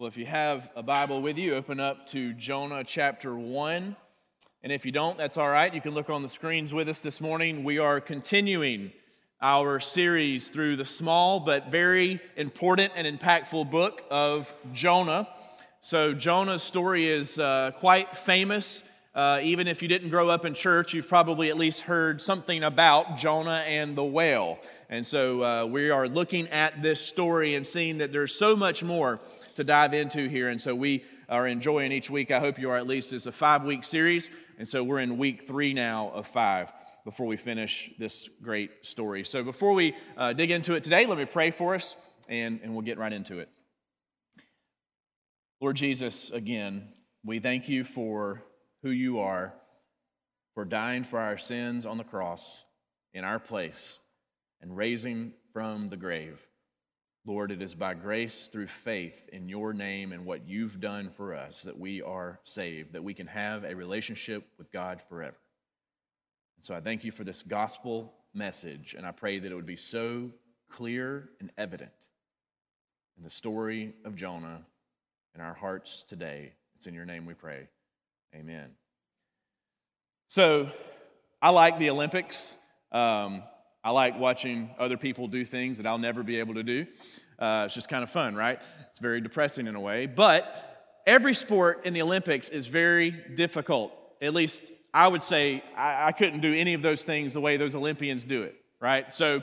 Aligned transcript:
Well, 0.00 0.08
if 0.08 0.16
you 0.16 0.24
have 0.24 0.70
a 0.74 0.82
Bible 0.82 1.20
with 1.20 1.36
you, 1.36 1.54
open 1.56 1.78
up 1.78 2.06
to 2.06 2.32
Jonah 2.32 2.82
chapter 2.84 3.36
1. 3.36 3.94
And 4.62 4.72
if 4.72 4.86
you 4.86 4.92
don't, 4.92 5.18
that's 5.18 5.36
all 5.36 5.50
right. 5.50 5.74
You 5.74 5.82
can 5.82 5.92
look 5.92 6.08
on 6.08 6.22
the 6.22 6.28
screens 6.30 6.72
with 6.72 6.88
us 6.88 7.02
this 7.02 7.20
morning. 7.20 7.64
We 7.64 7.78
are 7.78 8.00
continuing 8.00 8.92
our 9.42 9.78
series 9.78 10.48
through 10.48 10.76
the 10.76 10.86
small 10.86 11.38
but 11.38 11.70
very 11.70 12.18
important 12.38 12.94
and 12.96 13.06
impactful 13.06 13.70
book 13.70 14.02
of 14.10 14.54
Jonah. 14.72 15.28
So, 15.82 16.14
Jonah's 16.14 16.62
story 16.62 17.06
is 17.06 17.38
uh, 17.38 17.72
quite 17.76 18.16
famous. 18.16 18.84
Uh, 19.14 19.40
even 19.42 19.68
if 19.68 19.82
you 19.82 19.88
didn't 19.88 20.08
grow 20.08 20.30
up 20.30 20.46
in 20.46 20.54
church, 20.54 20.94
you've 20.94 21.08
probably 21.08 21.50
at 21.50 21.58
least 21.58 21.82
heard 21.82 22.22
something 22.22 22.62
about 22.62 23.18
Jonah 23.18 23.64
and 23.66 23.94
the 23.94 24.04
whale. 24.04 24.60
And 24.88 25.06
so, 25.06 25.42
uh, 25.42 25.66
we 25.66 25.90
are 25.90 26.08
looking 26.08 26.48
at 26.48 26.80
this 26.80 27.02
story 27.02 27.54
and 27.54 27.66
seeing 27.66 27.98
that 27.98 28.12
there's 28.12 28.34
so 28.34 28.56
much 28.56 28.82
more 28.82 29.20
to 29.60 29.64
dive 29.64 29.92
into 29.92 30.26
here. 30.26 30.48
And 30.48 30.58
so 30.58 30.74
we 30.74 31.04
are 31.28 31.46
enjoying 31.46 31.92
each 31.92 32.08
week. 32.08 32.30
I 32.30 32.40
hope 32.40 32.58
you 32.58 32.70
are 32.70 32.78
at 32.78 32.86
least. 32.86 33.12
It's 33.12 33.26
a 33.26 33.32
five 33.32 33.62
week 33.62 33.84
series. 33.84 34.30
And 34.58 34.66
so 34.66 34.82
we're 34.82 35.00
in 35.00 35.18
week 35.18 35.46
three 35.46 35.74
now 35.74 36.10
of 36.14 36.26
five 36.26 36.72
before 37.04 37.26
we 37.26 37.36
finish 37.36 37.90
this 37.98 38.28
great 38.42 38.86
story. 38.86 39.22
So 39.22 39.44
before 39.44 39.74
we 39.74 39.94
uh, 40.16 40.32
dig 40.32 40.50
into 40.50 40.74
it 40.74 40.82
today, 40.82 41.04
let 41.04 41.18
me 41.18 41.26
pray 41.26 41.50
for 41.50 41.74
us 41.74 41.94
and, 42.26 42.60
and 42.62 42.72
we'll 42.72 42.82
get 42.82 42.96
right 42.96 43.12
into 43.12 43.38
it. 43.38 43.50
Lord 45.60 45.76
Jesus, 45.76 46.30
again, 46.30 46.88
we 47.22 47.38
thank 47.38 47.68
you 47.68 47.84
for 47.84 48.42
who 48.82 48.90
you 48.90 49.18
are, 49.18 49.52
for 50.54 50.64
dying 50.64 51.04
for 51.04 51.18
our 51.18 51.36
sins 51.36 51.84
on 51.84 51.98
the 51.98 52.04
cross 52.04 52.64
in 53.12 53.24
our 53.24 53.38
place 53.38 53.98
and 54.62 54.74
raising 54.74 55.34
from 55.52 55.88
the 55.88 55.98
grave. 55.98 56.49
Lord, 57.26 57.50
it 57.50 57.60
is 57.60 57.74
by 57.74 57.94
grace 57.94 58.48
through 58.48 58.68
faith 58.68 59.28
in 59.32 59.48
your 59.48 59.74
name 59.74 60.12
and 60.12 60.24
what 60.24 60.48
you've 60.48 60.80
done 60.80 61.10
for 61.10 61.34
us 61.34 61.62
that 61.62 61.78
we 61.78 62.00
are 62.00 62.40
saved, 62.44 62.94
that 62.94 63.04
we 63.04 63.12
can 63.12 63.26
have 63.26 63.64
a 63.64 63.74
relationship 63.74 64.46
with 64.56 64.72
God 64.72 65.02
forever. 65.08 65.36
And 66.56 66.64
so 66.64 66.74
I 66.74 66.80
thank 66.80 67.04
you 67.04 67.12
for 67.12 67.24
this 67.24 67.42
gospel 67.42 68.14
message, 68.32 68.94
and 68.96 69.06
I 69.06 69.12
pray 69.12 69.38
that 69.38 69.52
it 69.52 69.54
would 69.54 69.66
be 69.66 69.76
so 69.76 70.30
clear 70.70 71.28
and 71.40 71.50
evident 71.58 71.92
in 73.18 73.22
the 73.22 73.30
story 73.30 73.92
of 74.04 74.16
Jonah 74.16 74.62
in 75.34 75.42
our 75.42 75.54
hearts 75.54 76.02
today. 76.02 76.52
It's 76.76 76.86
in 76.86 76.94
your 76.94 77.04
name 77.04 77.26
we 77.26 77.34
pray. 77.34 77.68
Amen. 78.34 78.70
So 80.26 80.70
I 81.42 81.50
like 81.50 81.78
the 81.78 81.90
Olympics. 81.90 82.56
Um, 82.92 83.42
I 83.82 83.90
like 83.90 84.18
watching 84.18 84.70
other 84.78 84.96
people 84.96 85.26
do 85.26 85.44
things 85.44 85.78
that 85.78 85.86
I'll 85.86 85.98
never 85.98 86.22
be 86.22 86.38
able 86.38 86.54
to 86.54 86.62
do. 86.62 86.86
Uh, 87.38 87.62
it's 87.64 87.74
just 87.74 87.88
kind 87.88 88.02
of 88.02 88.10
fun, 88.10 88.34
right? 88.34 88.60
It's 88.90 88.98
very 88.98 89.20
depressing 89.20 89.66
in 89.66 89.74
a 89.74 89.80
way. 89.80 90.06
But 90.06 91.02
every 91.06 91.32
sport 91.32 91.86
in 91.86 91.94
the 91.94 92.02
Olympics 92.02 92.50
is 92.50 92.66
very 92.66 93.10
difficult. 93.10 93.92
At 94.20 94.34
least 94.34 94.70
I 94.92 95.08
would 95.08 95.22
say 95.22 95.62
I, 95.76 96.08
I 96.08 96.12
couldn't 96.12 96.40
do 96.40 96.52
any 96.54 96.74
of 96.74 96.82
those 96.82 97.04
things 97.04 97.32
the 97.32 97.40
way 97.40 97.56
those 97.56 97.74
Olympians 97.74 98.24
do 98.24 98.42
it, 98.42 98.54
right? 98.80 99.10
So 99.10 99.42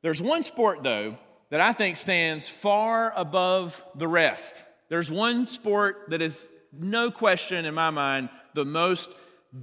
there's 0.00 0.22
one 0.22 0.42
sport, 0.42 0.82
though, 0.82 1.18
that 1.50 1.60
I 1.60 1.72
think 1.72 1.96
stands 1.96 2.48
far 2.48 3.12
above 3.14 3.84
the 3.94 4.08
rest. 4.08 4.64
There's 4.88 5.10
one 5.10 5.46
sport 5.46 6.06
that 6.08 6.22
is, 6.22 6.46
no 6.72 7.10
question 7.10 7.64
in 7.64 7.74
my 7.74 7.90
mind, 7.90 8.30
the 8.54 8.64
most 8.64 9.14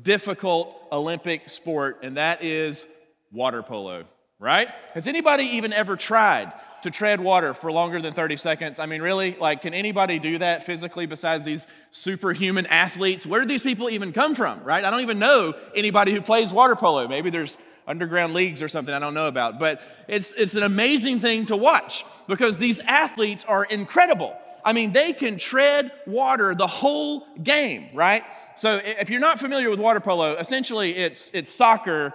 difficult 0.02 0.76
Olympic 0.92 1.50
sport, 1.50 2.00
and 2.04 2.18
that 2.18 2.44
is 2.44 2.88
water 3.34 3.64
polo, 3.64 4.06
right? 4.40 4.70
Has 4.94 5.08
anybody 5.08 5.44
even 5.44 5.74
ever 5.74 5.96
tried 5.96 6.54
to 6.84 6.92
tread 6.92 7.20
water 7.20 7.54
for 7.54 7.72
longer 7.72 8.02
than 8.02 8.14
30 8.14 8.36
seconds? 8.38 8.80
I 8.80 8.86
mean, 8.86 9.02
really? 9.02 9.36
Like, 9.36 9.62
can 9.62 9.74
anybody 9.74 10.20
do 10.20 10.38
that 10.38 10.64
physically 10.64 11.08
besides 11.08 11.44
these 11.44 11.66
superhuman 11.92 12.68
athletes? 12.68 13.26
Where 13.26 13.42
do 13.42 13.48
these 13.48 13.64
people 13.64 13.90
even 13.90 14.14
come 14.14 14.36
from, 14.36 14.64
right? 14.64 14.84
I 14.84 14.90
don't 14.92 15.02
even 15.02 15.20
know 15.20 15.56
anybody 15.76 16.14
who 16.14 16.22
plays 16.22 16.54
water 16.54 16.76
polo. 16.76 17.08
Maybe 17.08 17.30
there's 17.30 17.58
underground 17.88 18.34
leagues 18.34 18.62
or 18.62 18.68
something 18.68 18.94
I 18.94 19.00
don't 19.00 19.14
know 19.14 19.28
about. 19.28 19.60
But 19.60 19.82
it's, 20.08 20.34
it's 20.34 20.56
an 20.56 20.64
amazing 20.64 21.20
thing 21.20 21.46
to 21.46 21.58
watch 21.58 22.06
because 22.28 22.58
these 22.58 22.80
athletes 22.82 23.44
are 23.48 23.66
incredible. 23.66 24.36
I 24.66 24.74
mean, 24.74 24.94
they 24.94 25.12
can 25.14 25.38
tread 25.38 25.92
water 26.08 26.56
the 26.56 26.68
whole 26.68 27.28
game, 27.42 27.90
right? 27.94 28.24
So 28.56 28.80
if 28.84 29.10
you're 29.10 29.20
not 29.20 29.40
familiar 29.40 29.70
with 29.70 29.80
water 29.80 30.00
polo, 30.00 30.36
essentially 30.36 30.96
it's, 30.96 31.30
it's 31.34 31.50
soccer 31.50 32.14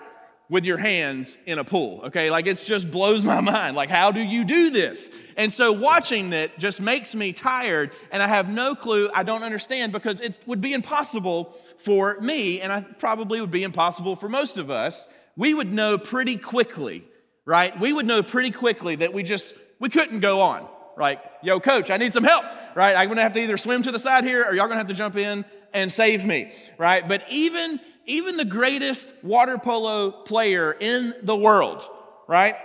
with 0.51 0.65
your 0.65 0.79
hands 0.79 1.37
in 1.45 1.59
a 1.59 1.65
pool, 1.65 2.01
okay? 2.05 2.31
Like 2.31 2.47
it 2.47 2.63
just 2.65 2.91
blows 2.91 3.25
my 3.25 3.41
mind. 3.43 3.77
Like, 3.77 3.91
how 3.91 4.13
do 4.13 4.21
you 4.21 4.45
do 4.45 4.71
this? 4.71 5.11
And 5.37 5.53
so 5.53 5.73
watching 5.73 6.33
it 6.33 6.59
just 6.59 6.81
makes 6.81 7.15
me 7.15 7.33
tired, 7.33 7.93
and 8.11 8.23
I 8.23 8.29
have 8.29 8.49
no 8.51 8.75
clue. 8.75 9.11
I 9.15 9.23
don't 9.23 9.43
understand 9.43 9.93
because 9.93 10.21
it 10.21 10.41
would 10.47 10.61
be 10.61 10.73
impossible 10.73 11.55
for 11.77 12.19
me, 12.21 12.61
and 12.61 12.73
I 12.73 12.81
probably 12.81 13.41
would 13.41 13.51
be 13.51 13.63
impossible 13.63 14.17
for 14.17 14.29
most 14.29 14.59
of 14.59 14.71
us. 14.71 15.07
We 15.37 15.55
would 15.55 15.73
know 15.73 15.99
pretty 15.99 16.37
quickly, 16.37 17.05
right? 17.45 17.79
We 17.79 17.93
would 17.93 18.07
know 18.07 18.23
pretty 18.23 18.51
quickly 18.51 18.97
that 18.97 19.13
we 19.13 19.23
just, 19.23 19.55
we 19.79 19.89
couldn't 19.89 20.21
go 20.21 20.41
on. 20.41 20.67
Like, 20.97 21.23
yo, 21.43 21.61
coach, 21.61 21.91
I 21.93 21.97
need 21.97 22.13
some 22.13 22.25
help, 22.25 22.45
right? 22.75 22.97
I'm 22.97 23.09
gonna 23.09 23.23
have 23.23 23.35
to 23.35 23.41
either 23.41 23.57
swim 23.57 23.83
to 23.83 23.93
the 23.93 24.01
side 24.01 24.25
here 24.25 24.45
or 24.45 24.55
y'all 24.55 24.67
gonna 24.67 24.81
have 24.81 24.89
to 24.89 24.95
jump 24.95 25.15
in 25.15 25.45
and 25.73 25.93
save 25.93 26.25
me, 26.25 26.51
right? 26.77 27.07
But 27.07 27.25
even 27.31 27.79
even 28.09 28.37
the 28.37 28.45
greatest 28.45 29.13
water 29.23 29.59
polo 29.59 30.11
player 30.11 30.73
in 30.73 31.15
the 31.23 31.37
world, 31.37 31.89
right? 32.27 32.57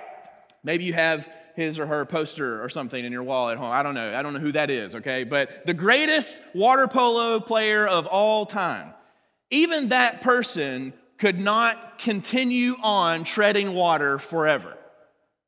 Maybe 0.63 0.85
you 0.85 0.93
have 0.93 1.31
his 1.55 1.77
or 1.77 1.85
her 1.85 2.05
poster 2.05 2.63
or 2.63 2.69
something 2.69 3.03
in 3.03 3.11
your 3.11 3.23
wall 3.23 3.49
at 3.49 3.57
home. 3.57 3.71
I 3.71 3.83
don't 3.83 3.93
know. 3.93 4.17
I 4.17 4.23
don't 4.23 4.33
know 4.33 4.39
who 4.39 4.53
that 4.53 4.71
is, 4.71 4.95
okay? 4.95 5.23
But 5.23 5.65
the 5.65 5.73
greatest 5.73 6.41
water 6.55 6.87
polo 6.87 7.39
player 7.39 7.85
of 7.85 8.07
all 8.07 8.45
time, 8.45 8.93
even 9.51 9.89
that 9.89 10.21
person 10.21 10.93
could 11.19 11.39
not 11.39 11.99
continue 11.99 12.75
on 12.81 13.23
treading 13.23 13.73
water 13.73 14.17
forever. 14.17 14.77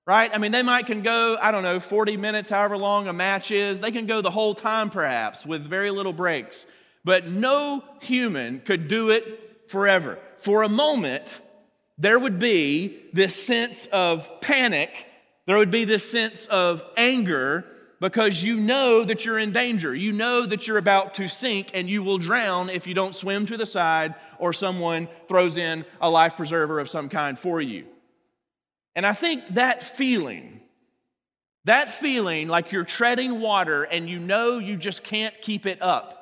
Right? 0.05 0.29
I 0.31 0.37
mean, 0.37 0.51
they 0.51 0.61
might 0.61 0.85
can 0.85 1.01
go, 1.01 1.35
I 1.41 1.51
don't 1.51 1.63
know, 1.63 1.79
40 1.79 2.17
minutes, 2.17 2.47
however 2.47 2.77
long 2.77 3.07
a 3.07 3.13
match 3.13 3.49
is. 3.49 3.81
They 3.81 3.89
can 3.89 4.05
go 4.05 4.21
the 4.21 4.29
whole 4.29 4.53
time 4.53 4.91
perhaps 4.91 5.47
with 5.47 5.65
very 5.65 5.89
little 5.89 6.13
breaks. 6.13 6.67
But 7.03 7.27
no 7.27 7.83
human 8.01 8.59
could 8.59 8.87
do 8.87 9.09
it 9.09 9.44
forever. 9.67 10.19
For 10.37 10.63
a 10.63 10.69
moment, 10.69 11.41
there 11.97 12.19
would 12.19 12.39
be 12.39 13.01
this 13.13 13.35
sense 13.35 13.85
of 13.87 14.41
panic, 14.41 15.07
there 15.45 15.57
would 15.57 15.71
be 15.71 15.85
this 15.85 16.09
sense 16.09 16.47
of 16.47 16.83
anger 16.97 17.65
because 17.99 18.43
you 18.43 18.57
know 18.57 19.03
that 19.03 19.25
you're 19.25 19.39
in 19.39 19.51
danger. 19.51 19.95
You 19.95 20.11
know 20.11 20.45
that 20.45 20.67
you're 20.67 20.77
about 20.77 21.15
to 21.15 21.27
sink 21.27 21.71
and 21.73 21.89
you 21.89 22.03
will 22.03 22.17
drown 22.17 22.69
if 22.69 22.87
you 22.87 22.93
don't 22.93 23.15
swim 23.15 23.45
to 23.47 23.57
the 23.57 23.65
side 23.65 24.15
or 24.37 24.53
someone 24.53 25.07
throws 25.27 25.57
in 25.57 25.85
a 26.01 26.09
life 26.09 26.35
preserver 26.35 26.79
of 26.79 26.89
some 26.89 27.09
kind 27.09 27.37
for 27.37 27.61
you. 27.61 27.85
And 28.95 29.05
I 29.05 29.13
think 29.13 29.43
that 29.53 29.83
feeling, 29.83 30.61
that 31.65 31.91
feeling 31.91 32.47
like 32.47 32.71
you're 32.71 32.83
treading 32.83 33.39
water 33.39 33.83
and 33.83 34.09
you 34.09 34.19
know 34.19 34.57
you 34.57 34.77
just 34.77 35.03
can't 35.03 35.39
keep 35.41 35.65
it 35.65 35.81
up, 35.81 36.21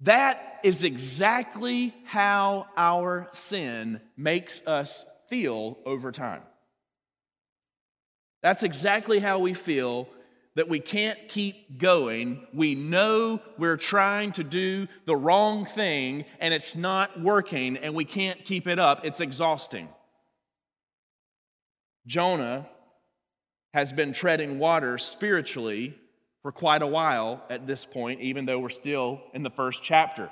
that 0.00 0.55
is 0.66 0.82
exactly 0.82 1.94
how 2.06 2.66
our 2.76 3.28
sin 3.30 4.00
makes 4.16 4.60
us 4.66 5.06
feel 5.28 5.78
over 5.86 6.10
time. 6.10 6.42
That's 8.42 8.64
exactly 8.64 9.20
how 9.20 9.38
we 9.38 9.54
feel 9.54 10.08
that 10.56 10.68
we 10.68 10.80
can't 10.80 11.28
keep 11.28 11.78
going. 11.78 12.44
We 12.52 12.74
know 12.74 13.40
we're 13.56 13.76
trying 13.76 14.32
to 14.32 14.42
do 14.42 14.88
the 15.04 15.14
wrong 15.14 15.66
thing 15.66 16.24
and 16.40 16.52
it's 16.52 16.74
not 16.74 17.20
working 17.20 17.76
and 17.76 17.94
we 17.94 18.04
can't 18.04 18.44
keep 18.44 18.66
it 18.66 18.80
up. 18.80 19.06
It's 19.06 19.20
exhausting. 19.20 19.88
Jonah 22.08 22.66
has 23.72 23.92
been 23.92 24.12
treading 24.12 24.58
water 24.58 24.98
spiritually 24.98 25.96
for 26.42 26.50
quite 26.50 26.82
a 26.82 26.88
while 26.88 27.44
at 27.50 27.68
this 27.68 27.84
point, 27.84 28.20
even 28.20 28.46
though 28.46 28.58
we're 28.58 28.68
still 28.68 29.20
in 29.32 29.44
the 29.44 29.50
first 29.50 29.84
chapter. 29.84 30.28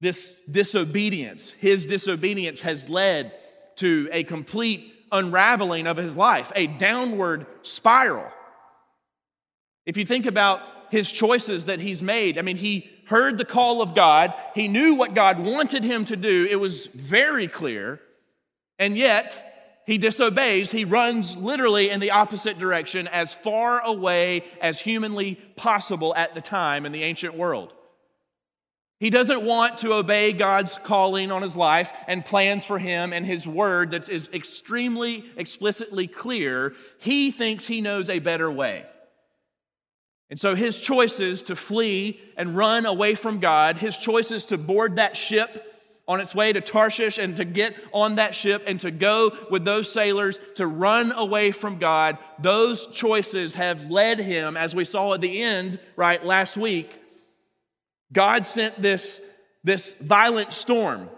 This 0.00 0.40
disobedience, 0.50 1.50
his 1.52 1.86
disobedience 1.86 2.62
has 2.62 2.88
led 2.88 3.32
to 3.76 4.08
a 4.12 4.24
complete 4.24 4.94
unraveling 5.10 5.86
of 5.86 5.96
his 5.96 6.16
life, 6.16 6.52
a 6.54 6.66
downward 6.66 7.46
spiral. 7.62 8.30
If 9.86 9.96
you 9.96 10.04
think 10.04 10.26
about 10.26 10.60
his 10.90 11.10
choices 11.10 11.66
that 11.66 11.80
he's 11.80 12.02
made, 12.02 12.38
I 12.38 12.42
mean, 12.42 12.56
he 12.56 12.88
heard 13.06 13.38
the 13.38 13.44
call 13.44 13.82
of 13.82 13.94
God, 13.94 14.34
he 14.54 14.68
knew 14.68 14.94
what 14.94 15.14
God 15.14 15.44
wanted 15.44 15.82
him 15.82 16.04
to 16.06 16.16
do, 16.16 16.46
it 16.48 16.60
was 16.60 16.86
very 16.88 17.48
clear, 17.48 18.00
and 18.78 18.96
yet 18.96 19.82
he 19.86 19.96
disobeys, 19.96 20.70
he 20.70 20.84
runs 20.84 21.36
literally 21.36 21.88
in 21.88 22.00
the 22.00 22.10
opposite 22.10 22.58
direction, 22.58 23.08
as 23.08 23.34
far 23.34 23.80
away 23.80 24.44
as 24.60 24.80
humanly 24.80 25.36
possible 25.56 26.14
at 26.14 26.34
the 26.34 26.42
time 26.42 26.84
in 26.84 26.92
the 26.92 27.02
ancient 27.02 27.34
world. 27.34 27.72
He 29.00 29.10
doesn't 29.10 29.42
want 29.42 29.78
to 29.78 29.92
obey 29.92 30.32
God's 30.32 30.76
calling 30.78 31.30
on 31.30 31.42
his 31.42 31.56
life 31.56 31.92
and 32.08 32.24
plans 32.24 32.64
for 32.64 32.78
him 32.80 33.12
and 33.12 33.24
his 33.24 33.46
word 33.46 33.92
that 33.92 34.08
is 34.08 34.28
extremely 34.32 35.24
explicitly 35.36 36.08
clear. 36.08 36.74
He 36.98 37.30
thinks 37.30 37.66
he 37.66 37.80
knows 37.80 38.10
a 38.10 38.18
better 38.18 38.50
way. 38.50 38.84
And 40.30 40.38
so 40.38 40.54
his 40.54 40.80
choices 40.80 41.44
to 41.44 41.56
flee 41.56 42.20
and 42.36 42.56
run 42.56 42.86
away 42.86 43.14
from 43.14 43.38
God, 43.38 43.76
his 43.76 43.96
choices 43.96 44.46
to 44.46 44.58
board 44.58 44.96
that 44.96 45.16
ship 45.16 45.64
on 46.08 46.20
its 46.20 46.34
way 46.34 46.52
to 46.52 46.60
Tarshish 46.60 47.18
and 47.18 47.36
to 47.36 47.44
get 47.44 47.76
on 47.92 48.16
that 48.16 48.34
ship 48.34 48.64
and 48.66 48.80
to 48.80 48.90
go 48.90 49.32
with 49.50 49.64
those 49.64 49.90
sailors 49.90 50.40
to 50.56 50.66
run 50.66 51.12
away 51.12 51.50
from 51.50 51.78
God, 51.78 52.18
those 52.40 52.86
choices 52.88 53.54
have 53.54 53.90
led 53.90 54.18
him, 54.18 54.56
as 54.56 54.74
we 54.74 54.84
saw 54.84 55.12
at 55.14 55.20
the 55.20 55.42
end, 55.42 55.78
right, 55.96 56.24
last 56.24 56.56
week. 56.56 56.98
God 58.12 58.46
sent 58.46 58.80
this, 58.80 59.20
this 59.64 59.94
violent 59.94 60.52
storm 60.52 61.08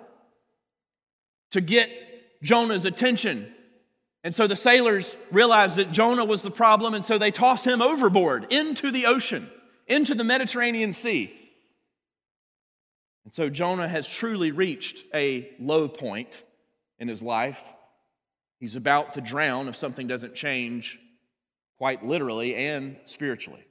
to 1.53 1.61
get 1.61 1.91
Jonah's 2.43 2.85
attention. 2.85 3.53
And 4.25 4.35
so 4.35 4.47
the 4.47 4.57
sailors 4.57 5.17
realized 5.31 5.77
that 5.77 5.93
Jonah 5.93 6.25
was 6.25 6.43
the 6.43 6.51
problem, 6.51 6.95
and 6.95 7.05
so 7.05 7.19
they 7.19 7.31
tossed 7.31 7.67
him 7.67 7.81
overboard 7.81 8.53
into 8.53 8.91
the 8.91 9.07
ocean, 9.07 9.49
into 9.87 10.15
the 10.15 10.25
Mediterranean 10.25 10.93
Sea. 10.93 11.33
And 13.25 13.33
so 13.33 13.49
Jonah 13.49 13.89
has 13.89 14.09
truly 14.09 14.51
reached 14.51 15.05
a 15.15 15.51
low 15.59 15.89
point 15.89 16.43
in 16.99 17.09
his 17.09 17.23
life. 17.23 17.63
He's 18.59 18.77
about 18.77 19.15
to 19.15 19.21
drown 19.21 19.69
if 19.69 19.77
something 19.77 20.07
doesn't 20.07 20.35
change, 20.35 20.99
quite 21.79 22.05
literally 22.05 22.55
and 22.55 22.97
spiritually. 23.07 23.65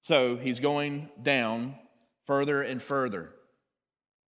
So 0.00 0.36
he's 0.36 0.60
going 0.60 1.08
down 1.22 1.74
further 2.26 2.62
and 2.62 2.80
further. 2.80 3.30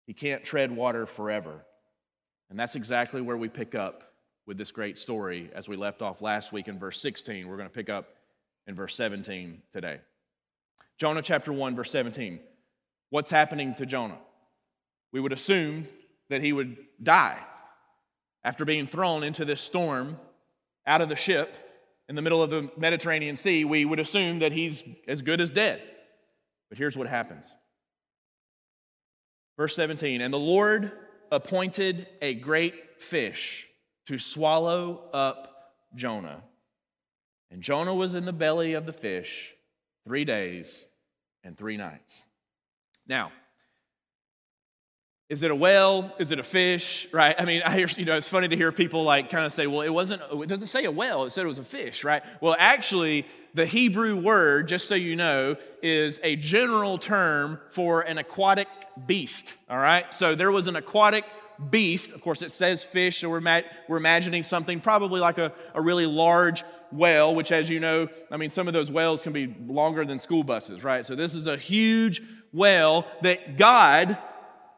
He 0.06 0.12
can't 0.12 0.44
tread 0.44 0.70
water 0.70 1.06
forever. 1.06 1.64
And 2.50 2.58
that's 2.58 2.74
exactly 2.74 3.20
where 3.20 3.36
we 3.36 3.48
pick 3.48 3.74
up 3.74 4.12
with 4.46 4.58
this 4.58 4.72
great 4.72 4.98
story 4.98 5.50
as 5.54 5.68
we 5.68 5.76
left 5.76 6.02
off 6.02 6.20
last 6.20 6.52
week 6.52 6.68
in 6.68 6.78
verse 6.78 7.00
16. 7.00 7.48
We're 7.48 7.56
going 7.56 7.68
to 7.68 7.74
pick 7.74 7.88
up 7.88 8.08
in 8.66 8.74
verse 8.74 8.94
17 8.94 9.62
today. 9.70 10.00
Jonah 10.98 11.22
chapter 11.22 11.52
1, 11.52 11.74
verse 11.74 11.90
17. 11.90 12.40
What's 13.10 13.30
happening 13.30 13.74
to 13.76 13.86
Jonah? 13.86 14.18
We 15.12 15.20
would 15.20 15.32
assume 15.32 15.86
that 16.28 16.42
he 16.42 16.52
would 16.52 16.76
die 17.02 17.38
after 18.44 18.64
being 18.64 18.86
thrown 18.86 19.22
into 19.22 19.44
this 19.44 19.60
storm 19.60 20.18
out 20.86 21.00
of 21.00 21.08
the 21.08 21.16
ship 21.16 21.56
in 22.12 22.16
the 22.16 22.20
middle 22.20 22.42
of 22.42 22.50
the 22.50 22.70
Mediterranean 22.76 23.36
Sea. 23.36 23.64
We 23.64 23.86
would 23.86 23.98
assume 23.98 24.40
that 24.40 24.52
he's 24.52 24.84
as 25.08 25.22
good 25.22 25.40
as 25.40 25.50
dead. 25.50 25.82
But 26.68 26.76
here's 26.76 26.94
what 26.94 27.06
happens. 27.06 27.54
Verse 29.56 29.74
17 29.74 30.20
And 30.20 30.32
the 30.32 30.38
Lord 30.38 30.92
appointed 31.30 32.06
a 32.20 32.34
great 32.34 33.00
fish 33.00 33.66
to 34.08 34.18
swallow 34.18 35.08
up 35.14 35.72
Jonah. 35.94 36.44
And 37.50 37.62
Jonah 37.62 37.94
was 37.94 38.14
in 38.14 38.26
the 38.26 38.32
belly 38.34 38.74
of 38.74 38.84
the 38.84 38.92
fish 38.92 39.54
three 40.04 40.26
days 40.26 40.86
and 41.42 41.56
three 41.56 41.78
nights. 41.78 42.26
Now, 43.06 43.32
is 45.32 45.42
it 45.42 45.50
a 45.50 45.56
whale? 45.56 46.12
Is 46.18 46.30
it 46.30 46.38
a 46.38 46.42
fish? 46.42 47.08
Right? 47.10 47.34
I 47.38 47.46
mean, 47.46 47.62
I 47.64 47.74
hear, 47.74 47.86
you 47.96 48.04
know, 48.04 48.14
it's 48.14 48.28
funny 48.28 48.48
to 48.48 48.56
hear 48.56 48.70
people 48.70 49.02
like 49.02 49.30
kind 49.30 49.46
of 49.46 49.52
say, 49.52 49.66
well, 49.66 49.80
it 49.80 49.88
wasn't, 49.88 50.20
it 50.30 50.46
doesn't 50.46 50.68
say 50.68 50.84
a 50.84 50.90
whale, 50.90 51.24
it 51.24 51.30
said 51.30 51.46
it 51.46 51.48
was 51.48 51.58
a 51.58 51.64
fish, 51.64 52.04
right? 52.04 52.22
Well, 52.42 52.54
actually, 52.58 53.24
the 53.54 53.64
Hebrew 53.64 54.20
word, 54.20 54.68
just 54.68 54.88
so 54.88 54.94
you 54.94 55.16
know, 55.16 55.56
is 55.82 56.20
a 56.22 56.36
general 56.36 56.98
term 56.98 57.58
for 57.70 58.02
an 58.02 58.18
aquatic 58.18 58.68
beast, 59.06 59.56
all 59.70 59.78
right? 59.78 60.12
So 60.12 60.34
there 60.34 60.52
was 60.52 60.66
an 60.66 60.76
aquatic 60.76 61.24
beast. 61.70 62.12
Of 62.12 62.20
course, 62.20 62.42
it 62.42 62.52
says 62.52 62.84
fish, 62.84 63.20
so 63.20 63.30
we're, 63.30 63.40
ma- 63.40 63.62
we're 63.88 63.96
imagining 63.96 64.42
something 64.42 64.80
probably 64.80 65.18
like 65.18 65.38
a, 65.38 65.50
a 65.74 65.80
really 65.80 66.04
large 66.04 66.62
whale, 66.90 67.34
which, 67.34 67.52
as 67.52 67.70
you 67.70 67.80
know, 67.80 68.06
I 68.30 68.36
mean, 68.36 68.50
some 68.50 68.68
of 68.68 68.74
those 68.74 68.90
whales 68.90 69.22
can 69.22 69.32
be 69.32 69.56
longer 69.66 70.04
than 70.04 70.18
school 70.18 70.44
buses, 70.44 70.84
right? 70.84 71.06
So 71.06 71.14
this 71.14 71.34
is 71.34 71.46
a 71.46 71.56
huge 71.56 72.20
whale 72.52 73.06
that 73.22 73.56
God, 73.56 74.18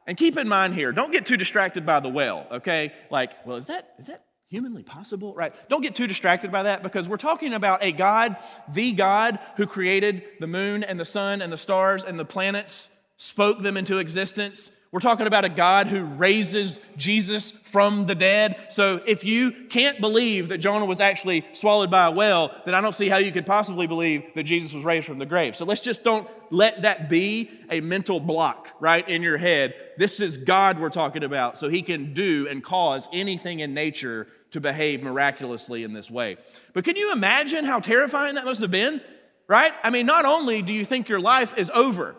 and 0.06 0.16
keep 0.16 0.36
in 0.36 0.48
mind 0.48 0.74
here, 0.74 0.92
don't 0.92 1.12
get 1.12 1.26
too 1.26 1.36
distracted 1.36 1.86
by 1.86 2.00
the 2.00 2.08
well, 2.08 2.46
okay? 2.50 2.92
Like, 3.10 3.32
well, 3.46 3.56
is 3.56 3.66
that, 3.66 3.94
is 3.98 4.06
that 4.06 4.24
humanly 4.48 4.82
possible, 4.82 5.34
right? 5.34 5.54
Don't 5.68 5.80
get 5.80 5.94
too 5.94 6.06
distracted 6.06 6.52
by 6.52 6.64
that 6.64 6.82
because 6.82 7.08
we're 7.08 7.16
talking 7.16 7.54
about 7.54 7.82
a 7.82 7.92
God, 7.92 8.36
the 8.72 8.92
God 8.92 9.38
who 9.56 9.66
created 9.66 10.22
the 10.40 10.46
moon 10.46 10.84
and 10.84 11.00
the 11.00 11.04
sun 11.04 11.42
and 11.42 11.52
the 11.52 11.58
stars 11.58 12.04
and 12.04 12.18
the 12.18 12.24
planets, 12.24 12.90
spoke 13.16 13.60
them 13.60 13.76
into 13.76 13.98
existence, 13.98 14.70
we're 14.94 15.00
talking 15.00 15.26
about 15.26 15.44
a 15.44 15.48
God 15.48 15.88
who 15.88 16.04
raises 16.04 16.80
Jesus 16.96 17.50
from 17.50 18.06
the 18.06 18.14
dead. 18.14 18.66
So 18.68 19.02
if 19.04 19.24
you 19.24 19.50
can't 19.50 20.00
believe 20.00 20.50
that 20.50 20.58
Jonah 20.58 20.84
was 20.84 21.00
actually 21.00 21.44
swallowed 21.52 21.90
by 21.90 22.06
a 22.06 22.12
whale, 22.12 22.54
then 22.64 22.76
I 22.76 22.80
don't 22.80 22.94
see 22.94 23.08
how 23.08 23.16
you 23.16 23.32
could 23.32 23.44
possibly 23.44 23.88
believe 23.88 24.22
that 24.36 24.44
Jesus 24.44 24.72
was 24.72 24.84
raised 24.84 25.08
from 25.08 25.18
the 25.18 25.26
grave. 25.26 25.56
So 25.56 25.64
let's 25.64 25.80
just 25.80 26.04
don't 26.04 26.28
let 26.50 26.82
that 26.82 27.08
be 27.08 27.50
a 27.70 27.80
mental 27.80 28.20
block, 28.20 28.68
right, 28.78 29.06
in 29.08 29.20
your 29.20 29.36
head. 29.36 29.74
This 29.98 30.20
is 30.20 30.36
God 30.36 30.78
we're 30.78 30.90
talking 30.90 31.24
about, 31.24 31.58
so 31.58 31.68
he 31.68 31.82
can 31.82 32.14
do 32.14 32.46
and 32.48 32.62
cause 32.62 33.08
anything 33.12 33.58
in 33.58 33.74
nature 33.74 34.28
to 34.52 34.60
behave 34.60 35.02
miraculously 35.02 35.82
in 35.82 35.92
this 35.92 36.08
way. 36.08 36.36
But 36.72 36.84
can 36.84 36.94
you 36.94 37.10
imagine 37.10 37.64
how 37.64 37.80
terrifying 37.80 38.36
that 38.36 38.44
must 38.44 38.60
have 38.60 38.70
been? 38.70 39.00
Right? 39.48 39.72
I 39.82 39.90
mean, 39.90 40.06
not 40.06 40.24
only 40.24 40.62
do 40.62 40.72
you 40.72 40.84
think 40.84 41.08
your 41.08 41.18
life 41.18 41.58
is 41.58 41.68
over, 41.70 42.14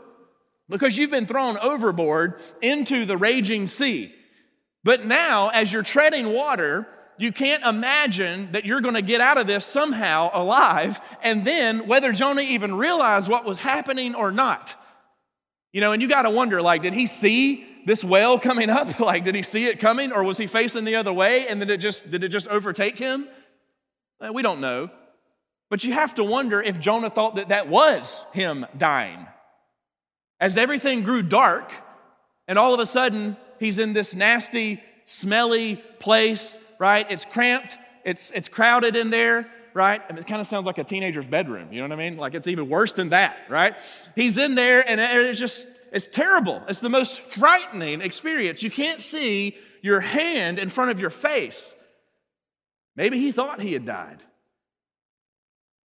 because 0.69 0.97
you've 0.97 1.11
been 1.11 1.25
thrown 1.25 1.57
overboard 1.57 2.41
into 2.61 3.05
the 3.05 3.17
raging 3.17 3.67
sea. 3.67 4.13
But 4.83 5.05
now, 5.05 5.49
as 5.49 5.71
you're 5.71 5.83
treading 5.83 6.31
water, 6.31 6.87
you 7.17 7.31
can't 7.31 7.63
imagine 7.63 8.51
that 8.51 8.65
you're 8.65 8.81
going 8.81 8.95
to 8.95 9.01
get 9.01 9.21
out 9.21 9.37
of 9.37 9.47
this 9.47 9.65
somehow 9.65 10.29
alive. 10.33 10.99
And 11.23 11.45
then, 11.45 11.87
whether 11.87 12.11
Jonah 12.11 12.41
even 12.41 12.75
realized 12.75 13.29
what 13.29 13.45
was 13.45 13.59
happening 13.59 14.15
or 14.15 14.31
not, 14.31 14.75
you 15.71 15.81
know, 15.81 15.91
and 15.91 16.01
you 16.01 16.07
got 16.07 16.23
to 16.23 16.29
wonder 16.29 16.61
like, 16.61 16.81
did 16.81 16.93
he 16.93 17.07
see 17.07 17.65
this 17.85 18.03
whale 18.03 18.39
coming 18.39 18.69
up? 18.69 18.99
like, 19.01 19.23
did 19.23 19.35
he 19.35 19.41
see 19.41 19.65
it 19.65 19.79
coming, 19.79 20.11
or 20.11 20.23
was 20.23 20.37
he 20.37 20.47
facing 20.47 20.85
the 20.85 20.95
other 20.95 21.13
way 21.13 21.47
and 21.47 21.59
did 21.59 21.69
it 21.69 21.77
just, 21.77 22.09
did 22.09 22.23
it 22.23 22.29
just 22.29 22.47
overtake 22.47 22.97
him? 22.97 23.27
Uh, 24.19 24.31
we 24.33 24.41
don't 24.41 24.61
know. 24.61 24.89
But 25.69 25.83
you 25.83 25.93
have 25.93 26.15
to 26.15 26.23
wonder 26.23 26.61
if 26.61 26.79
Jonah 26.79 27.09
thought 27.09 27.35
that 27.35 27.49
that 27.49 27.67
was 27.67 28.25
him 28.33 28.65
dying. 28.77 29.25
As 30.39 30.57
everything 30.57 31.03
grew 31.03 31.21
dark, 31.21 31.71
and 32.47 32.59
all 32.59 32.73
of 32.73 32.79
a 32.79 32.85
sudden 32.85 33.37
he's 33.59 33.79
in 33.79 33.93
this 33.93 34.15
nasty, 34.15 34.81
smelly 35.05 35.77
place, 35.99 36.59
right? 36.79 37.09
It's 37.09 37.25
cramped, 37.25 37.77
it's, 38.03 38.31
it's 38.31 38.49
crowded 38.49 38.95
in 38.95 39.09
there, 39.09 39.49
right? 39.73 40.01
It 40.09 40.27
kind 40.27 40.41
of 40.41 40.47
sounds 40.47 40.65
like 40.65 40.77
a 40.77 40.83
teenager's 40.83 41.27
bedroom, 41.27 41.71
you 41.71 41.81
know 41.81 41.87
what 41.87 41.99
I 41.99 42.09
mean? 42.09 42.17
Like 42.17 42.33
it's 42.33 42.47
even 42.47 42.69
worse 42.69 42.93
than 42.93 43.09
that, 43.09 43.37
right? 43.49 43.75
He's 44.15 44.37
in 44.37 44.55
there 44.55 44.87
and 44.87 44.99
it's 44.99 45.39
just, 45.39 45.67
it's 45.91 46.07
terrible. 46.07 46.61
It's 46.67 46.79
the 46.81 46.89
most 46.89 47.21
frightening 47.21 48.01
experience. 48.01 48.63
You 48.63 48.71
can't 48.71 49.01
see 49.01 49.57
your 49.81 50.01
hand 50.01 50.59
in 50.59 50.69
front 50.69 50.91
of 50.91 50.99
your 50.99 51.09
face. 51.09 51.75
Maybe 52.95 53.19
he 53.19 53.31
thought 53.31 53.61
he 53.61 53.73
had 53.73 53.85
died, 53.85 54.23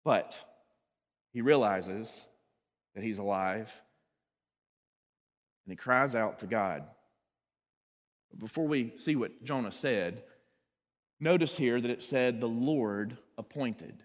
but 0.05 0.43
he 1.33 1.41
realizes 1.41 2.29
that 2.95 3.05
he's 3.05 3.19
alive 3.19 3.81
and 5.71 5.79
he 5.79 5.81
cries 5.81 6.17
out 6.17 6.41
to 6.41 6.49
God. 6.49 6.83
Before 8.37 8.67
we 8.67 8.91
see 8.97 9.15
what 9.15 9.45
Jonah 9.45 9.71
said, 9.71 10.25
notice 11.21 11.57
here 11.57 11.81
that 11.81 11.93
it 11.93 12.03
said, 12.03 12.41
the 12.41 12.49
Lord 12.49 13.17
appointed. 13.39 14.03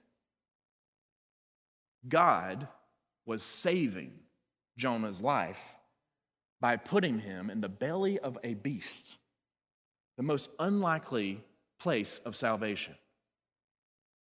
God 2.07 2.67
was 3.25 3.41
saving 3.41 4.12
Jonah's 4.77 5.24
life 5.24 5.75
by 6.62 6.77
putting 6.77 7.17
him 7.17 7.50
in 7.50 7.62
the 7.62 7.67
belly 7.67 8.19
of 8.19 8.38
a 8.43 8.53
beast, 8.53 9.17
the 10.17 10.24
most 10.24 10.51
unlikely 10.60 11.43
place 11.79 12.22
of 12.25 12.36
salvation. 12.36 12.93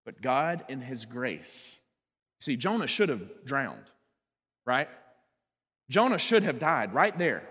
But 0.06 0.22
God, 0.22 0.64
in 0.70 0.80
his 0.80 1.06
grace, 1.06 1.82
see, 2.40 2.56
Jonah 2.56 2.88
should 2.88 3.10
have 3.10 3.44
drowned, 3.44 3.92
right? 4.66 4.88
Jonah 5.90 6.18
should 6.18 6.44
have 6.44 6.60
died 6.60 6.94
right 6.94 7.18
there. 7.18 7.48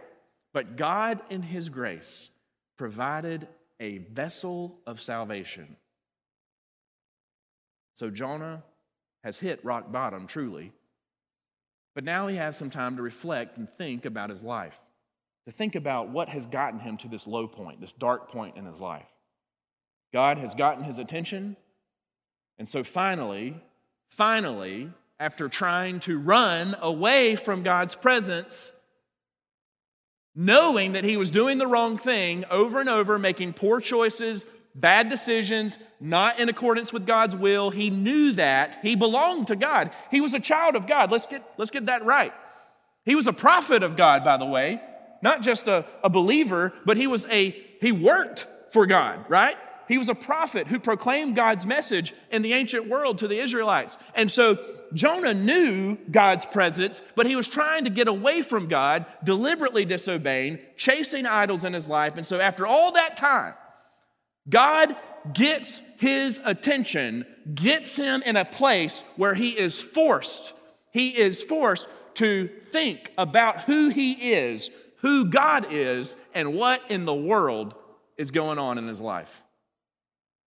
But 0.52 0.76
God, 0.76 1.20
in 1.30 1.42
His 1.42 1.68
grace, 1.68 2.30
provided 2.76 3.48
a 3.80 3.98
vessel 3.98 4.78
of 4.86 5.00
salvation. 5.00 5.76
So 7.94 8.10
Jonah 8.10 8.62
has 9.24 9.38
hit 9.38 9.64
rock 9.64 9.92
bottom, 9.92 10.26
truly. 10.26 10.72
But 11.94 12.04
now 12.04 12.26
he 12.26 12.36
has 12.36 12.56
some 12.56 12.70
time 12.70 12.96
to 12.96 13.02
reflect 13.02 13.58
and 13.58 13.68
think 13.68 14.04
about 14.04 14.30
his 14.30 14.42
life, 14.42 14.80
to 15.46 15.52
think 15.52 15.74
about 15.74 16.08
what 16.08 16.28
has 16.28 16.46
gotten 16.46 16.80
him 16.80 16.96
to 16.98 17.08
this 17.08 17.26
low 17.26 17.46
point, 17.46 17.80
this 17.80 17.92
dark 17.92 18.30
point 18.30 18.56
in 18.56 18.64
his 18.64 18.80
life. 18.80 19.06
God 20.12 20.38
has 20.38 20.54
gotten 20.54 20.84
his 20.84 20.98
attention. 20.98 21.56
And 22.58 22.68
so 22.68 22.82
finally, 22.82 23.60
finally, 24.08 24.90
after 25.22 25.48
trying 25.48 26.00
to 26.00 26.18
run 26.18 26.74
away 26.80 27.36
from 27.36 27.62
God's 27.62 27.94
presence, 27.94 28.72
knowing 30.34 30.94
that 30.94 31.04
he 31.04 31.16
was 31.16 31.30
doing 31.30 31.58
the 31.58 31.66
wrong 31.68 31.96
thing 31.96 32.44
over 32.50 32.80
and 32.80 32.88
over, 32.88 33.20
making 33.20 33.52
poor 33.52 33.80
choices 33.80 34.48
bad 34.74 35.08
decisions, 35.08 35.78
not 36.00 36.40
in 36.40 36.48
accordance 36.48 36.92
with 36.92 37.06
God's 37.06 37.36
will. 37.36 37.70
He 37.70 37.88
knew 37.88 38.32
that. 38.32 38.80
He 38.82 38.96
belonged 38.96 39.46
to 39.46 39.54
God. 39.54 39.92
He 40.10 40.20
was 40.20 40.34
a 40.34 40.40
child 40.40 40.74
of 40.74 40.88
God. 40.88 41.12
Let's 41.12 41.26
get, 41.26 41.48
let's 41.56 41.70
get 41.70 41.86
that 41.86 42.04
right. 42.04 42.32
He 43.04 43.14
was 43.14 43.28
a 43.28 43.32
prophet 43.32 43.84
of 43.84 43.96
God, 43.96 44.24
by 44.24 44.38
the 44.38 44.46
way, 44.46 44.80
not 45.22 45.42
just 45.42 45.68
a, 45.68 45.84
a 46.02 46.10
believer, 46.10 46.72
but 46.84 46.96
he 46.96 47.06
was 47.06 47.26
a, 47.26 47.50
he 47.80 47.92
worked 47.92 48.48
for 48.70 48.86
God, 48.86 49.24
right? 49.28 49.56
He 49.88 49.98
was 49.98 50.08
a 50.08 50.14
prophet 50.14 50.66
who 50.66 50.78
proclaimed 50.78 51.36
God's 51.36 51.66
message 51.66 52.14
in 52.30 52.42
the 52.42 52.52
ancient 52.52 52.88
world 52.88 53.18
to 53.18 53.28
the 53.28 53.38
Israelites. 53.38 53.98
And 54.14 54.30
so 54.30 54.58
Jonah 54.94 55.34
knew 55.34 55.96
God's 56.10 56.46
presence, 56.46 57.02
but 57.14 57.26
he 57.26 57.36
was 57.36 57.48
trying 57.48 57.84
to 57.84 57.90
get 57.90 58.08
away 58.08 58.42
from 58.42 58.68
God, 58.68 59.06
deliberately 59.24 59.84
disobeying, 59.84 60.58
chasing 60.76 61.26
idols 61.26 61.64
in 61.64 61.72
his 61.72 61.88
life. 61.88 62.16
And 62.16 62.26
so 62.26 62.40
after 62.40 62.66
all 62.66 62.92
that 62.92 63.16
time, 63.16 63.54
God 64.48 64.96
gets 65.32 65.82
his 65.98 66.40
attention, 66.44 67.26
gets 67.54 67.96
him 67.96 68.22
in 68.22 68.36
a 68.36 68.44
place 68.44 69.04
where 69.16 69.34
he 69.34 69.50
is 69.50 69.80
forced, 69.80 70.54
he 70.90 71.10
is 71.16 71.42
forced 71.42 71.88
to 72.14 72.48
think 72.48 73.10
about 73.16 73.62
who 73.62 73.88
he 73.88 74.32
is, 74.32 74.70
who 74.98 75.26
God 75.26 75.66
is, 75.70 76.16
and 76.34 76.54
what 76.54 76.82
in 76.90 77.04
the 77.04 77.14
world 77.14 77.74
is 78.16 78.30
going 78.30 78.58
on 78.58 78.78
in 78.78 78.86
his 78.86 79.00
life. 79.00 79.42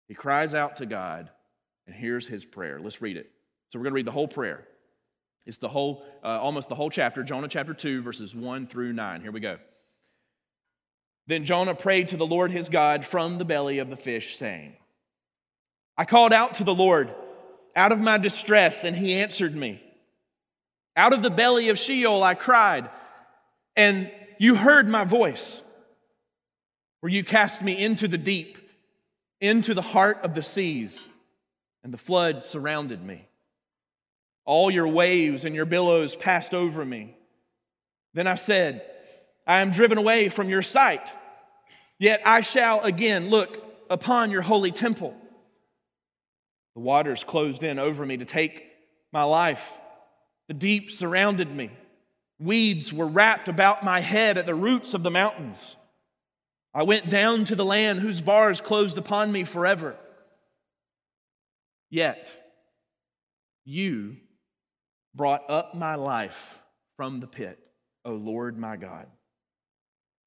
He 0.10 0.16
cries 0.16 0.54
out 0.56 0.78
to 0.78 0.88
God, 0.88 1.30
and 1.86 1.96
here's 1.96 2.28
his 2.28 2.44
prayer. 2.44 2.80
Let's 2.82 3.02
read 3.02 3.16
it. 3.16 3.32
So 3.70 3.80
we're 3.80 3.84
going 3.84 3.92
to 3.92 3.96
read 3.96 4.08
the 4.08 4.12
whole 4.12 4.28
prayer. 4.28 4.68
It's 5.46 5.60
the 5.60 5.70
whole, 5.70 6.04
uh, 6.24 6.40
almost 6.42 6.68
the 6.68 6.76
whole 6.76 6.90
chapter, 6.90 7.24
Jonah 7.24 7.48
chapter 7.48 7.76
2, 7.76 8.02
verses 8.02 8.36
1 8.36 8.68
through 8.68 8.92
9. 8.94 9.22
Here 9.22 9.32
we 9.32 9.40
go. 9.40 9.60
Then 11.28 11.46
Jonah 11.46 11.76
prayed 11.76 12.08
to 12.10 12.18
the 12.18 12.26
Lord 12.26 12.50
his 12.50 12.70
God 12.70 13.06
from 13.06 13.38
the 13.38 13.46
belly 13.46 13.78
of 13.78 13.92
the 13.92 13.96
fish, 13.96 14.36
saying, 14.36 14.76
I 15.96 16.06
called 16.06 16.34
out 16.34 16.56
to 16.56 16.64
the 16.64 16.74
Lord 16.74 17.14
out 17.76 17.92
of 17.92 18.00
my 18.00 18.18
distress, 18.18 18.84
and 18.84 18.96
he 18.96 19.14
answered 19.14 19.56
me. 19.56 19.82
Out 20.98 21.14
of 21.14 21.22
the 21.22 21.30
belly 21.30 21.70
of 21.70 21.78
Sheol 21.78 22.24
I 22.24 22.34
cried, 22.34 22.90
and 23.76 24.12
you 24.40 24.56
heard 24.56 24.90
my 24.90 25.06
voice. 25.06 25.62
Where 27.02 27.12
you 27.12 27.24
cast 27.24 27.62
me 27.62 27.82
into 27.82 28.08
the 28.08 28.18
deep, 28.18 28.58
into 29.42 29.74
the 29.74 29.82
heart 29.82 30.20
of 30.24 30.34
the 30.34 30.42
seas, 30.42 31.10
and 31.84 31.94
the 31.94 31.98
flood 31.98 32.44
surrounded 32.44 33.04
me. 33.04 33.26
All 34.46 34.72
your 34.72 34.88
waves 34.88 35.46
and 35.46 35.56
your 35.56 35.66
billows 35.66 36.16
passed 36.16 36.54
over 36.54 36.84
me. 36.84 37.16
Then 38.14 38.28
I 38.28 38.36
said, 38.36 38.84
I 39.46 39.62
am 39.62 39.72
driven 39.72 39.98
away 39.98 40.30
from 40.30 40.50
your 40.50 40.62
sight, 40.62 41.14
yet 41.98 42.22
I 42.26 42.42
shall 42.42 42.82
again 42.82 43.30
look 43.30 43.64
upon 43.90 44.32
your 44.32 44.42
holy 44.42 44.72
temple. 44.72 45.16
The 46.76 46.82
waters 46.82 47.24
closed 47.24 47.64
in 47.64 47.80
over 47.80 48.06
me 48.06 48.18
to 48.18 48.26
take 48.26 48.66
my 49.12 49.24
life. 49.24 49.78
The 50.48 50.54
deep 50.54 50.90
surrounded 50.90 51.54
me. 51.54 51.72
Weeds 52.40 52.94
were 52.94 53.08
wrapped 53.08 53.50
about 53.50 53.84
my 53.84 54.00
head 54.00 54.38
at 54.38 54.46
the 54.46 54.56
roots 54.56 54.94
of 54.94 55.04
the 55.04 55.12
mountains. 55.12 55.76
I 56.74 56.84
went 56.84 57.10
down 57.10 57.46
to 57.46 57.56
the 57.56 57.66
land 57.66 58.00
whose 58.00 58.22
bars 58.22 58.62
closed 58.62 58.98
upon 58.98 59.32
me 59.32 59.44
forever. 59.44 59.96
Yet, 61.90 62.38
you 63.66 64.18
brought 65.16 65.50
up 65.50 65.74
my 65.74 65.96
life 65.96 66.62
from 66.96 67.20
the 67.20 67.28
pit, 67.28 67.60
O 68.06 68.12
Lord 68.12 68.58
my 68.58 68.78
God. 68.78 69.08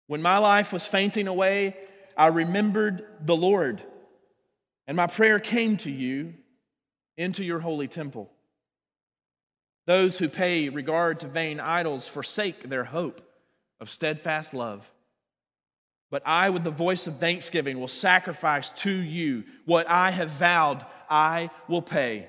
When 0.08 0.22
my 0.22 0.38
life 0.38 0.72
was 0.72 0.84
fainting 0.84 1.28
away, 1.28 1.76
I 2.16 2.26
remembered 2.26 3.06
the 3.20 3.36
Lord, 3.36 3.82
and 4.86 4.96
my 4.96 5.06
prayer 5.06 5.38
came 5.38 5.76
to 5.78 5.90
you 5.90 6.34
into 7.16 7.44
your 7.44 7.60
holy 7.60 7.88
temple. 7.88 8.30
Those 9.86 10.18
who 10.18 10.28
pay 10.28 10.68
regard 10.68 11.20
to 11.20 11.28
vain 11.28 11.60
idols 11.60 12.06
forsake 12.08 12.68
their 12.68 12.84
hope 12.84 13.20
of 13.80 13.88
steadfast 13.88 14.54
love. 14.54 14.90
But 16.12 16.22
I, 16.26 16.50
with 16.50 16.62
the 16.62 16.70
voice 16.70 17.06
of 17.06 17.16
thanksgiving, 17.16 17.80
will 17.80 17.88
sacrifice 17.88 18.68
to 18.82 18.90
you 18.92 19.44
what 19.64 19.88
I 19.88 20.10
have 20.10 20.28
vowed 20.28 20.84
I 21.08 21.48
will 21.68 21.80
pay. 21.80 22.28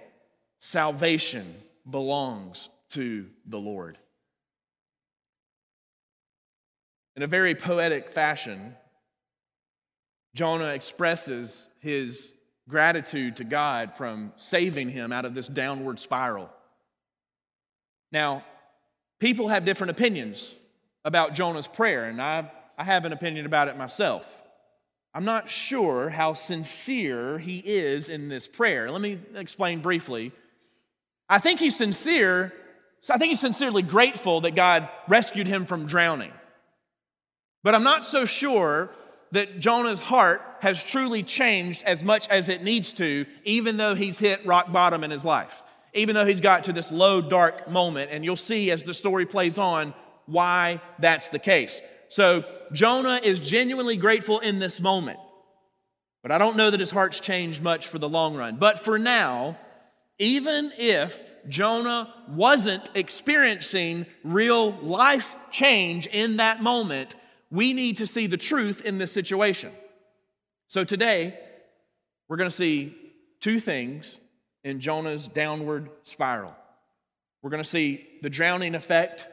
Salvation 0.60 1.54
belongs 1.88 2.70
to 2.92 3.26
the 3.46 3.60
Lord. 3.60 3.98
In 7.18 7.24
a 7.24 7.28
very 7.28 7.56
poetic 7.56 8.10
fashion, 8.10 8.74
Jonah 10.34 10.68
expresses 10.74 11.68
his 11.80 12.34
gratitude 12.70 13.36
to 13.36 13.44
God 13.44 13.98
from 13.98 14.32
saving 14.38 14.88
him 14.88 15.12
out 15.12 15.26
of 15.26 15.36
this 15.36 15.50
downward 15.50 16.00
spiral. 16.00 16.50
Now, 18.14 18.46
people 19.20 19.50
have 19.50 19.66
different 19.66 19.92
opinions 19.92 20.56
about 21.04 21.34
Jonah's 21.34 21.68
prayer, 21.68 22.06
and 22.06 22.22
I, 22.22 22.50
I 22.84 22.86
have 22.86 23.06
an 23.06 23.14
opinion 23.14 23.46
about 23.46 23.70
it 23.70 23.78
myself. 23.78 24.44
I'm 25.14 25.24
not 25.24 25.50
sure 25.50 26.10
how 26.10 26.34
sincere 26.34 27.40
he 27.40 27.60
is 27.60 28.10
in 28.10 28.28
this 28.28 28.46
prayer. 28.46 28.92
Let 28.92 29.00
me 29.00 29.20
explain 29.36 29.80
briefly. 29.80 30.34
I 31.30 31.40
think 31.40 31.62
he's 31.62 31.78
sincere, 31.78 32.52
so 33.00 33.14
I 33.14 33.18
think 33.18 33.30
he's 33.30 33.40
sincerely 33.40 33.84
grateful 33.84 34.42
that 34.42 34.54
God 34.54 34.90
rescued 35.08 35.48
him 35.48 35.64
from 35.66 35.86
drowning. 35.86 36.34
But 37.64 37.74
I'm 37.74 37.86
not 37.86 38.04
so 38.04 38.26
sure 38.26 38.90
that 39.32 39.60
Jonah's 39.60 40.02
heart 40.02 40.42
has 40.60 40.84
truly 40.84 41.24
changed 41.24 41.84
as 41.84 42.04
much 42.04 42.28
as 42.28 42.50
it 42.50 42.64
needs 42.64 42.92
to, 42.96 43.26
even 43.46 43.78
though 43.78 43.96
he's 43.96 44.20
hit 44.20 44.46
rock 44.46 44.74
bottom 44.74 45.06
in 45.06 45.12
his 45.12 45.24
life 45.24 45.64
even 45.96 46.16
though 46.16 46.26
he's 46.26 46.42
got 46.42 46.64
to 46.64 46.74
this 46.74 46.92
low, 46.92 47.22
dark 47.22 47.70
moment. 47.70 48.10
And 48.12 48.26
you'll 48.26 48.36
see 48.36 48.72
as 48.72 48.84
the 48.84 48.96
story 48.96 49.28
plays 49.28 49.60
on 49.60 49.94
why 50.26 50.82
that's 50.98 51.30
the 51.30 51.38
case. 51.38 51.84
So 52.14 52.46
Jonah 52.72 53.20
is 53.24 53.40
genuinely 53.40 53.98
grateful 53.98 54.38
in 54.38 54.60
this 54.60 54.80
moment. 54.80 55.18
But 56.22 56.32
I 56.32 56.38
don't 56.38 56.56
know 56.56 56.70
that 56.70 56.80
his 56.80 56.92
heart's 56.92 57.20
changed 57.20 57.64
much 57.64 57.88
for 57.88 57.98
the 57.98 58.08
long 58.08 58.36
run. 58.36 58.58
But 58.58 58.78
for 58.78 59.00
now, 59.00 59.58
even 60.20 60.72
if 60.78 61.34
Jonah 61.50 62.14
wasn't 62.30 62.92
experiencing 62.94 64.06
real 64.24 64.74
life 64.74 65.36
change 65.50 66.06
in 66.06 66.38
that 66.38 66.62
moment, 66.62 67.16
we 67.50 67.74
need 67.74 67.98
to 67.98 68.06
see 68.06 68.28
the 68.28 68.38
truth 68.38 68.86
in 68.86 69.00
this 69.00 69.12
situation. 69.12 69.72
So 70.68 70.84
today, 70.84 71.36
we're 72.30 72.38
going 72.38 72.50
to 72.50 72.56
see 72.56 72.96
two 73.40 73.60
things 73.60 74.20
in 74.64 74.80
Jonah's 74.80 75.28
downward 75.28 75.90
spiral. 76.04 76.56
We're 77.42 77.50
going 77.50 77.64
to 77.64 77.68
see 77.68 78.08
the 78.22 78.30
drowning 78.30 78.76
effect 78.76 79.28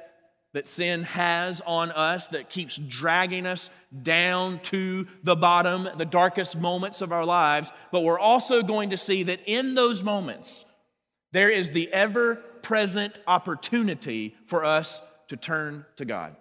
that 0.52 0.68
sin 0.68 1.04
has 1.04 1.60
on 1.64 1.90
us 1.92 2.28
that 2.28 2.48
keeps 2.48 2.76
dragging 2.76 3.46
us 3.46 3.70
down 4.02 4.58
to 4.60 5.06
the 5.22 5.36
bottom, 5.36 5.88
the 5.96 6.04
darkest 6.04 6.58
moments 6.58 7.02
of 7.02 7.12
our 7.12 7.24
lives. 7.24 7.72
But 7.92 8.02
we're 8.02 8.18
also 8.18 8.62
going 8.62 8.90
to 8.90 8.96
see 8.96 9.22
that 9.24 9.40
in 9.46 9.74
those 9.74 10.02
moments, 10.02 10.64
there 11.32 11.50
is 11.50 11.70
the 11.70 11.92
ever 11.92 12.36
present 12.62 13.18
opportunity 13.26 14.34
for 14.44 14.64
us 14.64 15.00
to 15.28 15.36
turn 15.36 15.86
to 15.96 16.04
God. 16.04 16.34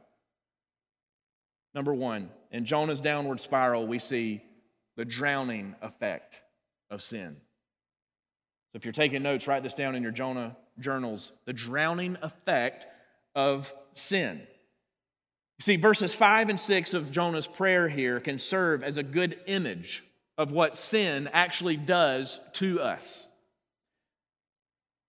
Number 1.76 1.94
one, 1.94 2.30
in 2.52 2.66
Jonah's 2.66 3.02
downward 3.02 3.40
spiral, 3.40 3.86
we 3.86 4.00
see 4.00 4.42
the 4.98 5.06
drowning 5.06 5.76
effect 5.82 6.42
of 6.90 7.02
sin. 7.02 7.38
So 8.72 8.78
if 8.78 8.86
you're 8.86 8.92
taking 8.92 9.22
notes, 9.22 9.48
write 9.48 9.64
this 9.64 9.76
down 9.76 9.96
in 9.96 10.04
your 10.04 10.12
Jonah 10.12 10.58
journals 10.80 11.34
the 11.46 11.54
drowning 11.54 12.18
effect 12.22 12.88
of 13.40 13.74
sin. 13.94 14.42
See, 15.62 15.78
verses 15.78 16.14
5 16.14 16.50
and 16.50 16.60
6 16.60 16.94
of 16.94 17.10
Jonah's 17.10 17.48
prayer 17.48 17.88
here 17.88 18.20
can 18.20 18.38
serve 18.38 18.84
as 18.84 18.98
a 18.98 19.04
good 19.04 19.40
image 19.48 20.04
of 20.38 20.52
what 20.52 20.76
sin 20.76 21.30
actually 21.32 21.78
does 21.78 22.42
to 22.54 22.82
us. 22.82 23.30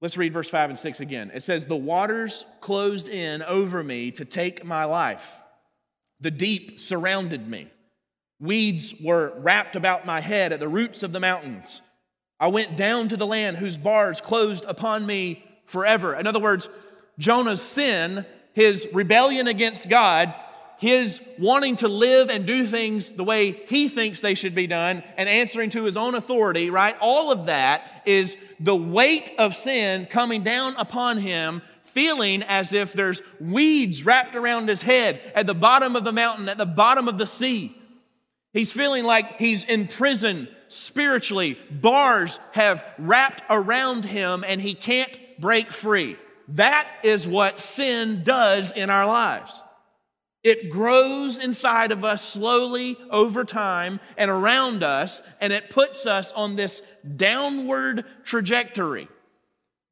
Let's 0.01 0.17
read 0.17 0.33
verse 0.33 0.49
5 0.49 0.71
and 0.71 0.79
6 0.79 1.01
again. 1.01 1.33
It 1.35 1.43
says, 1.43 1.67
The 1.67 1.77
waters 1.77 2.45
closed 2.61 3.09
in 3.09 3.43
over 3.43 3.83
me 3.83 4.13
to 4.13 4.25
take 4.25 4.65
my 4.65 4.85
life, 4.85 5.43
the 6.21 6.31
deep 6.31 6.79
surrounded 6.79 7.49
me. 7.49 7.69
Weeds 8.39 8.95
were 9.03 9.35
wrapped 9.39 9.75
about 9.75 10.07
my 10.07 10.21
head 10.21 10.53
at 10.53 10.61
the 10.61 10.69
roots 10.69 11.03
of 11.03 11.11
the 11.11 11.21
mountains. 11.21 11.83
I 12.39 12.47
went 12.47 12.77
down 12.77 13.09
to 13.09 13.17
the 13.17 13.27
land 13.27 13.57
whose 13.57 13.77
bars 13.77 14.21
closed 14.21 14.65
upon 14.67 15.05
me 15.05 15.45
forever. 15.67 16.15
In 16.15 16.27
other 16.27 16.41
words, 16.41 16.69
Jonah's 17.21 17.63
sin, 17.63 18.27
his 18.55 18.89
rebellion 18.93 19.47
against 19.47 19.89
God, 19.89 20.35
his 20.79 21.21
wanting 21.39 21.77
to 21.77 21.89
live 21.89 22.31
and 22.31 22.47
do 22.47 22.65
things 22.65 23.13
the 23.13 23.23
way 23.23 23.53
he 23.53 23.87
thinks 23.87 24.23
they 24.23 24.35
should 24.35 24.55
be 24.55 24.67
done 24.67 25.03
and 25.19 25.29
answering 25.29 25.69
to 25.71 25.85
his 25.85 25.99
own 25.99 26.15
authority, 26.15 26.71
right? 26.71 26.97
All 27.01 27.31
of 27.31 27.47
that 27.47 28.03
is 28.07 28.39
the 28.59 28.75
weight 28.75 29.31
of 29.39 29.55
sin 29.55 30.07
coming 30.07 30.43
down 30.43 30.75
upon 30.79 31.19
him, 31.19 31.61
feeling 31.83 32.43
as 32.45 32.73
if 32.73 32.95
there's 32.95 33.21
weeds 33.39 34.07
wrapped 34.07 34.35
around 34.35 34.71
his 34.71 34.81
head 34.81 35.21
at 35.35 35.47
the 35.47 35.55
bottom 35.55 35.97
of 35.97 36.05
the 36.05 36.13
mountain, 36.13 36.49
at 36.49 36.57
the 36.57 36.65
bottom 36.65 37.09
of 37.09 37.19
the 37.19 37.27
sea. 37.27 37.77
He's 38.55 38.73
feeling 38.73 39.05
like 39.05 39.39
he's 39.39 39.65
in 39.65 39.87
prison 39.87 40.49
spiritually. 40.69 41.59
Bars 41.71 42.41
have 42.53 42.83
wrapped 42.99 43.43
around 43.51 44.07
him 44.07 44.45
and 44.49 44.63
he 44.63 44.73
can't 44.73 45.19
break 45.39 45.73
free. 45.73 46.17
That 46.51 46.89
is 47.05 47.29
what 47.29 47.61
sin 47.61 48.23
does 48.25 48.73
in 48.73 48.91
our 48.91 49.07
lives. 49.07 49.63
It 50.43 50.71
grows 50.71 51.37
inside 51.37 51.93
of 51.93 52.05
us 52.05 52.23
slowly 52.23 52.97
over 53.11 53.45
time 53.45 54.01
and 54.17 54.31
around 54.31 54.83
us, 54.83 55.23
and 55.41 55.53
it 55.53 55.71
puts 55.71 56.07
us 56.07 56.33
on 56.33 56.57
this 56.57 56.83
downward 57.17 58.05
trajectory 58.25 59.09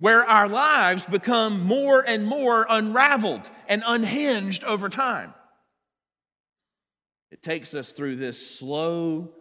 where 0.01 0.25
our 0.25 0.49
lives 0.49 1.07
become 1.07 1.65
more 1.65 2.01
and 2.01 2.27
more 2.27 2.67
unraveled 2.69 3.51
and 3.69 3.83
unhinged 3.87 4.65
over 4.65 4.89
time. 4.89 5.35
It 7.31 7.43
takes 7.43 7.75
us 7.75 7.93
through 7.93 8.17
this 8.17 8.59
slow, 8.59 9.33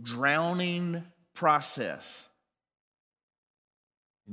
drowning 0.00 1.02
process. 1.34 2.28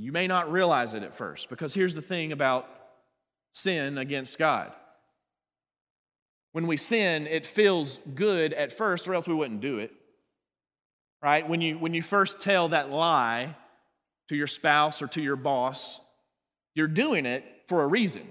You 0.00 0.12
may 0.12 0.26
not 0.26 0.50
realize 0.50 0.94
it 0.94 1.02
at 1.02 1.14
first, 1.14 1.50
because 1.50 1.74
here's 1.74 1.94
the 1.94 2.00
thing 2.00 2.32
about 2.32 2.66
sin 3.52 3.98
against 3.98 4.38
God. 4.38 4.72
When 6.52 6.66
we 6.66 6.78
sin, 6.78 7.26
it 7.26 7.44
feels 7.44 7.98
good 8.14 8.54
at 8.54 8.72
first, 8.72 9.06
or 9.06 9.14
else 9.14 9.28
we 9.28 9.34
wouldn't 9.34 9.60
do 9.60 9.78
it. 9.78 9.92
Right? 11.22 11.46
When 11.46 11.60
you, 11.60 11.78
when 11.78 11.92
you 11.92 12.00
first 12.00 12.40
tell 12.40 12.68
that 12.68 12.90
lie 12.90 13.54
to 14.30 14.36
your 14.36 14.46
spouse 14.46 15.02
or 15.02 15.06
to 15.08 15.20
your 15.20 15.36
boss, 15.36 16.00
you're 16.74 16.88
doing 16.88 17.26
it 17.26 17.44
for 17.68 17.82
a 17.82 17.86
reason. 17.86 18.26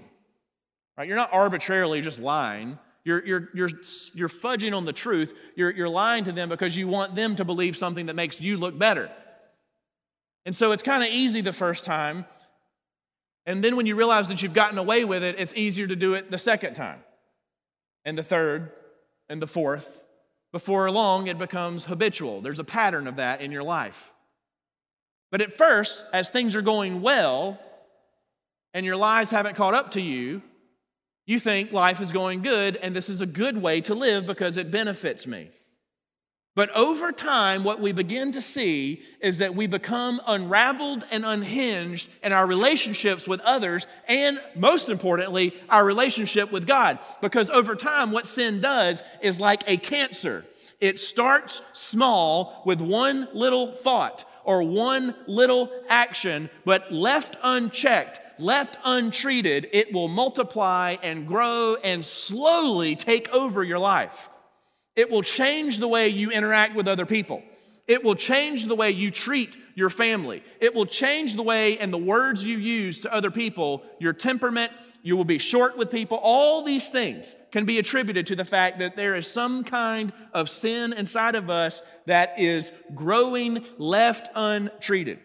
Right? 0.98 1.06
You're 1.06 1.16
not 1.16 1.32
arbitrarily 1.32 2.00
just 2.00 2.18
lying. 2.18 2.80
You're, 3.04 3.24
you're, 3.24 3.48
you're, 3.54 3.70
you're 4.14 4.28
fudging 4.28 4.76
on 4.76 4.86
the 4.86 4.92
truth. 4.92 5.38
You're, 5.54 5.70
you're 5.70 5.88
lying 5.88 6.24
to 6.24 6.32
them 6.32 6.48
because 6.48 6.76
you 6.76 6.88
want 6.88 7.14
them 7.14 7.36
to 7.36 7.44
believe 7.44 7.76
something 7.76 8.06
that 8.06 8.16
makes 8.16 8.40
you 8.40 8.56
look 8.56 8.76
better. 8.76 9.08
And 10.46 10.54
so 10.56 10.72
it's 10.72 10.82
kind 10.82 11.02
of 11.02 11.10
easy 11.10 11.40
the 11.40 11.52
first 11.52 11.84
time. 11.84 12.24
And 13.46 13.62
then 13.62 13.76
when 13.76 13.86
you 13.86 13.96
realize 13.96 14.28
that 14.28 14.42
you've 14.42 14.54
gotten 14.54 14.78
away 14.78 15.04
with 15.04 15.22
it, 15.22 15.36
it's 15.38 15.54
easier 15.54 15.86
to 15.86 15.96
do 15.96 16.14
it 16.14 16.30
the 16.30 16.38
second 16.38 16.74
time, 16.74 17.00
and 18.04 18.16
the 18.16 18.22
third, 18.22 18.72
and 19.28 19.40
the 19.40 19.46
fourth. 19.46 20.04
Before 20.52 20.90
long, 20.90 21.26
it 21.26 21.38
becomes 21.38 21.84
habitual. 21.84 22.40
There's 22.40 22.58
a 22.58 22.64
pattern 22.64 23.06
of 23.06 23.16
that 23.16 23.40
in 23.40 23.52
your 23.52 23.62
life. 23.62 24.12
But 25.30 25.40
at 25.40 25.52
first, 25.52 26.04
as 26.12 26.30
things 26.30 26.56
are 26.56 26.62
going 26.62 27.02
well, 27.02 27.58
and 28.74 28.84
your 28.84 28.96
lies 28.96 29.30
haven't 29.30 29.56
caught 29.56 29.74
up 29.74 29.92
to 29.92 30.00
you, 30.00 30.42
you 31.26 31.38
think 31.38 31.72
life 31.72 32.00
is 32.00 32.12
going 32.12 32.42
good 32.42 32.76
and 32.76 32.94
this 32.94 33.08
is 33.08 33.20
a 33.20 33.26
good 33.26 33.56
way 33.56 33.80
to 33.82 33.94
live 33.94 34.26
because 34.26 34.56
it 34.56 34.70
benefits 34.70 35.26
me. 35.26 35.50
But 36.56 36.70
over 36.70 37.12
time, 37.12 37.62
what 37.62 37.80
we 37.80 37.92
begin 37.92 38.32
to 38.32 38.42
see 38.42 39.02
is 39.20 39.38
that 39.38 39.54
we 39.54 39.68
become 39.68 40.20
unraveled 40.26 41.04
and 41.12 41.24
unhinged 41.24 42.10
in 42.24 42.32
our 42.32 42.46
relationships 42.46 43.28
with 43.28 43.40
others, 43.42 43.86
and 44.08 44.40
most 44.56 44.88
importantly, 44.88 45.54
our 45.68 45.84
relationship 45.84 46.50
with 46.50 46.66
God. 46.66 46.98
Because 47.20 47.50
over 47.50 47.76
time, 47.76 48.10
what 48.10 48.26
sin 48.26 48.60
does 48.60 49.02
is 49.22 49.38
like 49.38 49.62
a 49.68 49.76
cancer. 49.76 50.44
It 50.80 50.98
starts 50.98 51.62
small 51.72 52.62
with 52.66 52.80
one 52.80 53.28
little 53.32 53.70
thought 53.72 54.24
or 54.42 54.64
one 54.64 55.14
little 55.28 55.70
action, 55.88 56.50
but 56.64 56.90
left 56.90 57.36
unchecked, 57.44 58.20
left 58.40 58.76
untreated, 58.84 59.68
it 59.72 59.92
will 59.92 60.08
multiply 60.08 60.96
and 61.02 61.28
grow 61.28 61.76
and 61.84 62.04
slowly 62.04 62.96
take 62.96 63.28
over 63.28 63.62
your 63.62 63.78
life. 63.78 64.28
It 64.96 65.10
will 65.10 65.22
change 65.22 65.78
the 65.78 65.88
way 65.88 66.08
you 66.08 66.30
interact 66.30 66.74
with 66.74 66.88
other 66.88 67.06
people. 67.06 67.42
It 67.90 68.04
will 68.04 68.14
change 68.14 68.66
the 68.66 68.76
way 68.76 68.92
you 68.92 69.10
treat 69.10 69.56
your 69.74 69.90
family. 69.90 70.44
It 70.60 70.76
will 70.76 70.86
change 70.86 71.34
the 71.34 71.42
way 71.42 71.76
and 71.78 71.92
the 71.92 71.98
words 71.98 72.44
you 72.44 72.56
use 72.56 73.00
to 73.00 73.12
other 73.12 73.32
people, 73.32 73.82
your 73.98 74.12
temperament. 74.12 74.70
You 75.02 75.16
will 75.16 75.24
be 75.24 75.38
short 75.38 75.76
with 75.76 75.90
people. 75.90 76.20
All 76.22 76.62
these 76.62 76.88
things 76.88 77.34
can 77.50 77.64
be 77.64 77.80
attributed 77.80 78.28
to 78.28 78.36
the 78.36 78.44
fact 78.44 78.78
that 78.78 78.94
there 78.94 79.16
is 79.16 79.26
some 79.26 79.64
kind 79.64 80.12
of 80.32 80.48
sin 80.48 80.92
inside 80.92 81.34
of 81.34 81.50
us 81.50 81.82
that 82.06 82.38
is 82.38 82.70
growing 82.94 83.64
left 83.76 84.28
untreated. 84.36 85.18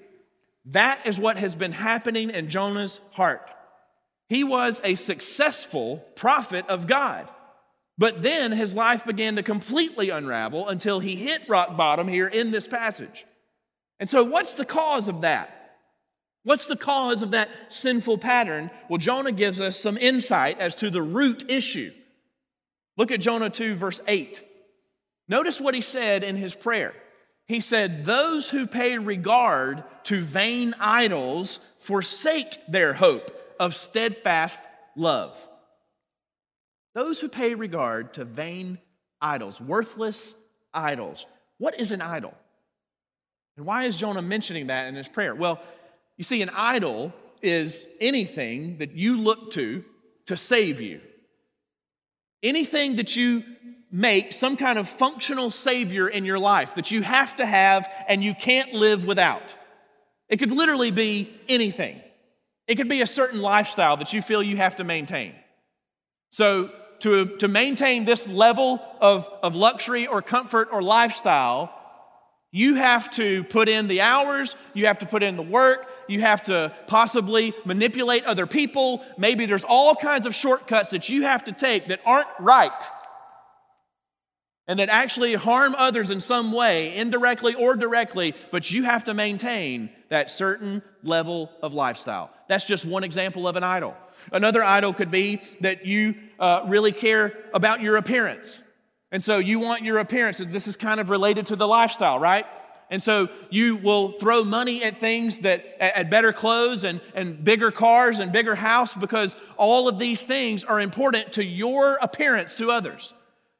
That 0.65 1.05
is 1.05 1.19
what 1.19 1.37
has 1.37 1.53
been 1.53 1.71
happening 1.71 2.31
in 2.31 2.49
Jonah's 2.49 2.99
heart. 3.11 3.51
He 4.27 4.43
was 4.43 4.81
a 4.83 4.95
successful 4.95 5.97
prophet 6.15 6.65
of 6.67 6.87
God. 6.87 7.31
But 7.97 8.21
then 8.21 8.51
his 8.51 8.75
life 8.75 9.05
began 9.05 9.37
to 9.37 9.43
completely 9.43 10.09
unravel 10.09 10.67
until 10.67 10.99
he 10.99 11.15
hit 11.15 11.47
rock 11.47 11.77
bottom 11.77 12.07
here 12.07 12.27
in 12.27 12.51
this 12.51 12.67
passage. 12.67 13.25
And 13.99 14.09
so, 14.09 14.23
what's 14.23 14.55
the 14.55 14.65
cause 14.65 15.07
of 15.07 15.21
that? 15.21 15.51
What's 16.43 16.67
the 16.67 16.75
cause 16.75 17.21
of 17.21 17.31
that 17.31 17.49
sinful 17.69 18.19
pattern? 18.19 18.69
Well, 18.89 18.99
Jonah 18.99 19.31
gives 19.31 19.59
us 19.59 19.79
some 19.79 19.97
insight 19.97 20.59
as 20.59 20.75
to 20.75 20.89
the 20.89 21.01
root 21.01 21.49
issue. 21.49 21.91
Look 22.97 23.11
at 23.11 23.21
Jonah 23.21 23.49
2, 23.49 23.75
verse 23.75 24.01
8. 24.07 24.43
Notice 25.27 25.59
what 25.59 25.73
he 25.73 25.81
said 25.81 26.23
in 26.23 26.35
his 26.35 26.53
prayer. 26.53 26.93
He 27.47 27.59
said, 27.61 28.05
Those 28.05 28.49
who 28.49 28.67
pay 28.67 28.97
regard 28.97 29.83
to 30.03 30.21
vain 30.21 30.75
idols 30.79 31.59
forsake 31.79 32.59
their 32.67 32.93
hope 32.93 33.31
of 33.59 33.73
steadfast 33.73 34.59
love. 34.95 35.47
Those 36.95 37.19
who 37.19 37.27
pay 37.27 37.53
regard 37.53 38.13
to 38.13 38.25
vain 38.25 38.79
idols, 39.21 39.61
worthless 39.61 40.33
idols. 40.73 41.27
What 41.57 41.79
is 41.79 41.91
an 41.91 42.01
idol? 42.01 42.33
And 43.57 43.65
why 43.65 43.83
is 43.83 43.95
Jonah 43.95 44.21
mentioning 44.21 44.67
that 44.67 44.87
in 44.87 44.95
his 44.95 45.07
prayer? 45.07 45.35
Well, 45.35 45.61
you 46.17 46.23
see, 46.23 46.41
an 46.41 46.49
idol 46.55 47.13
is 47.41 47.85
anything 47.99 48.77
that 48.77 48.93
you 48.93 49.17
look 49.17 49.51
to 49.51 49.83
to 50.27 50.37
save 50.37 50.81
you. 50.81 51.01
Anything 52.41 52.95
that 52.95 53.15
you 53.15 53.43
make 53.91 54.31
some 54.31 54.57
kind 54.57 54.79
of 54.79 54.87
functional 54.87 55.49
savior 55.49 56.07
in 56.07 56.25
your 56.25 56.39
life 56.39 56.75
that 56.75 56.91
you 56.91 57.01
have 57.01 57.35
to 57.35 57.45
have 57.45 57.91
and 58.07 58.23
you 58.23 58.33
can't 58.33 58.73
live 58.73 59.05
without. 59.05 59.55
It 60.29 60.37
could 60.37 60.51
literally 60.51 60.91
be 60.91 61.33
anything. 61.47 62.01
It 62.67 62.75
could 62.75 62.89
be 62.89 63.01
a 63.01 63.07
certain 63.07 63.41
lifestyle 63.41 63.97
that 63.97 64.13
you 64.13 64.21
feel 64.21 64.41
you 64.41 64.57
have 64.57 64.77
to 64.77 64.83
maintain. 64.83 65.33
So, 66.31 66.71
to, 66.99 67.37
to 67.37 67.47
maintain 67.47 68.05
this 68.05 68.27
level 68.27 68.81
of, 69.01 69.29
of 69.43 69.55
luxury 69.55 70.07
or 70.07 70.21
comfort 70.21 70.69
or 70.71 70.81
lifestyle, 70.81 71.71
you 72.51 72.75
have 72.75 73.09
to 73.11 73.43
put 73.43 73.67
in 73.67 73.89
the 73.89 73.99
hours, 73.99 74.55
you 74.73 74.85
have 74.85 74.99
to 74.99 75.05
put 75.05 75.23
in 75.23 75.35
the 75.35 75.43
work, 75.43 75.91
you 76.07 76.21
have 76.21 76.41
to 76.43 76.71
possibly 76.87 77.53
manipulate 77.65 78.23
other 78.23 78.47
people. 78.47 79.03
Maybe 79.17 79.45
there's 79.45 79.65
all 79.65 79.93
kinds 79.93 80.25
of 80.25 80.33
shortcuts 80.33 80.91
that 80.91 81.09
you 81.09 81.23
have 81.23 81.43
to 81.45 81.51
take 81.51 81.87
that 81.87 81.99
aren't 82.05 82.29
right 82.39 82.89
and 84.67 84.79
that 84.79 84.89
actually 84.89 85.33
harm 85.33 85.75
others 85.77 86.09
in 86.09 86.21
some 86.21 86.51
way, 86.51 86.95
indirectly 86.95 87.53
or 87.55 87.75
directly, 87.75 88.33
but 88.51 88.71
you 88.71 88.83
have 88.83 89.03
to 89.03 89.13
maintain 89.13 89.89
that 90.09 90.29
certain 90.29 90.81
level 91.03 91.51
of 91.61 91.73
lifestyle. 91.73 92.31
That's 92.47 92.63
just 92.63 92.85
one 92.85 93.03
example 93.03 93.47
of 93.47 93.55
an 93.57 93.63
idol. 93.63 93.95
Another 94.31 94.63
idol 94.63 94.93
could 94.93 95.11
be 95.11 95.41
that 95.61 95.85
you 95.85 96.15
uh, 96.39 96.63
really 96.67 96.91
care 96.91 97.33
about 97.53 97.81
your 97.81 97.97
appearance. 97.97 98.61
And 99.11 99.23
so 99.23 99.37
you 99.37 99.59
want 99.59 99.83
your 99.83 99.99
appearance. 99.99 100.39
This 100.39 100.67
is 100.67 100.77
kind 100.77 100.99
of 100.99 101.09
related 101.09 101.47
to 101.47 101.55
the 101.55 101.67
lifestyle, 101.67 102.19
right? 102.19 102.45
And 102.89 103.01
so 103.01 103.29
you 103.49 103.77
will 103.77 104.11
throw 104.11 104.43
money 104.43 104.83
at 104.83 104.97
things 104.97 105.39
that, 105.39 105.65
at 105.81 106.09
better 106.09 106.31
clothes 106.31 106.83
and, 106.83 107.01
and 107.13 107.43
bigger 107.43 107.71
cars 107.71 108.19
and 108.19 108.31
bigger 108.31 108.55
house 108.55 108.93
because 108.93 109.35
all 109.57 109.87
of 109.87 109.97
these 109.97 110.23
things 110.23 110.63
are 110.63 110.79
important 110.79 111.33
to 111.33 111.43
your 111.43 111.95
appearance 111.95 112.55
to 112.55 112.69
others. 112.69 113.13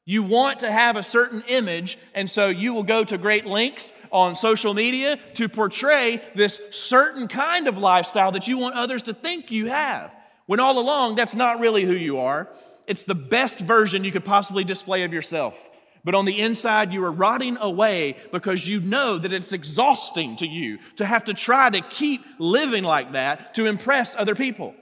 You 0.08 0.22
want 0.22 0.60
to 0.60 0.72
have 0.72 0.98
a 0.98 1.04
certain 1.04 1.44
image, 1.48 1.98
and 2.14 2.30
so 2.30 2.50
you 2.50 2.76
will 2.76 2.84
go 2.84 3.04
to 3.04 3.18
great 3.18 3.46
lengths 3.46 3.92
on 4.12 4.36
social 4.36 4.76
media 4.76 5.18
to 5.34 5.50
portray 5.50 6.22
this 6.36 6.62
certain 6.70 7.28
kind 7.28 7.68
of 7.68 7.80
lifestyle 7.80 8.32
that 8.34 8.48
you 8.48 8.60
want 8.60 8.76
others 8.76 9.02
to 9.04 9.14
think 9.14 9.50
you 9.50 9.68
have. 9.68 10.16
When 10.46 10.60
all 10.60 10.80
along, 10.80 11.16
that's 11.16 11.36
not 11.36 11.60
really 11.60 11.84
who 11.84 11.94
you 11.94 12.20
are. 12.20 12.50
It's 12.88 13.04
the 13.04 13.16
best 13.16 13.60
version 13.60 14.04
you 14.04 14.12
could 14.12 14.26
possibly 14.26 14.64
display 14.64 15.04
of 15.04 15.14
yourself. 15.14 15.70
But 16.04 16.14
on 16.14 16.26
the 16.26 16.40
inside, 16.40 16.94
you 16.94 17.04
are 17.04 17.12
rotting 17.12 17.58
away 17.58 18.16
because 18.32 18.68
you 18.68 18.80
know 18.80 19.18
that 19.18 19.34
it's 19.34 19.54
exhausting 19.54 20.36
to 20.36 20.48
you 20.48 20.78
to 20.98 21.06
have 21.06 21.24
to 21.24 21.34
try 21.34 21.70
to 21.72 21.82
keep 21.82 22.24
living 22.38 22.84
like 22.84 23.14
that 23.14 23.56
to 23.56 23.66
impress 23.66 24.16
other 24.16 24.36
people. 24.36 24.76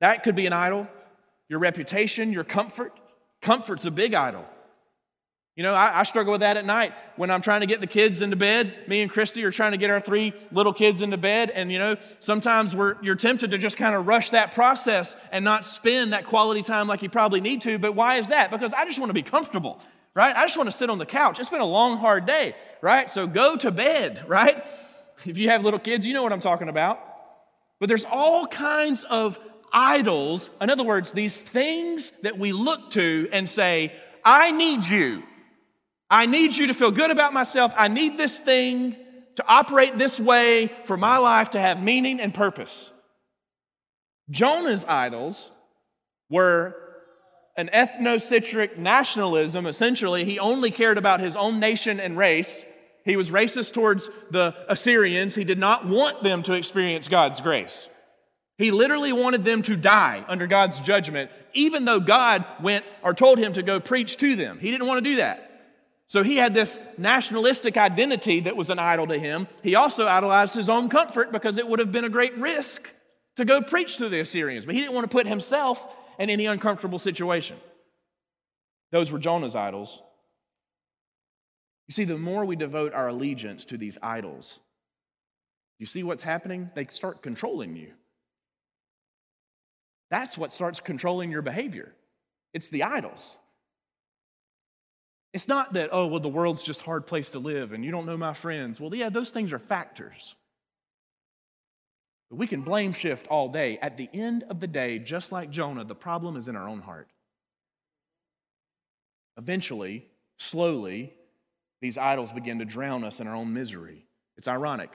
That 0.00 0.22
could 0.22 0.36
be 0.36 0.46
an 0.46 0.52
idol. 0.52 0.86
Your 1.48 1.58
reputation, 1.58 2.32
your 2.32 2.44
comfort, 2.44 2.92
Comfort's 3.44 3.84
a 3.84 3.90
big 3.90 4.14
idol. 4.14 4.46
You 5.56 5.62
know, 5.62 5.72
I, 5.72 6.00
I, 6.00 6.02
struggle 6.02 6.32
with 6.32 6.40
that 6.40 6.56
at 6.56 6.64
night 6.64 6.94
when 7.14 7.30
I'm 7.30 7.40
trying 7.40 7.60
to 7.60 7.66
get 7.66 7.80
the 7.80 7.86
kids 7.86 8.22
into 8.22 8.34
bed. 8.34 8.74
Me 8.88 9.02
and 9.02 9.10
Christy 9.10 9.44
are 9.44 9.52
trying 9.52 9.70
to 9.70 9.78
get 9.78 9.88
our 9.88 10.00
three 10.00 10.32
little 10.50 10.72
kids 10.72 11.00
into 11.00 11.16
bed. 11.16 11.50
And, 11.50 11.70
you 11.70 11.78
know, 11.78 11.96
sometimes 12.18 12.74
we're, 12.74 12.96
you're 13.02 13.14
tempted 13.14 13.52
to 13.52 13.58
just 13.58 13.76
kind 13.76 13.94
of 13.94 14.08
rush 14.08 14.30
that 14.30 14.52
process 14.52 15.14
and 15.30 15.44
not 15.44 15.64
spend 15.64 16.12
that 16.12 16.24
quality 16.24 16.62
time 16.62 16.88
like 16.88 17.02
you 17.02 17.08
probably 17.08 17.40
need 17.40 17.62
to. 17.62 17.78
But 17.78 17.94
why 17.94 18.16
is 18.16 18.28
that? 18.28 18.50
Because 18.50 18.72
I 18.72 18.84
just 18.84 18.98
want 18.98 19.10
to 19.10 19.14
be 19.14 19.22
comfortable, 19.22 19.80
right? 20.12 20.34
I 20.34 20.42
just 20.44 20.56
want 20.56 20.68
to 20.68 20.76
sit 20.76 20.90
on 20.90 20.98
the 20.98 21.06
couch. 21.06 21.38
It's 21.38 21.50
been 21.50 21.60
a 21.60 21.64
long, 21.64 21.98
hard 21.98 22.26
day, 22.26 22.56
right? 22.80 23.08
So 23.08 23.28
go 23.28 23.56
to 23.56 23.70
bed, 23.70 24.24
right? 24.26 24.66
If 25.24 25.38
you 25.38 25.48
have 25.50 25.62
little 25.62 25.78
kids, 25.78 26.04
you 26.04 26.12
know 26.12 26.24
what 26.24 26.32
I'm 26.32 26.40
talking 26.40 26.68
about. 26.68 26.98
But 27.78 27.88
there's 27.88 28.04
all 28.04 28.46
kinds 28.46 29.04
of 29.04 29.38
idols. 29.72 30.50
In 30.60 30.70
other 30.70 30.82
words, 30.82 31.12
these 31.12 31.38
things 31.38 32.10
that 32.22 32.36
we 32.36 32.50
look 32.50 32.90
to 32.90 33.28
and 33.30 33.48
say, 33.48 33.92
I 34.24 34.50
need 34.50 34.84
you. 34.84 35.22
I 36.10 36.26
need 36.26 36.56
you 36.56 36.68
to 36.68 36.74
feel 36.74 36.90
good 36.90 37.10
about 37.10 37.32
myself. 37.32 37.72
I 37.76 37.88
need 37.88 38.18
this 38.18 38.38
thing 38.38 38.96
to 39.36 39.44
operate 39.48 39.98
this 39.98 40.20
way 40.20 40.70
for 40.84 40.96
my 40.96 41.18
life 41.18 41.50
to 41.50 41.60
have 41.60 41.82
meaning 41.82 42.20
and 42.20 42.32
purpose. 42.32 42.92
Jonah's 44.30 44.84
idols 44.84 45.50
were 46.30 46.76
an 47.56 47.70
ethnocentric 47.72 48.78
nationalism. 48.78 49.66
Essentially, 49.66 50.24
he 50.24 50.38
only 50.38 50.70
cared 50.70 50.98
about 50.98 51.20
his 51.20 51.36
own 51.36 51.60
nation 51.60 52.00
and 52.00 52.16
race. 52.16 52.64
He 53.04 53.16
was 53.16 53.30
racist 53.30 53.72
towards 53.72 54.08
the 54.30 54.54
Assyrians. 54.68 55.34
He 55.34 55.44
did 55.44 55.58
not 55.58 55.86
want 55.86 56.22
them 56.22 56.42
to 56.44 56.54
experience 56.54 57.08
God's 57.08 57.40
grace. 57.40 57.88
He 58.56 58.70
literally 58.70 59.12
wanted 59.12 59.42
them 59.42 59.62
to 59.62 59.76
die 59.76 60.24
under 60.28 60.46
God's 60.46 60.80
judgment, 60.80 61.30
even 61.54 61.84
though 61.84 62.00
God 62.00 62.44
went 62.62 62.84
or 63.02 63.12
told 63.12 63.38
him 63.38 63.52
to 63.54 63.62
go 63.62 63.80
preach 63.80 64.16
to 64.18 64.36
them. 64.36 64.58
He 64.58 64.70
didn't 64.70 64.86
want 64.86 65.04
to 65.04 65.10
do 65.10 65.16
that. 65.16 65.50
So 66.06 66.22
he 66.22 66.36
had 66.36 66.54
this 66.54 66.78
nationalistic 66.98 67.76
identity 67.76 68.40
that 68.40 68.56
was 68.56 68.70
an 68.70 68.78
idol 68.78 69.06
to 69.06 69.18
him. 69.18 69.48
He 69.62 69.74
also 69.74 70.06
idolized 70.06 70.54
his 70.54 70.68
own 70.68 70.88
comfort 70.88 71.32
because 71.32 71.58
it 71.58 71.66
would 71.66 71.78
have 71.78 71.92
been 71.92 72.04
a 72.04 72.10
great 72.10 72.36
risk 72.36 72.92
to 73.36 73.44
go 73.44 73.62
preach 73.62 73.96
to 73.96 74.08
the 74.08 74.20
Assyrians, 74.20 74.64
but 74.66 74.74
he 74.74 74.80
didn't 74.80 74.94
want 74.94 75.10
to 75.10 75.14
put 75.14 75.26
himself 75.26 75.92
in 76.18 76.30
any 76.30 76.46
uncomfortable 76.46 76.98
situation. 76.98 77.56
Those 78.92 79.10
were 79.10 79.18
Jonah's 79.18 79.56
idols. 79.56 80.02
You 81.88 81.92
see, 81.92 82.04
the 82.04 82.16
more 82.16 82.44
we 82.44 82.56
devote 82.56 82.94
our 82.94 83.08
allegiance 83.08 83.64
to 83.66 83.76
these 83.76 83.98
idols, 84.02 84.60
you 85.78 85.86
see 85.86 86.02
what's 86.02 86.22
happening? 86.22 86.70
They 86.74 86.86
start 86.86 87.22
controlling 87.22 87.76
you. 87.76 87.92
That's 90.10 90.38
what 90.38 90.52
starts 90.52 90.80
controlling 90.80 91.30
your 91.30 91.42
behavior. 91.42 91.92
It's 92.52 92.68
the 92.68 92.84
idols. 92.84 93.38
It's 95.34 95.48
not 95.48 95.72
that, 95.72 95.88
oh, 95.90 96.06
well, 96.06 96.20
the 96.20 96.28
world's 96.28 96.62
just 96.62 96.82
a 96.82 96.84
hard 96.84 97.06
place 97.06 97.30
to 97.30 97.40
live 97.40 97.72
and 97.72 97.84
you 97.84 97.90
don't 97.90 98.06
know 98.06 98.16
my 98.16 98.34
friends. 98.34 98.80
Well, 98.80 98.94
yeah, 98.94 99.08
those 99.08 99.32
things 99.32 99.52
are 99.52 99.58
factors. 99.58 100.36
But 102.30 102.36
we 102.36 102.46
can 102.46 102.62
blame 102.62 102.92
shift 102.92 103.26
all 103.26 103.48
day. 103.48 103.78
At 103.82 103.96
the 103.96 104.08
end 104.14 104.44
of 104.48 104.60
the 104.60 104.68
day, 104.68 105.00
just 105.00 105.32
like 105.32 105.50
Jonah, 105.50 105.82
the 105.82 105.96
problem 105.96 106.36
is 106.36 106.46
in 106.46 106.54
our 106.54 106.68
own 106.68 106.80
heart. 106.80 107.08
Eventually, 109.36 110.06
slowly, 110.36 111.12
these 111.82 111.98
idols 111.98 112.32
begin 112.32 112.60
to 112.60 112.64
drown 112.64 113.02
us 113.02 113.18
in 113.18 113.26
our 113.26 113.34
own 113.34 113.52
misery. 113.52 114.06
It's 114.36 114.46
ironic. 114.46 114.92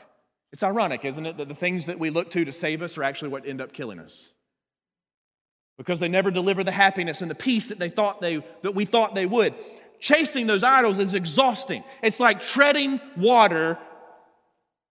It's 0.53 0.63
ironic, 0.63 1.03
isn't 1.03 1.25
it, 1.25 1.37
that 1.37 1.49
the 1.49 1.53
things 1.53 1.87
that 1.87 1.99
we 1.99 2.11
look 2.11 2.29
to 2.29 2.45
to 2.45 2.53
save 2.53 2.81
us 2.81 2.97
are 2.97 3.03
actually 3.03 3.29
what 3.29 3.45
end 3.45 3.59
up 3.59 3.73
killing 3.73 3.99
us. 3.99 4.33
Because 5.77 5.99
they 5.99 6.07
never 6.07 6.31
deliver 6.31 6.63
the 6.63 6.71
happiness 6.71 7.21
and 7.21 7.29
the 7.29 7.35
peace 7.35 7.67
that 7.67 7.77
they 7.77 7.89
thought 7.89 8.21
they 8.21 8.41
that 8.61 8.73
we 8.73 8.85
thought 8.85 9.15
they 9.15 9.25
would. 9.25 9.53
Chasing 9.99 10.47
those 10.47 10.63
idols 10.63 10.99
is 10.99 11.13
exhausting. 11.13 11.83
It's 12.01 12.19
like 12.19 12.41
treading 12.41 13.01
water 13.17 13.77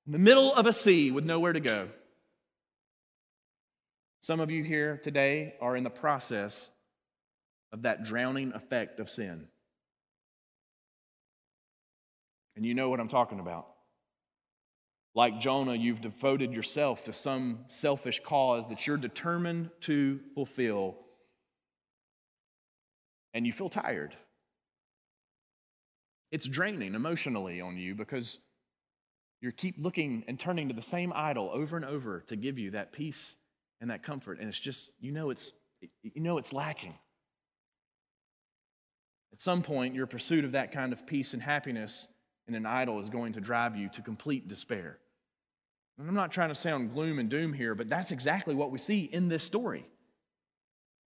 in 0.07 0.13
the 0.13 0.19
middle 0.19 0.55
of 0.55 0.67
a 0.67 0.73
sea 0.73 1.11
with 1.11 1.25
nowhere 1.25 1.53
to 1.53 1.61
go. 1.61 1.89
Some 4.21 4.41
of 4.41 4.51
you 4.51 4.63
here 4.63 4.99
today 5.03 5.55
are 5.61 5.77
in 5.77 5.85
the 5.85 5.91
process 5.91 6.71
of 7.73 7.83
that 7.83 8.05
drowning 8.05 8.53
effect 8.53 9.01
of 9.01 9.09
sin. 9.09 9.49
And 12.57 12.67
you 12.67 12.75
know 12.75 12.89
what 12.89 13.01
I'm 13.01 13.09
talking 13.09 13.41
about. 13.41 13.69
Like 15.15 15.41
Jonah, 15.41 15.75
you've 15.75 16.01
devoted 16.01 16.55
yourself 16.55 17.05
to 17.05 17.13
some 17.13 17.65
selfish 17.69 18.21
cause 18.21 18.69
that 18.69 18.87
you're 18.87 18.97
determined 18.97 19.71
to 19.81 20.21
fulfill, 20.35 20.97
and 23.33 23.47
you 23.47 23.53
feel 23.53 23.69
tired. 23.69 24.17
It's 26.31 26.47
draining 26.47 26.95
emotionally 26.95 27.61
on 27.61 27.77
you 27.77 27.95
because 27.95 28.41
you 29.41 29.53
keep 29.53 29.77
looking 29.79 30.25
and 30.29 30.39
turning 30.39 30.69
to 30.69 30.75
the 30.75 30.83
same 30.83 31.13
idol 31.15 31.51
over 31.53 31.77
and 31.77 31.85
over 31.85 32.21
to 32.27 32.37
give 32.37 32.59
you 32.59 32.73
that 32.73 32.93
peace 32.93 33.37
and 33.81 33.91
that 33.91 34.03
comfort, 34.03 34.39
and 34.41 34.49
it's 34.49 34.59
just 34.59 34.93
you 35.01 35.13
know 35.13 35.31
it's 35.31 35.53
you 36.03 36.21
know 36.21 36.39
it's 36.39 36.53
lacking. 36.53 36.95
At 39.33 39.41
some 39.41 39.63
point, 39.63 39.95
your 39.95 40.07
pursuit 40.07 40.45
of 40.45 40.53
that 40.53 40.73
kind 40.73 40.93
of 40.93 41.07
peace 41.07 41.33
and 41.33 41.43
happiness 41.43 42.09
in 42.49 42.55
an 42.55 42.67
idol 42.67 42.99
is 42.99 43.11
going 43.11 43.35
to 43.35 43.41
drive 43.41 43.77
you 43.77 43.89
to 43.91 44.03
complete 44.03 44.49
despair. 44.49 44.99
And 45.99 46.09
I'm 46.09 46.15
not 46.15 46.33
trying 46.33 46.49
to 46.49 46.55
sound 46.55 46.93
gloom 46.93 47.19
and 47.19 47.29
doom 47.29 47.53
here, 47.53 47.75
but 47.75 47.89
that's 47.89 48.11
exactly 48.11 48.55
what 48.55 48.71
we 48.71 48.79
see 48.79 49.05
in 49.05 49.29
this 49.29 49.43
story. 49.43 49.87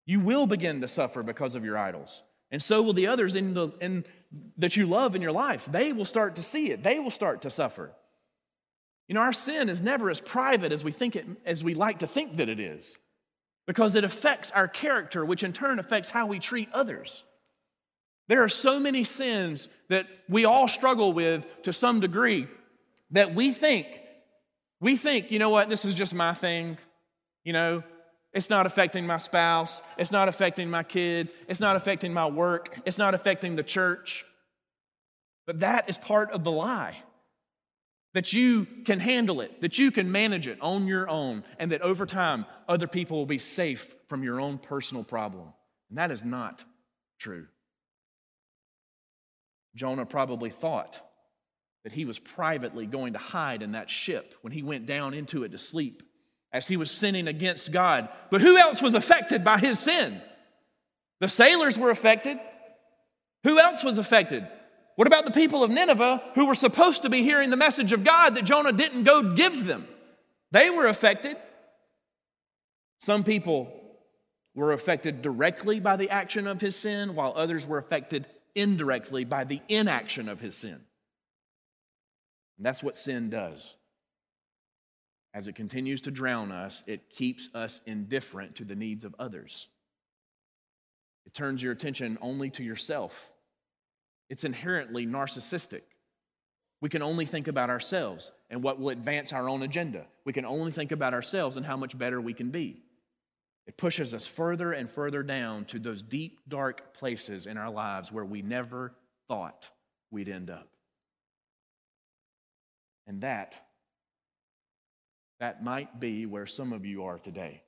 You 0.07 0.21
will 0.21 0.47
begin 0.47 0.81
to 0.81 0.89
suffer 0.89 1.23
because 1.23 1.55
of 1.55 1.65
your 1.65 1.77
idols. 1.77 2.23
And 2.53 2.63
so 2.63 2.83
will 2.83 2.93
the 2.93 3.07
others 3.07 3.35
in 3.35 3.55
the, 3.55 3.71
in, 3.81 4.05
that 4.59 4.77
you 4.77 4.87
love 4.87 5.17
in 5.17 5.23
your 5.23 5.33
life. 5.33 5.65
They 5.65 5.93
will 5.93 6.05
start 6.05 6.37
to 6.37 6.43
see 6.43 6.71
it. 6.71 6.83
They 6.83 6.99
will 6.99 7.11
start 7.11 7.43
to 7.43 7.51
suffer. 7.51 7.91
You 9.09 9.15
know, 9.15 9.23
our 9.23 9.33
sin 9.33 9.71
is 9.71 9.81
never 9.81 10.11
as 10.11 10.21
private 10.21 10.71
as 10.71 10.85
we 10.85 10.93
think 10.93 11.17
it, 11.17 11.27
as 11.47 11.65
we 11.65 11.75
like 11.75 12.01
to 12.01 12.07
think 12.07 12.37
that 12.37 12.51
it 12.51 12.61
is, 12.61 12.99
because 13.67 13.95
it 13.95 14.05
affects 14.05 14.51
our 14.51 14.69
character, 14.69 15.25
which 15.25 15.43
in 15.43 15.53
turn 15.53 15.79
affects 15.79 16.11
how 16.11 16.27
we 16.27 16.39
treat 16.39 16.71
others. 16.73 17.25
There 18.29 18.45
are 18.45 18.49
so 18.49 18.79
many 18.79 19.03
sins 19.05 19.69
that 19.89 20.07
we 20.29 20.45
all 20.45 20.69
struggle 20.69 21.13
with 21.13 21.63
to 21.63 21.73
some 21.73 22.01
degree 22.01 22.47
that 23.11 23.35
we 23.35 23.51
think, 23.51 23.87
we 24.81 24.97
think, 24.97 25.31
you 25.31 25.39
know 25.39 25.51
what, 25.51 25.69
this 25.69 25.85
is 25.85 25.95
just 25.95 26.15
my 26.15 26.35
thing. 26.35 26.77
You 27.45 27.53
know, 27.53 27.83
it's 28.33 28.49
not 28.49 28.67
affecting 28.67 29.07
my 29.07 29.19
spouse. 29.19 29.83
It's 29.99 30.13
not 30.13 30.29
affecting 30.29 30.71
my 30.71 30.83
kids. 30.83 31.33
It's 31.49 31.61
not 31.61 31.77
affecting 31.77 32.15
my 32.15 32.27
work. 32.27 32.79
It's 32.87 32.99
not 32.99 33.15
affecting 33.15 33.57
the 33.57 33.63
church. 33.63 34.25
But 35.47 35.61
that 35.61 35.89
is 35.91 35.99
part 35.99 36.31
of 36.31 36.45
the 36.45 36.53
lie. 36.53 36.97
That 38.15 38.33
you 38.33 38.67
can 38.85 39.01
handle 39.01 39.41
it, 39.41 39.63
that 39.63 39.79
you 39.79 39.91
can 39.91 40.13
manage 40.13 40.47
it 40.47 40.59
on 40.61 40.87
your 40.87 41.09
own, 41.09 41.45
and 41.59 41.73
that 41.73 41.81
over 41.81 42.05
time, 42.05 42.45
other 42.69 42.87
people 42.87 43.17
will 43.17 43.27
be 43.27 43.39
safe 43.39 43.95
from 44.09 44.23
your 44.23 44.39
own 44.39 44.59
personal 44.59 45.03
problem. 45.03 45.49
And 45.89 45.97
that 45.99 46.11
is 46.11 46.23
not 46.23 46.63
true. 47.19 47.47
Jonah 49.75 50.05
probably 50.05 50.51
thought 50.51 51.01
that 51.85 51.93
he 51.93 52.05
was 52.05 52.19
privately 52.19 52.85
going 52.87 53.15
to 53.15 53.19
hide 53.19 53.63
in 53.63 53.73
that 53.73 53.89
ship 53.89 54.35
when 54.43 54.53
he 54.53 54.63
went 54.63 54.85
down 54.85 55.15
into 55.15 55.45
it 55.45 55.53
to 55.53 55.59
sleep 55.59 56.03
as 56.53 56.69
he 56.69 56.77
was 56.77 56.91
sinning 56.91 57.29
against 57.29 57.73
God. 57.73 58.09
But 58.31 58.41
who 58.41 58.59
else 58.59 58.83
was 58.83 58.95
affected 58.95 59.43
by 59.43 59.59
his 59.59 59.79
sin? 59.79 60.21
The 61.21 61.29
sailors 61.29 61.79
were 61.79 61.91
affected. 61.91 62.39
Who 63.45 63.59
else 63.59 63.83
was 63.83 63.99
affected? 63.99 64.47
What 64.97 65.07
about 65.07 65.25
the 65.25 65.33
people 65.33 65.65
of 65.65 65.71
Nineveh 65.71 66.23
who 66.35 66.47
were 66.47 66.55
supposed 66.55 67.03
to 67.03 67.11
be 67.11 67.23
hearing 67.23 67.51
the 67.51 67.57
message 67.57 67.93
of 67.93 68.05
God 68.05 68.35
that 68.35 68.45
Jonah 68.45 68.73
didn't 68.73 69.05
go 69.05 69.31
give 69.31 69.67
them? 69.67 69.87
They 70.51 70.69
were 70.69 70.87
affected. 70.87 71.37
Some 72.99 73.25
people 73.25 73.73
were 74.55 74.73
affected 74.73 75.23
directly 75.23 75.81
by 75.81 75.97
the 75.97 76.11
action 76.11 76.47
of 76.47 76.61
his 76.61 76.77
sin, 76.77 77.15
while 77.15 77.33
others 77.35 77.67
were 77.67 77.79
affected 77.79 78.27
indirectly 78.55 79.25
by 79.25 79.45
the 79.45 79.63
inaction 79.69 80.29
of 80.29 80.41
his 80.41 80.55
sin. 80.55 80.81
And 82.59 82.67
that's 82.67 82.83
what 82.83 82.97
sin 82.97 83.31
does. 83.31 83.77
As 85.35 85.49
it 85.49 85.55
continues 85.55 86.03
to 86.03 86.11
drown 86.11 86.53
us, 86.53 86.85
it 86.87 87.09
keeps 87.09 87.49
us 87.55 87.81
indifferent 87.87 88.57
to 88.57 88.65
the 88.65 88.75
needs 88.75 89.05
of 89.05 89.15
others. 89.19 89.69
It 91.25 91.33
turns 91.33 91.63
your 91.63 91.73
attention 91.73 92.19
only 92.21 92.51
to 92.51 92.63
yourself. 92.63 93.33
It's 94.29 94.45
inherently 94.45 95.07
narcissistic. 95.07 95.83
We 96.81 96.89
can 96.89 97.03
only 97.03 97.25
think 97.25 97.49
about 97.49 97.71
ourselves 97.71 98.33
and 98.51 98.63
what 98.63 98.79
will 98.79 98.91
advance 98.91 99.33
our 99.33 99.49
own 99.49 99.63
agenda. 99.63 100.05
We 100.25 100.33
can 100.33 100.45
only 100.45 100.73
think 100.73 100.91
about 100.91 101.15
ourselves 101.15 101.57
and 101.57 101.65
how 101.65 101.77
much 101.77 101.97
better 101.97 102.21
we 102.21 102.35
can 102.35 102.51
be. 102.51 102.83
It 103.67 103.77
pushes 103.77 104.13
us 104.15 104.27
further 104.27 104.73
and 104.73 104.91
further 104.91 105.23
down 105.23 105.65
to 105.67 105.79
those 105.79 106.03
deep, 106.03 106.41
dark 106.49 106.93
places 106.95 107.47
in 107.47 107.57
our 107.57 107.71
lives 107.71 108.11
where 108.11 108.25
we 108.25 108.43
never 108.43 108.95
thought 109.29 109.71
we'd 110.11 110.29
end 110.29 110.51
up. 110.51 110.69
And 113.07 113.21
that, 113.21 113.61
that 115.43 115.61
might 115.61 115.99
be 115.99 116.25
where 116.25 116.47
some 116.47 116.73
of 116.73 116.87
you 116.87 117.03
are 117.03 117.19
today. 117.19 117.65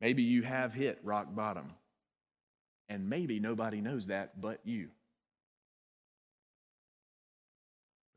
Maybe 0.00 0.24
you 0.24 0.42
have 0.42 0.74
hit 0.74 0.98
rock 1.04 1.32
bottom, 1.32 1.74
and 2.88 3.08
maybe 3.08 3.38
nobody 3.38 3.80
knows 3.80 4.08
that 4.08 4.40
but 4.40 4.58
you. 4.64 4.88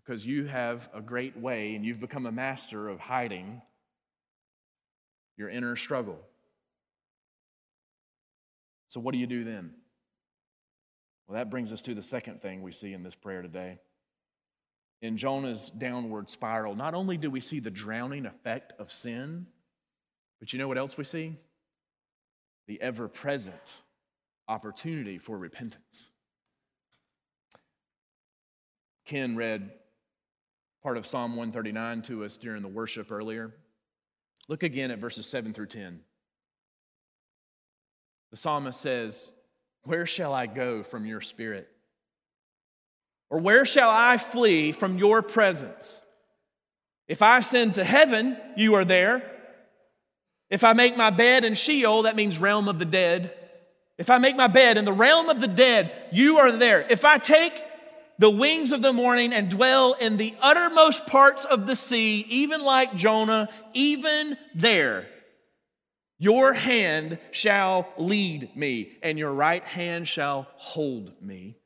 Because 0.03 0.25
you 0.25 0.47
have 0.47 0.89
a 0.95 1.01
great 1.01 1.37
way 1.37 1.75
and 1.75 1.85
you've 1.85 1.99
become 1.99 2.25
a 2.25 2.31
master 2.31 2.89
of 2.89 2.99
hiding 2.99 3.61
your 5.37 5.49
inner 5.49 5.75
struggle. 5.75 6.17
So, 8.87 8.99
what 8.99 9.11
do 9.11 9.19
you 9.19 9.27
do 9.27 9.43
then? 9.43 9.75
Well, 11.27 11.35
that 11.35 11.51
brings 11.51 11.71
us 11.71 11.83
to 11.83 11.93
the 11.93 12.01
second 12.01 12.41
thing 12.41 12.63
we 12.63 12.71
see 12.71 12.93
in 12.93 13.03
this 13.03 13.13
prayer 13.13 13.43
today. 13.43 13.77
In 15.01 15.17
Jonah's 15.17 15.69
downward 15.69 16.29
spiral, 16.29 16.75
not 16.75 16.93
only 16.93 17.17
do 17.17 17.29
we 17.29 17.39
see 17.39 17.59
the 17.59 17.71
drowning 17.71 18.25
effect 18.25 18.73
of 18.79 18.91
sin, 18.91 19.45
but 20.39 20.53
you 20.53 20.59
know 20.59 20.67
what 20.67 20.77
else 20.77 20.97
we 20.97 21.03
see? 21.03 21.35
The 22.67 22.81
ever 22.81 23.07
present 23.07 23.79
opportunity 24.47 25.17
for 25.17 25.37
repentance. 25.37 26.09
Ken 29.05 29.35
read 29.35 29.71
part 30.81 30.97
of 30.97 31.05
Psalm 31.05 31.31
139 31.31 32.01
to 32.03 32.23
us 32.23 32.37
during 32.37 32.61
the 32.61 32.67
worship 32.67 33.11
earlier. 33.11 33.53
Look 34.47 34.63
again 34.63 34.91
at 34.91 34.99
verses 34.99 35.25
7 35.27 35.53
through 35.53 35.67
10. 35.67 35.99
The 38.31 38.37
psalmist 38.37 38.79
says, 38.81 39.31
Where 39.83 40.05
shall 40.05 40.33
I 40.33 40.45
go 40.47 40.83
from 40.83 41.05
your 41.05 41.21
spirit? 41.21 41.69
Or 43.29 43.39
where 43.39 43.65
shall 43.65 43.89
I 43.89 44.17
flee 44.17 44.71
from 44.71 44.97
your 44.97 45.21
presence? 45.21 46.03
If 47.07 47.21
I 47.21 47.39
ascend 47.39 47.75
to 47.75 47.83
heaven, 47.83 48.37
you 48.55 48.75
are 48.75 48.85
there. 48.85 49.31
If 50.49 50.63
I 50.63 50.73
make 50.73 50.95
my 50.95 51.09
bed 51.09 51.43
in 51.43 51.55
Sheol, 51.55 52.03
that 52.03 52.15
means 52.15 52.39
realm 52.39 52.67
of 52.67 52.79
the 52.79 52.85
dead. 52.85 53.33
If 53.97 54.09
I 54.09 54.17
make 54.17 54.35
my 54.35 54.47
bed 54.47 54.77
in 54.77 54.85
the 54.85 54.93
realm 54.93 55.29
of 55.29 55.41
the 55.41 55.47
dead, 55.47 55.91
you 56.11 56.37
are 56.37 56.51
there. 56.51 56.85
If 56.89 57.05
I 57.05 57.17
take 57.17 57.61
the 58.17 58.29
wings 58.29 58.71
of 58.71 58.81
the 58.81 58.93
morning 58.93 59.33
and 59.33 59.49
dwell 59.49 59.93
in 59.93 60.17
the 60.17 60.35
uttermost 60.41 61.05
parts 61.05 61.45
of 61.45 61.67
the 61.67 61.75
sea, 61.75 62.25
even 62.29 62.61
like 62.61 62.95
Jonah, 62.95 63.49
even 63.73 64.37
there, 64.53 65.07
your 66.17 66.53
hand 66.53 67.19
shall 67.31 67.89
lead 67.97 68.55
me, 68.55 68.97
and 69.03 69.19
your 69.19 69.33
right 69.33 69.63
hand 69.63 70.07
shall 70.07 70.47
hold 70.55 71.11
me. 71.21 71.57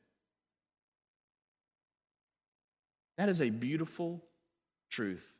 That 3.20 3.28
is 3.28 3.42
a 3.42 3.50
beautiful 3.50 4.24
truth 4.88 5.36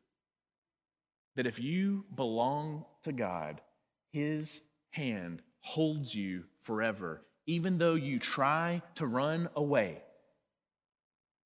that 1.35 1.47
if 1.47 1.59
you 1.59 2.05
belong 2.15 2.85
to 3.05 3.11
God, 3.11 3.63
His 4.13 4.61
hand 4.91 5.41
holds 5.61 6.15
you 6.15 6.45
forever, 6.59 7.23
even 7.47 7.79
though 7.79 7.95
you 7.95 8.19
try 8.19 8.83
to 8.97 9.07
run 9.07 9.49
away. 9.57 10.03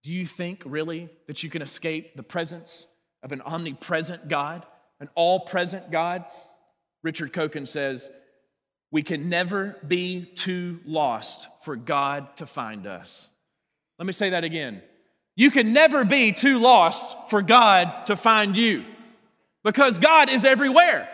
Do 0.03 0.11
you 0.11 0.27
think 0.27 0.65
really 0.67 1.09
that 1.29 1.45
you 1.45 1.51
can 1.51 1.63
escape 1.63 2.17
the 2.17 2.25
presence 2.25 2.89
of 3.23 3.31
an 3.31 3.41
omnipresent 3.41 4.27
God, 4.27 4.67
an 4.99 5.11
all 5.15 5.39
present 5.39 5.93
God? 5.93 6.25
Richard 7.05 7.33
Coekin 7.33 7.67
says, 7.67 8.11
We 8.91 9.05
can 9.05 9.29
never 9.29 9.77
be 9.87 10.25
too 10.25 10.81
lost 10.85 11.47
for 11.63 11.77
God 11.77 12.35
to 12.39 12.47
find 12.47 12.89
us. 12.89 13.31
Let 14.01 14.07
me 14.07 14.13
say 14.13 14.31
that 14.31 14.43
again. 14.43 14.83
You 15.37 15.51
can 15.51 15.73
never 15.73 16.05
be 16.05 16.33
too 16.33 16.59
lost 16.59 17.17
for 17.29 17.43
God 17.43 18.07
to 18.07 18.17
find 18.17 18.57
you 18.57 18.85
because 19.65 19.99
God 19.99 20.31
is 20.31 20.45
everywhere. 20.45 21.09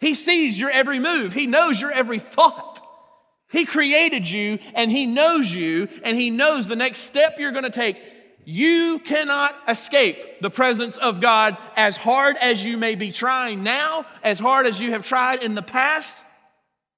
He 0.00 0.14
sees 0.14 0.58
your 0.58 0.70
every 0.70 0.98
move, 0.98 1.32
He 1.32 1.46
knows 1.46 1.80
your 1.80 1.92
every 1.92 2.18
thought. 2.18 2.80
He 3.48 3.64
created 3.64 4.28
you 4.28 4.58
and 4.74 4.90
He 4.90 5.06
knows 5.06 5.54
you 5.54 5.88
and 6.02 6.16
He 6.16 6.30
knows 6.30 6.66
the 6.66 6.76
next 6.76 7.00
step 7.00 7.38
you're 7.38 7.52
going 7.52 7.64
to 7.64 7.70
take. 7.70 7.96
You 8.44 9.00
cannot 9.00 9.56
escape 9.68 10.40
the 10.40 10.50
presence 10.50 10.96
of 10.98 11.20
God 11.20 11.56
as 11.74 11.96
hard 11.96 12.36
as 12.36 12.64
you 12.64 12.76
may 12.76 12.94
be 12.94 13.10
trying 13.10 13.64
now, 13.64 14.06
as 14.22 14.38
hard 14.38 14.66
as 14.66 14.80
you 14.80 14.92
have 14.92 15.04
tried 15.04 15.42
in 15.42 15.54
the 15.54 15.62
past. 15.62 16.24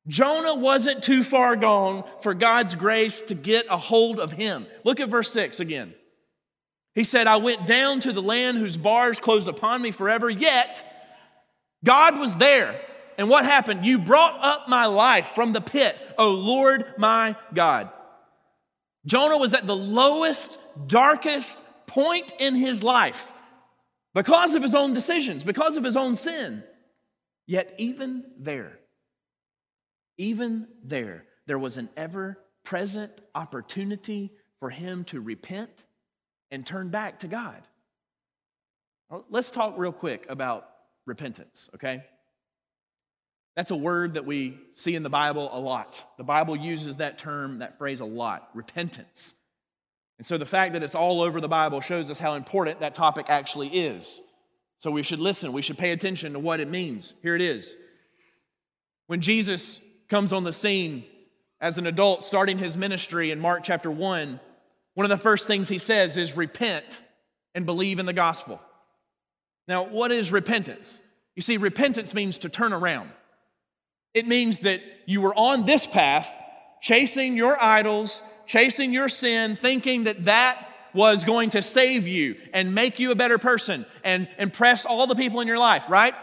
Jonah 0.06 0.54
wasn't 0.54 1.02
too 1.02 1.22
far 1.22 1.56
gone 1.56 2.04
for 2.22 2.34
God's 2.34 2.74
grace 2.74 3.20
to 3.22 3.34
get 3.34 3.66
a 3.70 3.76
hold 3.76 4.20
of 4.20 4.32
him. 4.32 4.66
Look 4.84 5.00
at 5.00 5.08
verse 5.08 5.30
6 5.32 5.61
again. 5.61 5.94
He 6.98 7.04
said, 7.04 7.28
I 7.28 7.37
went 7.37 7.64
down 7.64 8.00
to 8.00 8.12
the 8.12 8.20
land 8.20 8.58
whose 8.58 8.76
bars 8.76 9.20
closed 9.20 9.46
upon 9.46 9.80
me 9.80 9.92
forever, 9.92 10.28
yet 10.28 10.82
God 11.84 12.18
was 12.18 12.34
there 12.34 12.80
and 13.16 13.28
what 13.28 13.44
happened? 13.44 13.87
You 13.87 14.00
brought 14.00 14.37
up 14.42 14.68
my 14.68 14.87
life 14.87 15.28
from 15.37 15.52
the 15.52 15.61
pit, 15.61 15.96
O 16.18 16.34
Lord 16.34 16.84
my 16.98 17.37
God. 17.54 17.90
Jonah 19.06 19.38
was 19.38 19.54
at 19.54 19.64
the 19.64 19.76
lowest, 19.76 20.58
darkest 20.88 21.62
point 21.87 22.32
in 22.40 22.56
his 22.56 22.82
life 22.82 23.32
because 24.12 24.56
of 24.56 24.62
his 24.62 24.74
own 24.74 24.92
decisions, 24.92 25.44
because 25.44 25.76
of 25.76 25.84
his 25.84 25.96
own 25.96 26.16
sin. 26.16 26.64
Yet, 27.46 27.76
even 27.78 28.24
there, 28.40 28.80
even 30.16 30.66
there, 30.82 31.26
there 31.46 31.61
was 31.61 31.76
an 31.76 31.90
ever 31.96 32.38
present 32.64 33.20
opportunity 33.37 34.32
for 34.58 34.68
him 34.68 35.04
to 35.04 35.20
repent 35.20 35.84
and 36.50 36.64
turn 36.64 36.88
back 36.88 37.20
to 37.20 37.28
God. 37.28 37.62
Oh, 39.11 39.24
let's 39.30 39.50
talk 39.50 39.74
real 39.76 39.92
quick 39.92 40.26
about 40.28 40.68
repentance, 41.06 41.70
okay? 41.74 42.04
That's 43.56 43.70
a 43.70 43.76
word 43.76 44.14
that 44.14 44.24
we 44.24 44.58
see 44.74 44.94
in 44.94 45.02
the 45.02 45.11
Bible 45.11 45.48
a 45.52 45.58
lot. 45.58 46.04
The 46.16 46.24
Bible 46.24 46.56
uses 46.56 46.96
that 46.96 47.18
term, 47.18 47.58
that 47.58 47.78
phrase 47.78 48.00
a 48.00 48.04
lot 48.04 48.50
repentance. 48.54 49.34
And 50.18 50.26
so 50.26 50.37
the 50.37 50.46
fact 50.46 50.74
that 50.74 50.82
it's 50.82 50.94
all 50.94 51.22
over 51.22 51.40
the 51.40 51.48
Bible 51.48 51.80
shows 51.80 52.11
us 52.11 52.18
how 52.18 52.34
important 52.34 52.80
that 52.80 52.94
topic 52.94 53.26
actually 53.28 53.68
is. 53.68 54.20
So 54.78 54.90
we 54.90 55.02
should 55.02 55.18
listen, 55.18 55.52
we 55.52 55.62
should 55.62 55.78
pay 55.78 55.92
attention 55.92 56.34
to 56.34 56.38
what 56.38 56.61
it 56.61 56.68
means. 56.68 57.14
Here 57.22 57.34
it 57.34 57.40
is. 57.40 57.76
When 59.06 59.20
Jesus 59.20 59.80
comes 60.08 60.32
on 60.32 60.44
the 60.44 60.52
scene 60.52 61.04
as 61.61 61.78
an 61.78 61.87
adult 61.87 62.22
starting 62.22 62.58
his 62.58 62.76
ministry 62.76 63.30
in 63.30 63.40
Mark 63.40 63.64
chapter 63.64 63.90
1, 63.90 64.38
one 64.98 65.04
of 65.04 65.11
the 65.11 65.16
first 65.16 65.46
things 65.46 65.68
he 65.68 65.78
says 65.78 66.16
is 66.16 66.37
repent 66.37 67.02
and 67.54 67.64
believe 67.64 68.00
in 68.00 68.06
the 68.06 68.12
gospel. 68.12 68.61
Now, 69.68 69.84
what 69.84 70.11
is 70.11 70.32
repentance? 70.32 71.00
You 71.37 71.42
see, 71.42 71.56
repentance 71.56 72.14
means 72.14 72.38
to 72.38 72.48
turn 72.48 72.72
around. 72.72 73.11
It 74.12 74.26
means 74.26 74.58
that 74.61 74.80
you 75.06 75.20
were 75.20 75.32
on 75.37 75.66
this 75.66 75.87
path, 75.87 76.28
chasing 76.80 77.37
your 77.37 77.62
idols, 77.62 78.24
chasing 78.44 78.92
your 78.92 79.08
sin, 79.08 79.54
thinking 79.54 80.02
that 80.02 80.24
that 80.24 80.68
was 80.92 81.22
going 81.22 81.50
to 81.50 81.62
save 81.62 82.08
you 82.08 82.34
and 82.52 82.74
make 82.74 82.98
you 82.98 83.12
a 83.12 83.14
better 83.14 83.38
person 83.38 83.87
and 84.02 84.26
impress 84.37 84.84
all 84.84 85.06
the 85.06 85.14
people 85.14 85.40
in 85.40 85.46
your 85.46 85.58
life, 85.58 85.88
right? 85.88 86.14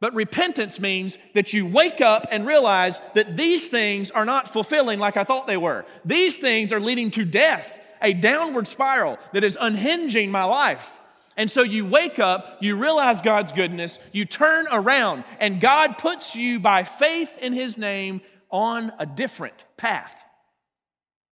But 0.00 0.14
repentance 0.14 0.80
means 0.80 1.18
that 1.34 1.52
you 1.52 1.66
wake 1.66 2.00
up 2.00 2.26
and 2.30 2.46
realize 2.46 3.02
that 3.12 3.36
these 3.36 3.68
things 3.68 4.10
are 4.10 4.24
not 4.24 4.48
fulfilling 4.48 4.98
like 4.98 5.18
I 5.18 5.24
thought 5.24 5.46
they 5.46 5.58
were. 5.58 5.84
These 6.02 6.38
things 6.38 6.72
are 6.72 6.80
leading 6.80 7.10
to 7.10 7.26
death, 7.26 7.76
a 8.02 8.12
downward 8.12 8.66
spiral 8.66 9.18
that 9.32 9.44
is 9.44 9.58
unhinging 9.60 10.30
my 10.30 10.44
life. 10.44 11.00
And 11.36 11.50
so 11.50 11.62
you 11.62 11.86
wake 11.86 12.18
up, 12.18 12.58
you 12.60 12.76
realize 12.76 13.20
God's 13.20 13.52
goodness, 13.52 13.98
you 14.12 14.24
turn 14.24 14.66
around, 14.70 15.24
and 15.38 15.60
God 15.60 15.96
puts 15.96 16.36
you 16.36 16.60
by 16.60 16.84
faith 16.84 17.38
in 17.38 17.52
His 17.52 17.78
name 17.78 18.20
on 18.50 18.92
a 18.98 19.06
different 19.06 19.64
path. 19.76 20.24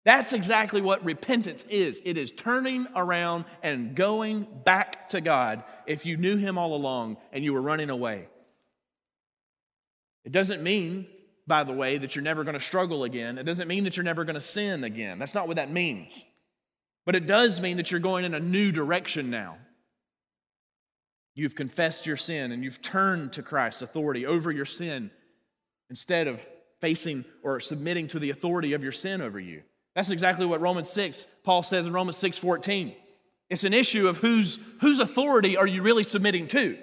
That's 0.04 0.32
exactly 0.32 0.80
what 0.80 1.04
repentance 1.04 1.64
is 1.64 2.00
it 2.04 2.16
is 2.16 2.32
turning 2.32 2.86
around 2.96 3.44
and 3.62 3.94
going 3.94 4.46
back 4.64 5.10
to 5.10 5.20
God 5.20 5.64
if 5.86 6.06
you 6.06 6.16
knew 6.16 6.38
Him 6.38 6.56
all 6.56 6.74
along 6.74 7.18
and 7.32 7.44
you 7.44 7.52
were 7.52 7.60
running 7.60 7.90
away. 7.90 8.28
It 10.24 10.32
doesn't 10.32 10.62
mean, 10.62 11.06
by 11.46 11.64
the 11.64 11.72
way, 11.74 11.98
that 11.98 12.14
you're 12.14 12.22
never 12.22 12.44
going 12.44 12.54
to 12.54 12.60
struggle 12.60 13.04
again. 13.04 13.36
It 13.36 13.44
doesn't 13.44 13.68
mean 13.68 13.84
that 13.84 13.96
you're 13.96 14.04
never 14.04 14.24
going 14.24 14.34
to 14.34 14.40
sin 14.40 14.84
again. 14.84 15.18
That's 15.18 15.34
not 15.34 15.46
what 15.46 15.56
that 15.56 15.70
means. 15.70 16.24
But 17.08 17.16
it 17.16 17.26
does 17.26 17.58
mean 17.58 17.78
that 17.78 17.90
you're 17.90 18.00
going 18.00 18.26
in 18.26 18.34
a 18.34 18.38
new 18.38 18.70
direction 18.70 19.30
now. 19.30 19.56
You've 21.34 21.54
confessed 21.54 22.06
your 22.06 22.18
sin 22.18 22.52
and 22.52 22.62
you've 22.62 22.82
turned 22.82 23.32
to 23.32 23.42
Christ's 23.42 23.80
authority 23.80 24.26
over 24.26 24.52
your 24.52 24.66
sin 24.66 25.10
instead 25.88 26.26
of 26.26 26.46
facing 26.82 27.24
or 27.42 27.60
submitting 27.60 28.08
to 28.08 28.18
the 28.18 28.28
authority 28.28 28.74
of 28.74 28.82
your 28.82 28.92
sin 28.92 29.22
over 29.22 29.40
you. 29.40 29.62
That's 29.94 30.10
exactly 30.10 30.44
what 30.44 30.60
Romans 30.60 30.90
6, 30.90 31.26
Paul 31.44 31.62
says 31.62 31.86
in 31.86 31.94
Romans 31.94 32.18
6 32.18 32.36
14. 32.36 32.94
It's 33.48 33.64
an 33.64 33.72
issue 33.72 34.06
of 34.06 34.18
whose, 34.18 34.58
whose 34.82 35.00
authority 35.00 35.56
are 35.56 35.66
you 35.66 35.80
really 35.80 36.04
submitting 36.04 36.46
to, 36.48 36.76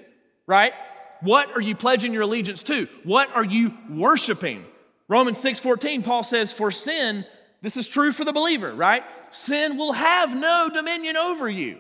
right? 0.47 0.73
What 1.21 1.55
are 1.55 1.61
you 1.61 1.75
pledging 1.75 2.13
your 2.13 2.23
allegiance 2.23 2.63
to? 2.63 2.87
What 3.03 3.29
are 3.35 3.45
you 3.45 3.75
worshiping? 3.91 4.65
Romans 5.07 5.37
6 5.37 5.59
14, 5.59 6.01
Paul 6.01 6.23
says, 6.23 6.51
For 6.51 6.71
sin, 6.71 7.27
this 7.65 7.77
is 7.77 7.87
true 7.87 8.11
for 8.11 8.23
the 8.23 8.31
believer, 8.31 8.73
right? 8.75 9.03
Sin 9.31 9.75
will 9.75 9.93
have 9.93 10.35
no 10.35 10.69
dominion 10.71 11.17
over 11.17 11.49
you 11.49 11.79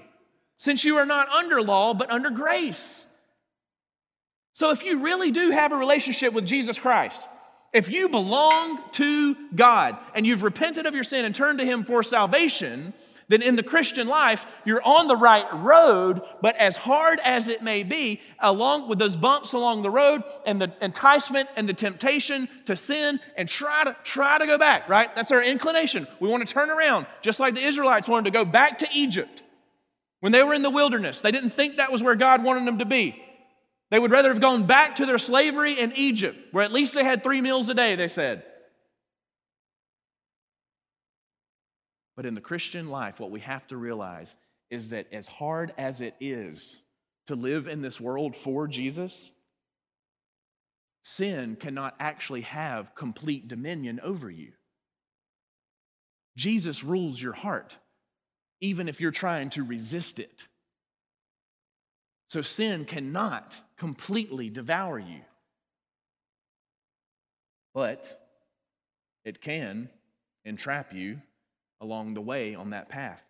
since 0.57 0.83
you 0.83 0.95
are 0.97 1.05
not 1.05 1.29
under 1.29 1.61
law, 1.61 1.93
but 1.93 2.09
under 2.09 2.31
grace. 2.31 3.05
So, 4.53 4.71
if 4.71 4.83
you 4.83 5.03
really 5.03 5.31
do 5.31 5.51
have 5.51 5.71
a 5.71 5.75
relationship 5.75 6.33
with 6.33 6.45
Jesus 6.45 6.79
Christ, 6.79 7.27
if 7.71 7.91
you 7.91 8.09
belong 8.09 8.79
to 8.93 9.35
God 9.53 9.97
and 10.15 10.25
you've 10.25 10.43
repented 10.43 10.85
of 10.85 10.95
your 10.95 11.03
sin 11.03 11.23
and 11.23 11.35
turned 11.35 11.59
to 11.59 11.65
Him 11.65 11.83
for 11.83 12.01
salvation, 12.01 12.93
then 13.27 13.41
in 13.41 13.55
the 13.55 13.63
Christian 13.63 14.07
life, 14.07 14.45
you're 14.65 14.83
on 14.83 15.07
the 15.07 15.15
right 15.15 15.47
road, 15.53 16.21
but 16.41 16.55
as 16.57 16.77
hard 16.77 17.19
as 17.23 17.47
it 17.47 17.63
may 17.63 17.83
be, 17.83 18.21
along 18.39 18.87
with 18.87 18.99
those 18.99 19.15
bumps 19.15 19.53
along 19.53 19.81
the 19.81 19.89
road 19.89 20.23
and 20.45 20.61
the 20.61 20.71
enticement 20.81 21.49
and 21.55 21.67
the 21.67 21.73
temptation 21.73 22.47
to 22.65 22.75
sin 22.75 23.19
and 23.35 23.49
try 23.49 23.83
to 23.83 23.95
try 24.03 24.37
to 24.37 24.45
go 24.45 24.57
back, 24.57 24.87
right? 24.87 25.13
That's 25.15 25.31
our 25.31 25.43
inclination. 25.43 26.07
We 26.19 26.29
want 26.29 26.47
to 26.47 26.53
turn 26.53 26.69
around, 26.69 27.07
just 27.21 27.39
like 27.39 27.55
the 27.55 27.63
Israelites 27.63 28.07
wanted 28.07 28.25
to 28.25 28.37
go 28.37 28.45
back 28.45 28.79
to 28.79 28.87
Egypt. 28.93 29.41
When 30.19 30.31
they 30.31 30.43
were 30.43 30.53
in 30.53 30.61
the 30.61 30.69
wilderness, 30.69 31.21
they 31.21 31.31
didn't 31.31 31.51
think 31.51 31.77
that 31.77 31.91
was 31.91 32.03
where 32.03 32.15
God 32.15 32.43
wanted 32.43 32.65
them 32.65 32.79
to 32.79 32.85
be. 32.85 33.21
They 33.91 33.99
would 33.99 34.11
rather 34.11 34.29
have 34.29 34.41
gone 34.41 34.65
back 34.65 34.95
to 34.95 35.05
their 35.05 35.17
slavery 35.17 35.73
in 35.73 35.93
Egypt, 35.95 36.37
where 36.51 36.63
at 36.63 36.71
least 36.71 36.93
they 36.93 37.03
had 37.03 37.23
three 37.23 37.41
meals 37.41 37.69
a 37.69 37.73
day, 37.73 37.95
they 37.95 38.07
said. 38.07 38.43
But 42.15 42.25
in 42.25 42.33
the 42.33 42.41
Christian 42.41 42.89
life, 42.89 43.19
what 43.19 43.31
we 43.31 43.41
have 43.41 43.67
to 43.67 43.77
realize 43.77 44.35
is 44.69 44.89
that 44.89 45.07
as 45.11 45.27
hard 45.27 45.73
as 45.77 46.01
it 46.01 46.15
is 46.19 46.81
to 47.27 47.35
live 47.35 47.67
in 47.67 47.81
this 47.81 47.99
world 47.99 48.35
for 48.35 48.67
Jesus, 48.67 49.31
sin 51.01 51.55
cannot 51.55 51.95
actually 51.99 52.41
have 52.41 52.95
complete 52.95 53.47
dominion 53.47 53.99
over 54.01 54.29
you. 54.29 54.53
Jesus 56.37 56.83
rules 56.83 57.21
your 57.21 57.33
heart, 57.33 57.77
even 58.61 58.89
if 58.89 58.99
you're 58.99 59.11
trying 59.11 59.49
to 59.51 59.63
resist 59.63 60.19
it. 60.19 60.47
So 62.27 62.41
sin 62.41 62.85
cannot 62.85 63.59
completely 63.77 64.49
devour 64.49 64.99
you. 64.99 65.21
But 67.73 68.19
it 69.23 69.41
can 69.41 69.89
entrap 70.43 70.93
you 70.93 71.21
along 71.81 72.13
the 72.13 72.21
way 72.21 72.55
on 72.55 72.71
that 72.71 72.89
path. 72.89 73.25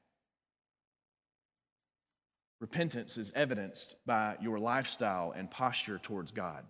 Repentance 2.62 3.18
is 3.18 3.32
evidenced 3.36 3.96
by 4.06 4.38
your 4.42 4.60
lifestyle 4.60 5.34
and 5.36 5.52
posture 5.52 6.00
towards 6.00 6.32
God. 6.32 6.64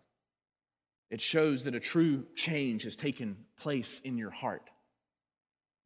It 1.11 1.21
shows 1.21 1.65
that 1.65 1.75
a 1.75 1.79
true 1.79 2.25
change 2.35 2.83
has 2.83 2.95
taken 2.95 3.37
place 3.59 3.99
in 3.99 4.17
your 4.17 4.31
heart. 4.31 4.69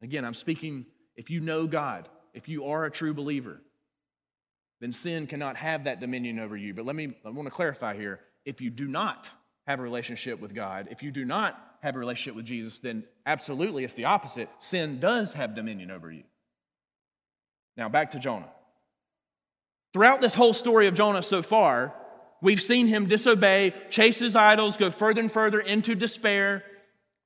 Again, 0.02 0.24
I'm 0.24 0.34
speaking 0.34 0.86
if 1.16 1.28
you 1.28 1.40
know 1.40 1.66
God, 1.66 2.08
if 2.32 2.48
you 2.48 2.66
are 2.66 2.84
a 2.84 2.90
true 2.90 3.12
believer, 3.12 3.60
then 4.80 4.92
sin 4.92 5.26
cannot 5.26 5.56
have 5.56 5.84
that 5.84 6.00
dominion 6.00 6.38
over 6.38 6.56
you. 6.56 6.72
But 6.72 6.86
let 6.86 6.96
me, 6.96 7.14
I 7.24 7.30
want 7.30 7.46
to 7.46 7.54
clarify 7.54 7.94
here. 7.94 8.20
If 8.46 8.62
you 8.62 8.70
do 8.70 8.88
not 8.88 9.30
have 9.66 9.78
a 9.78 9.82
relationship 9.82 10.40
with 10.40 10.54
God, 10.54 10.88
if 10.90 11.02
you 11.02 11.10
do 11.10 11.26
not 11.26 11.62
have 11.82 11.96
a 11.96 11.98
relationship 11.98 12.36
with 12.36 12.44
Jesus, 12.44 12.78
then 12.78 13.04
absolutely 13.26 13.84
it's 13.84 13.94
the 13.94 14.04
opposite. 14.04 14.48
Sin 14.58 15.00
does 15.00 15.32
have 15.34 15.54
dominion 15.54 15.90
over 15.90 16.10
you. 16.10 16.24
Now, 17.76 17.88
back 17.88 18.10
to 18.10 18.18
Jonah. 18.18 18.50
Throughout 19.92 20.20
this 20.20 20.34
whole 20.34 20.52
story 20.52 20.86
of 20.86 20.94
Jonah 20.94 21.22
so 21.22 21.42
far, 21.42 21.94
we've 22.42 22.60
seen 22.60 22.86
him 22.86 23.06
disobey, 23.06 23.74
chase 23.88 24.18
his 24.18 24.36
idols, 24.36 24.76
go 24.76 24.90
further 24.90 25.20
and 25.20 25.32
further 25.32 25.60
into 25.60 25.94
despair, 25.94 26.62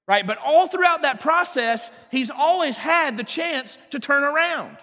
right? 0.06 0.26
But 0.26 0.38
all 0.38 0.66
throughout 0.66 1.02
that 1.02 1.20
process, 1.20 1.90
he's 2.10 2.30
always 2.30 2.78
had 2.78 3.16
the 3.16 3.24
chance 3.24 3.78
to 3.90 3.98
turn 3.98 4.22
around, 4.22 4.76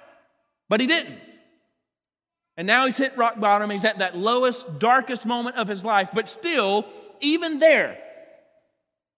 but 0.69 0.79
he 0.79 0.87
didn't. 0.87 1.19
And 2.57 2.67
now 2.67 2.85
he's 2.85 2.97
hit 2.97 3.17
rock 3.17 3.39
bottom. 3.39 3.69
He's 3.69 3.85
at 3.85 3.99
that 3.99 4.17
lowest, 4.17 4.77
darkest 4.77 5.25
moment 5.25 5.55
of 5.55 5.67
his 5.67 5.85
life. 5.85 6.09
But 6.13 6.27
still, 6.27 6.85
even 7.21 7.59
there, 7.59 7.97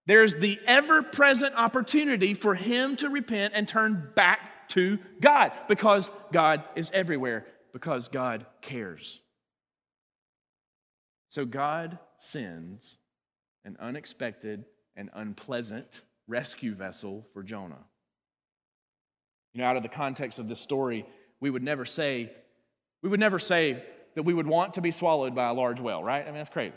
there's 0.05 0.35
the 0.35 0.59
ever 0.65 1.01
present 1.01 1.55
opportunity 1.55 2.33
for 2.33 2.55
him 2.55 2.95
to 2.97 3.09
repent 3.09 3.53
and 3.55 3.67
turn 3.67 4.11
back 4.15 4.67
to 4.69 4.99
God 5.21 5.51
because 5.67 6.11
God 6.31 6.63
is 6.75 6.91
everywhere, 6.93 7.45
because 7.71 8.07
God 8.07 8.45
cares. 8.61 9.21
So 11.29 11.45
God 11.45 11.99
sends 12.17 12.97
an 13.65 13.77
unexpected 13.79 14.65
and 14.95 15.09
unpleasant 15.13 16.01
rescue 16.27 16.75
vessel 16.75 17.25
for 17.33 17.43
Jonah. 17.43 17.83
You 19.53 19.61
know, 19.61 19.67
out 19.67 19.77
of 19.77 19.83
the 19.83 19.89
context 19.89 20.39
of 20.39 20.49
this 20.49 20.59
story, 20.59 21.05
we 21.39 21.49
would 21.49 21.63
never 21.63 21.85
say, 21.85 22.31
we 23.01 23.09
would 23.09 23.19
never 23.19 23.39
say 23.39 23.83
that 24.15 24.23
we 24.23 24.33
would 24.33 24.47
want 24.47 24.75
to 24.75 24.81
be 24.81 24.91
swallowed 24.91 25.33
by 25.33 25.49
a 25.49 25.53
large 25.53 25.79
whale, 25.79 26.03
right? 26.03 26.23
I 26.23 26.25
mean, 26.25 26.35
that's 26.35 26.49
crazy. 26.49 26.73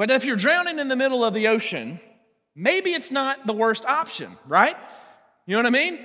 But 0.00 0.10
if 0.10 0.24
you're 0.24 0.34
drowning 0.34 0.78
in 0.78 0.88
the 0.88 0.96
middle 0.96 1.22
of 1.22 1.34
the 1.34 1.48
ocean, 1.48 2.00
maybe 2.56 2.92
it's 2.92 3.10
not 3.10 3.46
the 3.46 3.52
worst 3.52 3.84
option, 3.84 4.34
right? 4.48 4.74
You 5.44 5.54
know 5.54 5.58
what 5.58 5.66
I 5.66 5.70
mean? 5.78 5.98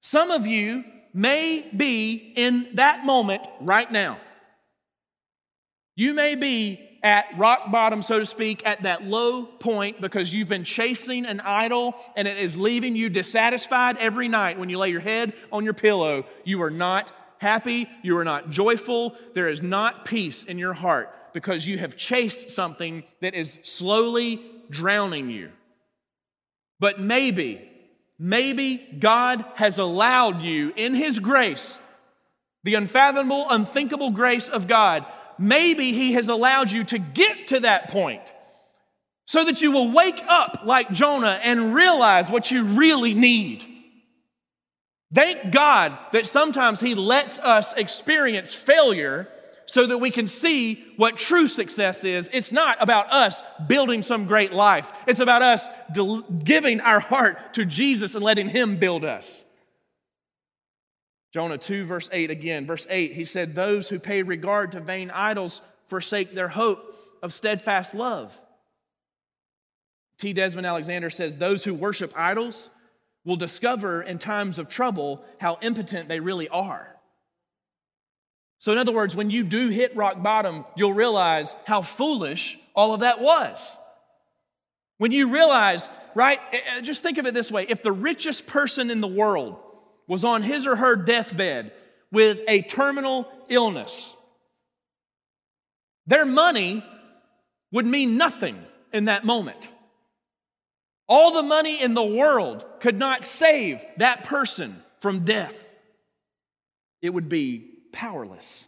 Some 0.00 0.30
of 0.30 0.46
you 0.46 0.84
may 1.14 1.66
be 1.74 2.34
in 2.36 2.68
that 2.74 3.06
moment 3.06 3.40
right 3.62 3.90
now. 3.90 4.18
You 5.96 6.12
may 6.12 6.34
be 6.34 6.78
at 7.02 7.24
rock 7.38 7.72
bottom, 7.72 8.02
so 8.02 8.18
to 8.18 8.26
speak, 8.26 8.66
at 8.66 8.82
that 8.82 9.02
low 9.02 9.46
point 9.46 10.02
because 10.02 10.34
you've 10.34 10.50
been 10.50 10.64
chasing 10.64 11.24
an 11.24 11.40
idol 11.40 11.94
and 12.16 12.28
it 12.28 12.36
is 12.36 12.58
leaving 12.58 12.96
you 12.96 13.08
dissatisfied 13.08 13.96
every 13.96 14.28
night 14.28 14.58
when 14.58 14.68
you 14.68 14.76
lay 14.76 14.90
your 14.90 15.00
head 15.00 15.32
on 15.50 15.64
your 15.64 15.72
pillow. 15.72 16.26
You 16.44 16.60
are 16.60 16.70
not 16.70 17.12
happy, 17.38 17.88
you 18.02 18.18
are 18.18 18.24
not 18.24 18.50
joyful, 18.50 19.16
there 19.32 19.48
is 19.48 19.62
not 19.62 20.04
peace 20.04 20.44
in 20.44 20.58
your 20.58 20.74
heart 20.74 21.10
because 21.34 21.66
you 21.66 21.76
have 21.76 21.96
chased 21.96 22.50
something 22.50 23.04
that 23.20 23.34
is 23.34 23.58
slowly 23.62 24.40
drowning 24.70 25.28
you. 25.28 25.50
But 26.80 27.00
maybe, 27.00 27.68
maybe 28.18 28.76
God 28.98 29.44
has 29.56 29.78
allowed 29.78 30.42
you 30.42 30.72
in 30.76 30.94
His 30.94 31.18
grace, 31.18 31.78
the 32.62 32.76
unfathomable, 32.76 33.46
unthinkable 33.50 34.12
grace 34.12 34.48
of 34.48 34.68
God, 34.68 35.04
maybe 35.38 35.92
He 35.92 36.12
has 36.12 36.28
allowed 36.28 36.70
you 36.70 36.84
to 36.84 36.98
get 36.98 37.48
to 37.48 37.60
that 37.60 37.90
point 37.90 38.32
so 39.26 39.44
that 39.44 39.60
you 39.60 39.72
will 39.72 39.90
wake 39.90 40.22
up 40.28 40.60
like 40.64 40.92
Jonah 40.92 41.40
and 41.42 41.74
realize 41.74 42.30
what 42.30 42.50
you 42.50 42.62
really 42.62 43.14
need. 43.14 43.64
Thank 45.12 45.52
God 45.52 45.96
that 46.12 46.26
sometimes 46.26 46.80
He 46.80 46.94
lets 46.94 47.38
us 47.38 47.72
experience 47.72 48.54
failure 48.54 49.28
so 49.66 49.86
that 49.86 49.98
we 49.98 50.10
can 50.10 50.28
see 50.28 50.84
what 50.96 51.16
true 51.16 51.46
success 51.46 52.04
is. 52.04 52.28
It's 52.32 52.52
not 52.52 52.76
about 52.80 53.12
us 53.12 53.42
building 53.66 54.02
some 54.02 54.26
great 54.26 54.52
life, 54.52 54.92
it's 55.06 55.20
about 55.20 55.42
us 55.42 55.68
giving 56.44 56.80
our 56.80 57.00
heart 57.00 57.54
to 57.54 57.64
Jesus 57.64 58.14
and 58.14 58.24
letting 58.24 58.48
Him 58.48 58.76
build 58.76 59.04
us. 59.04 59.44
Jonah 61.32 61.58
2, 61.58 61.84
verse 61.84 62.08
8 62.12 62.30
again. 62.30 62.64
Verse 62.64 62.86
8, 62.88 63.12
he 63.12 63.24
said, 63.24 63.54
Those 63.56 63.88
who 63.88 63.98
pay 63.98 64.22
regard 64.22 64.70
to 64.72 64.80
vain 64.80 65.10
idols 65.10 65.62
forsake 65.86 66.32
their 66.32 66.46
hope 66.46 66.94
of 67.22 67.32
steadfast 67.32 67.92
love. 67.92 68.40
T. 70.16 70.32
Desmond 70.32 70.64
Alexander 70.64 71.10
says, 71.10 71.36
Those 71.36 71.64
who 71.64 71.74
worship 71.74 72.12
idols 72.16 72.70
will 73.24 73.34
discover 73.34 74.00
in 74.02 74.18
times 74.18 74.60
of 74.60 74.68
trouble 74.68 75.24
how 75.40 75.58
impotent 75.60 76.08
they 76.08 76.20
really 76.20 76.48
are. 76.50 76.93
So, 78.64 78.72
in 78.72 78.78
other 78.78 78.94
words, 78.94 79.14
when 79.14 79.28
you 79.28 79.44
do 79.44 79.68
hit 79.68 79.94
rock 79.94 80.22
bottom, 80.22 80.64
you'll 80.74 80.94
realize 80.94 81.54
how 81.66 81.82
foolish 81.82 82.58
all 82.74 82.94
of 82.94 83.00
that 83.00 83.20
was. 83.20 83.78
When 84.96 85.12
you 85.12 85.30
realize, 85.30 85.90
right, 86.14 86.40
eh, 86.50 86.60
eh, 86.68 86.80
just 86.80 87.02
think 87.02 87.18
of 87.18 87.26
it 87.26 87.34
this 87.34 87.52
way 87.52 87.66
if 87.68 87.82
the 87.82 87.92
richest 87.92 88.46
person 88.46 88.90
in 88.90 89.02
the 89.02 89.06
world 89.06 89.58
was 90.08 90.24
on 90.24 90.40
his 90.40 90.66
or 90.66 90.76
her 90.76 90.96
deathbed 90.96 91.72
with 92.10 92.40
a 92.48 92.62
terminal 92.62 93.28
illness, 93.50 94.16
their 96.06 96.24
money 96.24 96.82
would 97.70 97.84
mean 97.84 98.16
nothing 98.16 98.56
in 98.94 99.04
that 99.04 99.24
moment. 99.24 99.74
All 101.06 101.32
the 101.32 101.42
money 101.42 101.82
in 101.82 101.92
the 101.92 102.02
world 102.02 102.64
could 102.80 102.98
not 102.98 103.24
save 103.24 103.84
that 103.98 104.24
person 104.24 104.82
from 105.00 105.26
death. 105.26 105.70
It 107.02 107.12
would 107.12 107.28
be 107.28 107.73
powerless. 107.94 108.66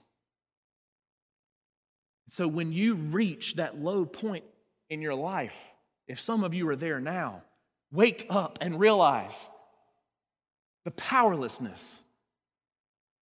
So 2.28 2.48
when 2.48 2.72
you 2.72 2.94
reach 2.94 3.54
that 3.56 3.78
low 3.78 4.06
point 4.06 4.44
in 4.88 5.02
your 5.02 5.14
life, 5.14 5.74
if 6.08 6.20
some 6.20 6.44
of 6.44 6.54
you 6.54 6.68
are 6.68 6.76
there 6.76 7.00
now, 7.00 7.42
wake 7.92 8.26
up 8.30 8.58
and 8.60 8.80
realize 8.80 9.48
the 10.84 10.90
powerlessness, 10.92 12.02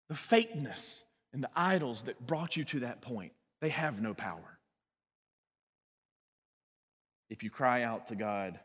the 0.07 0.15
fakeness, 0.15 1.03
and 1.33 1.43
the 1.43 1.49
idols 1.55 2.03
that 2.03 2.25
brought 2.25 2.55
you 2.55 2.63
to 2.63 2.79
that 2.81 3.01
point. 3.01 3.33
They 3.59 3.69
have 3.69 4.01
no 4.01 4.13
power. 4.13 4.59
If 7.29 7.43
you 7.43 7.49
cry 7.49 7.83
out 7.83 8.05
to 8.07 8.15
God 8.15 8.59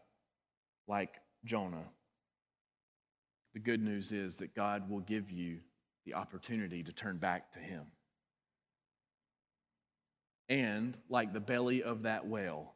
like 0.86 1.16
Jonah, 1.44 1.88
the 3.54 3.60
good 3.60 3.82
news 3.82 4.12
is 4.12 4.36
that 4.36 4.54
God 4.54 4.88
will 4.88 5.00
give 5.00 5.30
you 5.30 5.60
the 6.04 6.14
opportunity 6.14 6.82
to 6.82 6.92
turn 6.92 7.18
back 7.18 7.52
to 7.52 7.58
Him. 7.58 7.86
And 10.48 10.96
like 11.08 11.32
the 11.32 11.40
belly 11.40 11.82
of 11.82 12.02
that 12.02 12.26
whale, 12.26 12.74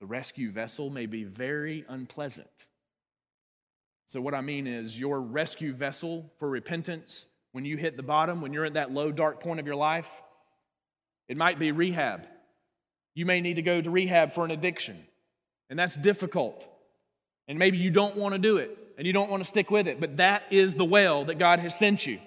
the 0.00 0.06
rescue 0.06 0.50
vessel 0.50 0.90
may 0.90 1.06
be 1.06 1.24
very 1.24 1.84
unpleasant. 1.88 2.48
So, 4.06 4.20
what 4.20 4.34
I 4.34 4.40
mean 4.40 4.66
is, 4.66 4.98
your 4.98 5.20
rescue 5.20 5.72
vessel 5.72 6.32
for 6.38 6.48
repentance, 6.48 7.26
when 7.52 7.64
you 7.64 7.76
hit 7.76 7.96
the 7.96 8.02
bottom, 8.02 8.40
when 8.40 8.52
you're 8.52 8.64
at 8.64 8.74
that 8.74 8.92
low, 8.92 9.12
dark 9.12 9.42
point 9.42 9.60
of 9.60 9.66
your 9.66 9.76
life, 9.76 10.22
it 11.28 11.36
might 11.36 11.58
be 11.58 11.72
rehab. 11.72 12.26
You 13.14 13.26
may 13.26 13.40
need 13.40 13.56
to 13.56 13.62
go 13.62 13.80
to 13.80 13.90
rehab 13.90 14.32
for 14.32 14.44
an 14.44 14.50
addiction, 14.50 14.96
and 15.68 15.78
that's 15.78 15.96
difficult. 15.96 16.66
And 17.48 17.58
maybe 17.58 17.78
you 17.78 17.90
don't 17.90 18.16
want 18.16 18.34
to 18.34 18.38
do 18.38 18.58
it 18.58 18.78
and 18.98 19.06
you 19.06 19.12
don't 19.12 19.30
want 19.30 19.42
to 19.42 19.48
stick 19.48 19.70
with 19.70 19.86
it, 19.86 20.00
but 20.00 20.16
that 20.16 20.42
is 20.50 20.74
the 20.74 20.84
well 20.84 21.24
that 21.26 21.38
God 21.38 21.60
has 21.60 21.78
sent 21.78 22.04
you. 22.06 22.18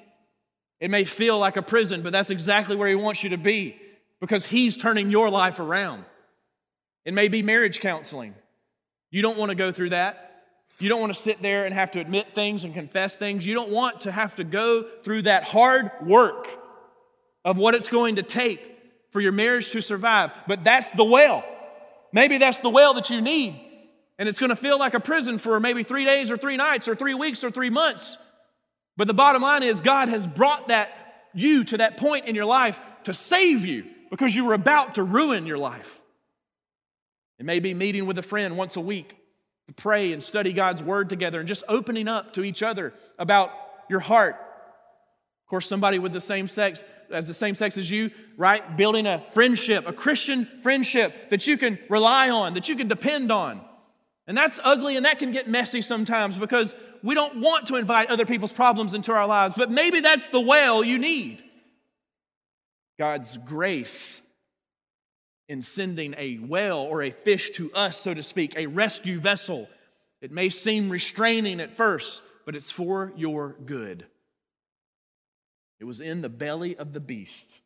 It 0.80 0.89
may 0.89 1.03
feel 1.03 1.38
like 1.38 1.57
a 1.57 1.61
prison, 1.61 2.01
but 2.01 2.13
that's 2.13 2.30
exactly 2.30 2.78
where 2.78 2.88
He 2.88 2.95
wants 2.95 3.24
you 3.24 3.32
to 3.32 3.38
be 3.38 3.80
because 4.22 4.45
He's 4.45 4.78
turning 4.78 5.11
your 5.11 5.30
life 5.30 5.59
around. 5.59 6.05
It 7.03 7.13
may 7.13 7.28
be 7.28 7.43
marriage 7.43 7.82
counseling. 7.82 8.34
You 9.11 9.22
don't 9.22 9.38
want 9.38 9.49
to 9.49 9.55
go 9.55 9.72
through 9.72 9.89
that. 9.89 10.45
You 10.80 10.88
don't 10.88 11.01
want 11.01 11.13
to 11.13 11.19
sit 11.19 11.41
there 11.41 11.65
and 11.65 11.74
have 11.74 11.91
to 11.91 11.99
admit 11.99 12.34
things 12.34 12.63
and 12.63 12.74
confess 12.74 13.17
things. 13.17 13.45
You 13.45 13.53
don't 13.53 13.69
want 13.69 14.01
to 14.01 14.11
have 14.11 14.38
to 14.38 14.43
go 14.43 14.84
through 15.03 15.24
that 15.24 15.43
hard 15.43 15.91
work 16.01 16.47
of 17.43 17.57
what 17.57 17.76
it's 17.76 17.89
going 17.89 18.15
to 18.15 18.24
take 18.24 18.80
for 19.09 19.19
your 19.19 19.34
marriage 19.34 19.72
to 19.72 19.82
survive. 19.82 20.32
But 20.47 20.63
that's 20.63 20.89
the 20.91 21.03
well. 21.03 21.43
Maybe 22.13 22.38
that's 22.38 22.59
the 22.59 22.69
well 22.69 22.93
that 22.93 23.09
you 23.09 23.22
need. 23.22 23.70
And 24.22 24.30
it's 24.30 24.38
going 24.38 24.51
to 24.51 24.55
feel 24.55 24.78
like 24.78 24.93
a 24.93 24.99
prison 24.99 25.39
for 25.39 25.59
maybe 25.59 25.82
three 25.82 26.05
days 26.05 26.30
or 26.30 26.38
three 26.38 26.55
nights 26.55 26.88
or 26.88 26.93
three 26.93 27.15
weeks 27.15 27.43
or 27.43 27.49
three 27.49 27.72
months. 27.72 28.19
But 28.95 29.07
the 29.07 29.15
bottom 29.15 29.41
line 29.41 29.63
is, 29.63 29.82
God 29.82 30.09
has 30.09 30.28
brought 30.28 30.67
that 30.67 30.91
you 31.34 31.63
to 31.63 31.78
that 31.78 31.97
point 31.97 32.28
in 32.28 32.36
your 32.36 32.45
life 32.45 32.80
to 33.05 33.15
save 33.15 33.65
you 33.65 33.84
because 34.11 34.36
you 34.36 34.45
were 34.45 34.53
about 34.53 34.93
to 34.95 35.03
ruin 35.03 35.47
your 35.47 35.57
life. 35.57 36.03
It 37.39 37.47
may 37.47 37.59
be 37.59 37.74
meeting 37.74 38.05
with 38.05 38.19
a 38.19 38.22
friend 38.22 38.57
once 38.57 38.76
a 38.76 38.80
week 38.80 39.17
to 39.67 39.74
pray 39.74 40.13
and 40.13 40.24
study 40.24 40.53
God's 40.53 40.84
word 40.84 41.09
together 41.09 41.39
and 41.39 41.47
just 41.47 41.63
opening 41.67 42.07
up 42.07 42.34
to 42.34 42.43
each 42.43 42.61
other 42.61 42.93
about 43.17 43.49
your 43.89 44.01
heart. 44.01 44.36
Of 44.36 45.49
course, 45.49 45.67
somebody 45.67 45.97
with 45.97 46.13
the 46.13 46.22
same 46.22 46.47
sex, 46.47 46.84
as 47.09 47.28
the 47.28 47.34
same 47.34 47.55
sex 47.55 47.76
as 47.76 47.89
you, 47.89 48.11
right? 48.38 48.78
Building 48.78 49.07
a 49.07 49.24
friendship, 49.34 49.88
a 49.88 49.93
Christian 49.93 50.45
friendship 50.61 51.30
that 51.30 51.47
you 51.47 51.57
can 51.57 51.80
rely 51.89 52.30
on, 52.30 52.53
that 52.53 52.69
you 52.69 52.76
can 52.76 52.88
depend 52.88 53.32
on. 53.32 53.61
And 54.28 54.38
that's 54.38 54.59
ugly 54.63 54.97
and 54.97 55.05
that 55.05 55.19
can 55.19 55.32
get 55.32 55.47
messy 55.47 55.82
sometimes 55.82 56.38
because 56.38 56.76
we 57.03 57.15
don't 57.15 57.41
want 57.41 57.67
to 57.67 57.76
invite 57.76 58.09
other 58.09 58.26
people's 58.26 58.53
problems 58.53 58.93
into 58.93 59.11
our 59.11 59.28
lives, 59.28 59.55
but 59.57 59.72
maybe 59.72 59.99
that's 59.99 60.30
the 60.30 60.39
well 60.39 60.84
you 60.84 60.99
need. 60.99 61.43
God's 62.99 63.38
grace 63.39 64.22
in 65.49 65.61
sending 65.61 66.13
a 66.17 66.36
whale 66.36 66.78
or 66.78 67.01
a 67.01 67.11
fish 67.11 67.49
to 67.51 67.74
us, 67.74 67.97
so 67.97 68.13
to 68.13 68.24
speak, 68.24 68.55
a 68.55 68.67
rescue 68.67 69.19
vessel. 69.19 69.67
It 70.22 70.32
may 70.32 70.49
seem 70.49 70.89
restraining 70.89 71.59
at 71.59 71.76
first, 71.76 72.22
but 72.45 72.55
it's 72.55 72.72
for 72.72 73.11
your 73.15 73.55
good. 73.65 74.05
It 75.80 75.86
was 75.86 75.99
in 75.99 76.22
the 76.22 76.30
belly 76.30 76.78
of 76.78 76.93
the 76.93 76.99
beast 76.99 77.59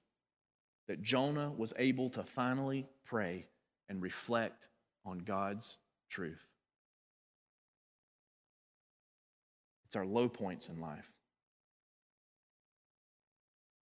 that 0.88 1.02
Jonah 1.02 1.52
was 1.52 1.74
able 1.78 2.10
to 2.12 2.24
finally 2.24 2.88
pray 3.04 3.46
and 3.90 4.02
reflect 4.02 4.68
on 5.06 5.20
God's 5.20 5.78
truth. 6.10 6.50
It's 9.86 9.96
our 9.96 10.06
low 10.06 10.28
points 10.28 10.68
in 10.68 10.80
life 10.80 11.12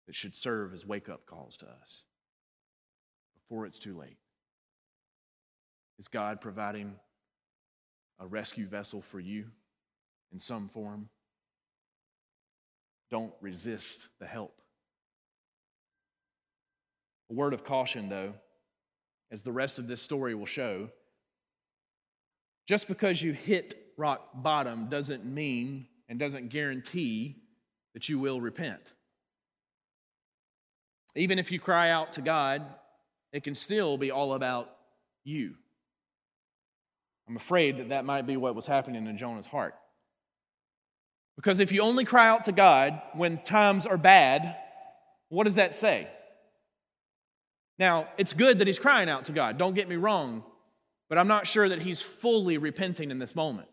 that 0.07 0.16
should 0.16 0.36
serve 0.36 0.74
as 0.74 0.86
wake 0.86 1.09
up 1.09 1.26
calls 1.26 1.57
to 1.57 1.66
us 1.66 2.03
before 3.36 3.66
it's 3.66 3.80
too 3.80 3.97
late. 3.97 4.18
Is 5.99 6.07
God 6.07 6.41
providing 6.41 6.95
a 8.20 8.28
rescue 8.28 8.68
vessel 8.68 9.01
for 9.01 9.20
you 9.20 9.45
in 10.32 10.39
some 10.39 10.68
form? 10.68 11.09
Don't 13.09 13.34
resist 13.41 14.09
the 14.20 14.26
help. 14.26 14.59
A 17.30 17.34
word 17.34 17.53
of 17.53 17.64
caution, 17.64 18.09
though, 18.09 18.34
as 19.32 19.43
the 19.43 19.51
rest 19.51 19.80
of 19.80 19.88
this 19.88 20.01
story 20.01 20.36
will 20.36 20.45
show 20.45 20.89
just 22.68 22.88
because 22.88 23.22
you 23.22 23.34
hit 23.34 23.76
rock 23.97 24.30
bottom 24.34 24.88
doesn't 24.89 25.26
mean 25.26 25.88
and 26.09 26.20
doesn't 26.20 26.49
guarantee 26.49 27.43
that 27.93 28.09
you 28.09 28.20
will 28.20 28.41
repent. 28.41 28.93
Even 31.16 31.38
if 31.38 31.51
you 31.51 31.59
cry 31.59 31.89
out 31.89 32.14
to 32.14 32.22
God, 32.22 32.66
it 33.32 33.43
can 33.43 33.55
still 33.55 33.97
be 33.97 34.11
all 34.11 34.34
about 34.34 34.70
you. 35.24 35.55
I'm 37.28 37.36
afraid 37.36 37.78
that 37.78 37.89
that 37.89 38.05
might 38.05 38.26
be 38.26 38.38
what 38.38 38.55
was 38.55 38.66
happening 38.66 39.07
in 39.07 39.18
Jonah's 39.18 39.47
heart. 39.47 39.76
Because 41.36 41.59
if 41.59 41.72
you 41.72 41.82
only 41.82 42.05
cry 42.05 42.28
out 42.28 42.45
to 42.45 42.51
God 42.51 43.01
when 43.14 43.41
times 43.43 43.86
are 43.86 43.97
bad, 43.97 44.55
what 45.30 45.45
does 45.45 45.55
that 45.55 45.74
say? 45.74 46.07
Now, 47.80 48.07
it's 48.18 48.34
good 48.34 48.59
that 48.59 48.68
he's 48.68 48.80
crying 48.80 49.09
out 49.09 49.26
to 49.26 49.32
God, 49.32 49.57
don't 49.57 49.74
get 49.74 49.89
me 49.89 49.95
wrong, 49.95 50.43
but 51.14 51.20
I'm 51.20 51.28
not 51.28 51.45
sure 51.45 51.70
that 51.70 51.80
he's 51.80 52.01
fully 52.01 52.57
repenting 52.57 53.11
in 53.11 53.20
this 53.20 53.36
moment. 53.36 53.68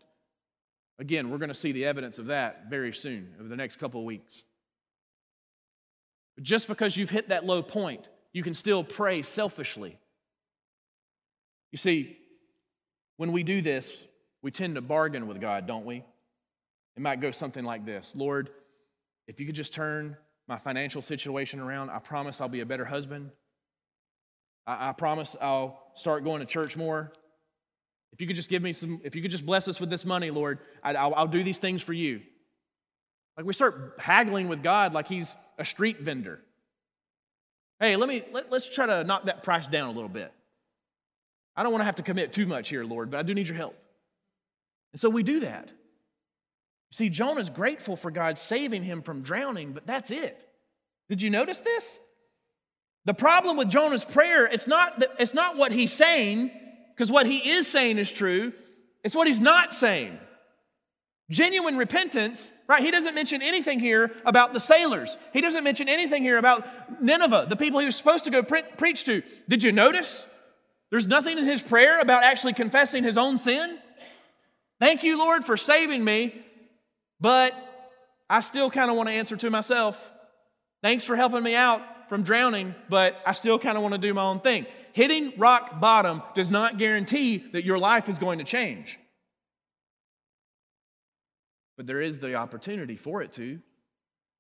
Again, 0.99 1.31
we're 1.31 1.39
going 1.39 1.49
to 1.49 1.55
see 1.55 1.73
the 1.73 1.87
evidence 1.87 2.19
of 2.19 2.27
that 2.27 2.69
very 2.69 2.93
soon, 2.93 3.33
over 3.41 3.49
the 3.49 3.57
next 3.57 3.77
couple 3.77 3.99
of 3.99 4.05
weeks. 4.05 4.45
But 6.35 6.45
just 6.45 6.69
because 6.69 6.99
you've 6.99 7.09
hit 7.09 7.31
that 7.31 7.47
low 7.47 7.63
point, 7.63 8.11
you 8.35 8.43
can 8.43 8.53
still 8.53 8.85
pray 8.85 9.23
selfishly. 9.23 9.99
You 11.73 11.79
see, 11.79 12.19
when 13.17 13.33
we 13.33 13.43
do 13.43 13.63
this, 13.63 14.07
we 14.43 14.51
tend 14.51 14.75
to 14.75 14.83
bargain 14.83 15.27
with 15.27 15.41
God, 15.41 15.67
don't 15.67 15.87
we? 15.87 16.05
It 16.95 17.01
might 17.01 17.23
go 17.23 17.31
something 17.31 17.65
like 17.65 17.87
this 17.87 18.15
Lord, 18.15 18.51
if 19.27 19.41
you 19.41 19.47
could 19.47 19.55
just 19.55 19.73
turn 19.73 20.15
my 20.47 20.59
financial 20.59 21.01
situation 21.01 21.59
around, 21.59 21.89
I 21.89 22.01
promise 22.01 22.43
I'll 22.43 22.49
be 22.51 22.61
a 22.61 22.67
better 22.67 22.85
husband. 22.85 23.31
I, 24.67 24.91
I 24.91 24.93
promise 24.93 25.37
I'll 25.41 25.83
start 25.95 26.23
going 26.23 26.41
to 26.41 26.47
church 26.47 26.77
more. 26.77 27.15
If 28.13 28.21
you 28.21 28.27
could 28.27 28.37
just 28.37 28.49
give 28.49 28.63
me 28.63 28.73
some, 28.73 29.01
if 29.05 29.15
you 29.15 29.23
could 29.23 29.31
just 29.31 29.47
bless 29.47 29.69
us 29.69 29.81
with 29.81 29.91
this 29.91 30.05
money, 30.05 30.31
Lord, 30.31 30.59
I, 30.83 30.95
I'll, 30.95 31.15
I'll 31.15 31.27
do 31.27 31.43
these 31.43 31.59
things 31.59 31.83
for 31.83 31.93
you. 31.93 32.21
Like 33.37 33.47
we 33.47 33.53
start 33.53 33.97
haggling 33.99 34.49
with 34.49 34.63
God 34.63 34.93
like 34.93 35.09
he's 35.09 35.37
a 35.59 35.65
street 35.65 36.01
vendor. 36.01 36.41
Hey, 37.79 37.97
let 37.97 38.09
me 38.09 38.23
let, 38.33 38.51
let's 38.51 38.69
try 38.69 38.87
to 38.87 39.05
knock 39.05 39.25
that 39.25 39.43
price 39.43 39.67
down 39.67 39.89
a 39.89 39.93
little 39.93 40.09
bit. 40.09 40.33
I 41.57 41.63
don't 41.63 41.73
want 41.73 41.81
to 41.81 41.87
have 41.87 41.97
to 41.97 42.03
commit 42.03 42.33
too 42.33 42.47
much 42.47 42.69
here, 42.69 42.85
Lord, 42.85 43.11
but 43.11 43.19
I 43.19 43.23
do 43.23 43.35
need 43.35 43.49
your 43.49 43.57
help. 43.57 43.77
And 44.93 45.01
so 45.01 45.09
we 45.09 45.23
do 45.23 45.41
that. 45.41 45.73
See, 46.93 47.09
Jonah's 47.09 47.51
grateful 47.51 47.97
for 47.97 48.11
God 48.11 48.37
saving 48.37 48.83
him 48.83 49.03
from 49.03 49.23
drowning, 49.23 49.73
but 49.73 49.87
that's 49.87 50.11
it. 50.11 50.47
Did 51.09 51.23
you 51.23 51.31
notice 51.31 51.61
this? 51.61 52.01
The 53.05 53.15
problem 53.15 53.57
with 53.57 53.69
Jonah's 53.69 54.05
prayer, 54.05 54.47
it's 54.47 54.67
not, 54.67 54.99
that, 54.99 55.11
it's 55.19 55.33
not 55.33 55.57
what 55.57 55.73
he's 55.73 55.93
saying, 55.93 56.51
because 57.01 57.11
what 57.11 57.25
he 57.25 57.39
is 57.53 57.67
saying 57.67 57.97
is 57.97 58.13
true, 58.13 58.53
it's 59.03 59.15
what 59.15 59.27
he's 59.27 59.41
not 59.41 59.73
saying. 59.73 60.19
Genuine 61.31 61.79
repentance, 61.79 62.53
right? 62.69 62.83
He 62.83 62.91
doesn't 62.91 63.15
mention 63.15 63.41
anything 63.41 63.81
here 63.81 64.13
about 64.27 64.53
the 64.53 64.61
sailors. 64.61 65.17
He 65.33 65.41
doesn't 65.41 65.65
mention 65.65 65.89
anything 65.89 66.23
here 66.23 66.37
about 66.37 67.01
Nineveh, 67.01 67.47
the 67.49 67.57
people 67.57 67.81
he 67.81 67.87
was 67.87 67.97
supposed 67.97 68.27
to 68.27 68.31
go 68.31 68.43
pre- 68.43 68.65
preach 68.77 69.05
to. 69.05 69.23
Did 69.49 69.63
you 69.63 69.73
notice? 69.73 70.29
There's 70.91 71.07
nothing 71.07 71.39
in 71.39 71.47
his 71.47 71.63
prayer 71.63 72.01
about 72.01 72.23
actually 72.23 72.53
confessing 72.53 73.03
his 73.03 73.17
own 73.17 73.39
sin. 73.39 73.79
Thank 74.79 75.03
you, 75.03 75.17
Lord, 75.19 75.43
for 75.43 75.57
saving 75.57 76.05
me, 76.05 76.35
but 77.19 77.55
I 78.29 78.43
still 78.43 78.69
kind 78.69 78.91
of 78.91 78.99
want 78.99 79.09
to 79.09 79.15
answer 79.15 79.39
to 79.39 79.49
myself. 79.49 80.13
Thanks 80.83 81.05
for 81.05 81.17
helping 81.17 81.43
me 81.43 81.57
out 81.57 81.81
from 82.11 82.25
drowning, 82.25 82.75
but 82.91 83.17
I 83.25 83.33
still 83.33 83.59
kind 83.59 83.79
of 83.79 83.83
want 83.83 83.95
to 83.95 84.01
do 84.01 84.13
my 84.13 84.25
own 84.25 84.41
thing. 84.41 84.67
Hitting 84.93 85.33
rock 85.39 85.81
bottom 85.81 86.23
does 86.35 86.51
not 86.51 86.79
guarantee 86.79 87.39
that 87.53 87.65
your 87.65 87.79
life 87.79 88.09
is 88.09 88.19
going 88.19 88.39
to 88.39 88.45
change 88.45 88.99
but 91.81 91.87
there 91.87 92.03
is 92.03 92.19
the 92.19 92.35
opportunity 92.35 92.95
for 92.95 93.23
it 93.23 93.33
to. 93.33 93.59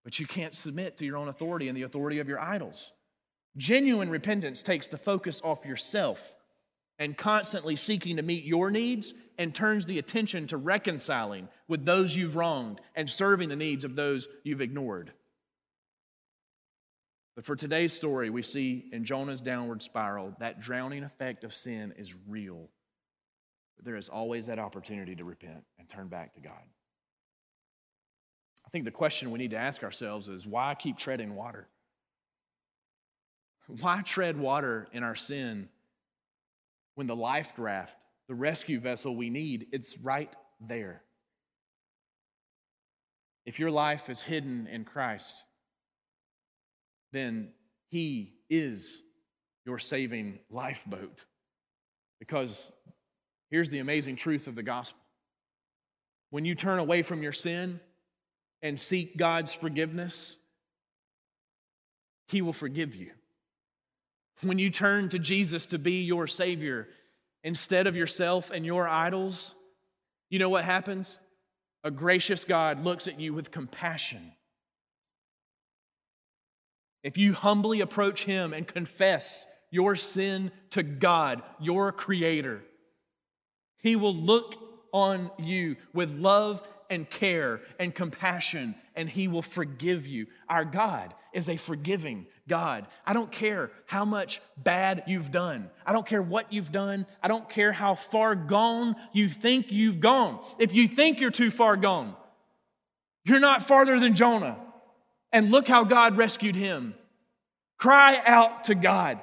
But 0.04 0.20
you 0.20 0.26
can't 0.26 0.54
submit 0.54 0.98
to 0.98 1.06
your 1.06 1.16
own 1.16 1.28
authority 1.28 1.68
and 1.68 1.76
the 1.76 1.84
authority 1.84 2.18
of 2.18 2.28
your 2.28 2.38
idols. 2.38 2.92
Genuine 3.56 4.10
repentance 4.10 4.60
takes 4.62 4.88
the 4.88 4.98
focus 4.98 5.40
off 5.42 5.64
yourself 5.64 6.36
and 6.98 7.16
constantly 7.16 7.76
seeking 7.76 8.16
to 8.16 8.22
meet 8.22 8.44
your 8.44 8.70
needs 8.70 9.14
and 9.38 9.54
turns 9.54 9.86
the 9.86 9.98
attention 9.98 10.48
to 10.48 10.58
reconciling 10.58 11.48
with 11.66 11.86
those 11.86 12.14
you've 12.14 12.36
wronged 12.36 12.82
and 12.94 13.08
serving 13.08 13.48
the 13.48 13.56
needs 13.56 13.84
of 13.84 13.96
those 13.96 14.28
you've 14.44 14.60
ignored. 14.60 15.10
But 17.40 17.46
for 17.46 17.56
today's 17.56 17.94
story, 17.94 18.28
we 18.28 18.42
see 18.42 18.90
in 18.92 19.02
Jonah's 19.02 19.40
downward 19.40 19.80
spiral 19.80 20.36
that 20.40 20.60
drowning 20.60 21.04
effect 21.04 21.42
of 21.42 21.54
sin 21.54 21.94
is 21.96 22.14
real. 22.28 22.68
But 23.76 23.86
there 23.86 23.96
is 23.96 24.10
always 24.10 24.44
that 24.48 24.58
opportunity 24.58 25.16
to 25.16 25.24
repent 25.24 25.64
and 25.78 25.88
turn 25.88 26.08
back 26.08 26.34
to 26.34 26.42
God. 26.42 26.60
I 28.66 28.68
think 28.68 28.84
the 28.84 28.90
question 28.90 29.30
we 29.30 29.38
need 29.38 29.52
to 29.52 29.56
ask 29.56 29.82
ourselves 29.82 30.28
is 30.28 30.46
why 30.46 30.74
keep 30.74 30.98
treading 30.98 31.34
water? 31.34 31.66
Why 33.68 34.02
tread 34.02 34.36
water 34.38 34.86
in 34.92 35.02
our 35.02 35.16
sin 35.16 35.70
when 36.94 37.06
the 37.06 37.16
life 37.16 37.56
draft, 37.56 37.96
the 38.28 38.34
rescue 38.34 38.80
vessel 38.80 39.16
we 39.16 39.30
need, 39.30 39.68
it's 39.72 39.96
right 39.96 40.36
there? 40.60 41.00
if 43.50 43.58
your 43.58 43.70
life 43.70 44.08
is 44.08 44.22
hidden 44.22 44.68
in 44.68 44.84
Christ, 44.84 45.42
then 47.12 47.52
He 47.88 48.34
is 48.48 49.02
your 49.66 49.78
saving 49.78 50.38
lifeboat. 50.50 51.24
Because 52.18 52.72
here's 53.50 53.70
the 53.70 53.78
amazing 53.78 54.16
truth 54.16 54.46
of 54.46 54.54
the 54.54 54.62
gospel 54.62 55.00
when 56.30 56.44
you 56.44 56.54
turn 56.54 56.78
away 56.78 57.02
from 57.02 57.22
your 57.22 57.32
sin 57.32 57.80
and 58.62 58.78
seek 58.78 59.16
God's 59.16 59.52
forgiveness, 59.52 60.38
He 62.28 62.40
will 62.40 62.52
forgive 62.52 62.94
you. 62.94 63.10
When 64.42 64.58
you 64.58 64.70
turn 64.70 65.08
to 65.10 65.18
Jesus 65.18 65.66
to 65.66 65.78
be 65.78 66.02
your 66.02 66.26
Savior 66.26 66.88
instead 67.42 67.86
of 67.86 67.96
yourself 67.96 68.50
and 68.50 68.64
your 68.64 68.88
idols, 68.88 69.54
you 70.30 70.38
know 70.38 70.48
what 70.48 70.64
happens? 70.64 71.18
A 71.82 71.90
gracious 71.90 72.44
God 72.44 72.84
looks 72.84 73.06
at 73.08 73.18
you 73.18 73.34
with 73.34 73.50
compassion. 73.50 74.32
If 77.02 77.16
you 77.16 77.32
humbly 77.32 77.80
approach 77.80 78.24
Him 78.24 78.52
and 78.52 78.66
confess 78.66 79.46
your 79.70 79.96
sin 79.96 80.50
to 80.70 80.82
God, 80.82 81.42
your 81.58 81.92
Creator, 81.92 82.62
He 83.78 83.96
will 83.96 84.14
look 84.14 84.56
on 84.92 85.30
you 85.38 85.76
with 85.94 86.12
love 86.12 86.62
and 86.90 87.08
care 87.08 87.60
and 87.78 87.94
compassion, 87.94 88.74
and 88.96 89.08
He 89.08 89.28
will 89.28 89.42
forgive 89.42 90.06
you. 90.06 90.26
Our 90.48 90.64
God 90.64 91.14
is 91.32 91.48
a 91.48 91.56
forgiving 91.56 92.26
God. 92.48 92.88
I 93.06 93.12
don't 93.12 93.30
care 93.30 93.70
how 93.86 94.04
much 94.04 94.40
bad 94.56 95.04
you've 95.06 95.30
done. 95.30 95.70
I 95.86 95.92
don't 95.92 96.06
care 96.06 96.20
what 96.20 96.52
you've 96.52 96.72
done. 96.72 97.06
I 97.22 97.28
don't 97.28 97.48
care 97.48 97.70
how 97.70 97.94
far 97.94 98.34
gone 98.34 98.96
you 99.12 99.28
think 99.28 99.66
you've 99.70 100.00
gone. 100.00 100.44
If 100.58 100.74
you 100.74 100.88
think 100.88 101.20
you're 101.20 101.30
too 101.30 101.52
far 101.52 101.76
gone, 101.76 102.16
you're 103.24 103.38
not 103.38 103.62
farther 103.62 104.00
than 104.00 104.14
Jonah. 104.14 104.58
And 105.32 105.50
look 105.50 105.68
how 105.68 105.84
God 105.84 106.16
rescued 106.16 106.56
him. 106.56 106.94
Cry 107.78 108.20
out 108.26 108.64
to 108.64 108.74
God. 108.74 109.18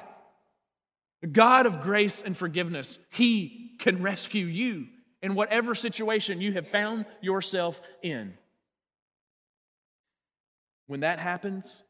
The 1.22 1.28
God 1.28 1.66
of 1.66 1.82
grace 1.82 2.22
and 2.22 2.36
forgiveness, 2.36 3.00
He 3.12 3.72
can 3.80 4.02
rescue 4.02 4.46
you 4.46 4.88
in 5.22 5.36
whatever 5.36 5.76
situation 5.76 6.42
you 6.42 6.54
have 6.54 6.68
found 6.68 7.06
yourself 7.22 7.82
in. 8.02 8.38
When 10.88 11.02
that 11.02 11.20
happens, 11.20 11.84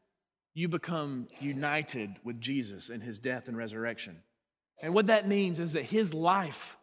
you 0.54 0.68
become 0.68 1.28
united 1.40 2.20
with 2.24 2.42
Jesus 2.42 2.90
in 2.90 3.00
his 3.00 3.20
death 3.20 3.48
and 3.48 3.56
resurrection. 3.56 4.18
And 4.82 4.94
what 4.94 5.08
that 5.08 5.28
means 5.28 5.60
is 5.60 5.74
that 5.74 5.84
his 5.84 6.14
life 6.14 6.78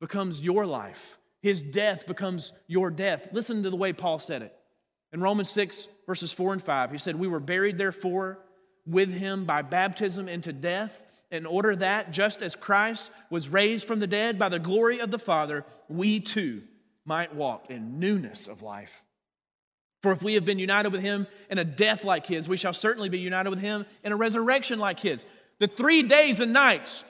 becomes 0.00 0.42
your 0.42 0.66
life, 0.66 1.18
his 1.40 1.62
death 1.62 2.06
becomes 2.06 2.52
your 2.66 2.90
death. 2.90 3.28
Listen 3.32 3.62
to 3.62 3.70
the 3.70 3.76
way 3.76 3.92
Paul 3.92 4.18
said 4.18 4.42
it. 4.42 4.54
In 5.14 5.20
Romans 5.20 5.48
6, 5.50 5.86
verses 6.08 6.32
4 6.32 6.54
and 6.54 6.62
5, 6.62 6.90
he 6.90 6.98
said, 6.98 7.14
We 7.14 7.28
were 7.28 7.38
buried, 7.38 7.78
therefore, 7.78 8.40
with 8.84 9.12
him 9.12 9.44
by 9.44 9.62
baptism 9.62 10.28
into 10.28 10.52
death 10.52 11.06
in 11.30 11.46
order 11.46 11.76
that, 11.76 12.10
just 12.10 12.42
as 12.42 12.56
Christ 12.56 13.12
was 13.30 13.48
raised 13.48 13.86
from 13.86 14.00
the 14.00 14.08
dead 14.08 14.40
by 14.40 14.48
the 14.48 14.58
glory 14.58 14.98
of 14.98 15.12
the 15.12 15.18
Father, 15.20 15.64
we 15.88 16.18
too 16.18 16.64
might 17.04 17.32
walk 17.32 17.70
in 17.70 18.00
newness 18.00 18.48
of 18.48 18.62
life. 18.62 19.04
For 20.02 20.10
if 20.10 20.20
we 20.20 20.34
have 20.34 20.44
been 20.44 20.58
united 20.58 20.90
with 20.90 21.00
him 21.00 21.28
in 21.48 21.58
a 21.58 21.64
death 21.64 22.02
like 22.02 22.26
his, 22.26 22.48
we 22.48 22.56
shall 22.56 22.72
certainly 22.72 23.08
be 23.08 23.20
united 23.20 23.50
with 23.50 23.60
him 23.60 23.86
in 24.02 24.10
a 24.10 24.16
resurrection 24.16 24.80
like 24.80 24.98
his. 24.98 25.24
The 25.60 25.68
three 25.68 26.02
days 26.02 26.40
and 26.40 26.52
nights 26.52 27.04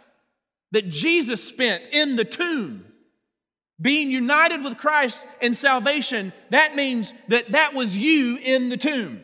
that 0.73 0.91
Jesus 0.91 1.43
spent 1.43 1.85
in 1.91 2.17
the 2.17 2.25
tomb, 2.27 2.85
being 3.81 4.11
united 4.11 4.63
with 4.63 4.79
Christ 4.79 5.27
in 5.41 5.55
salvation, 5.55 6.33
that 6.51 6.75
means 6.75 7.13
that 7.29 7.53
that 7.53 7.75
was 7.75 7.97
you 7.99 8.39
in 8.39 8.69
the 8.69 8.77
tomb. 8.77 9.23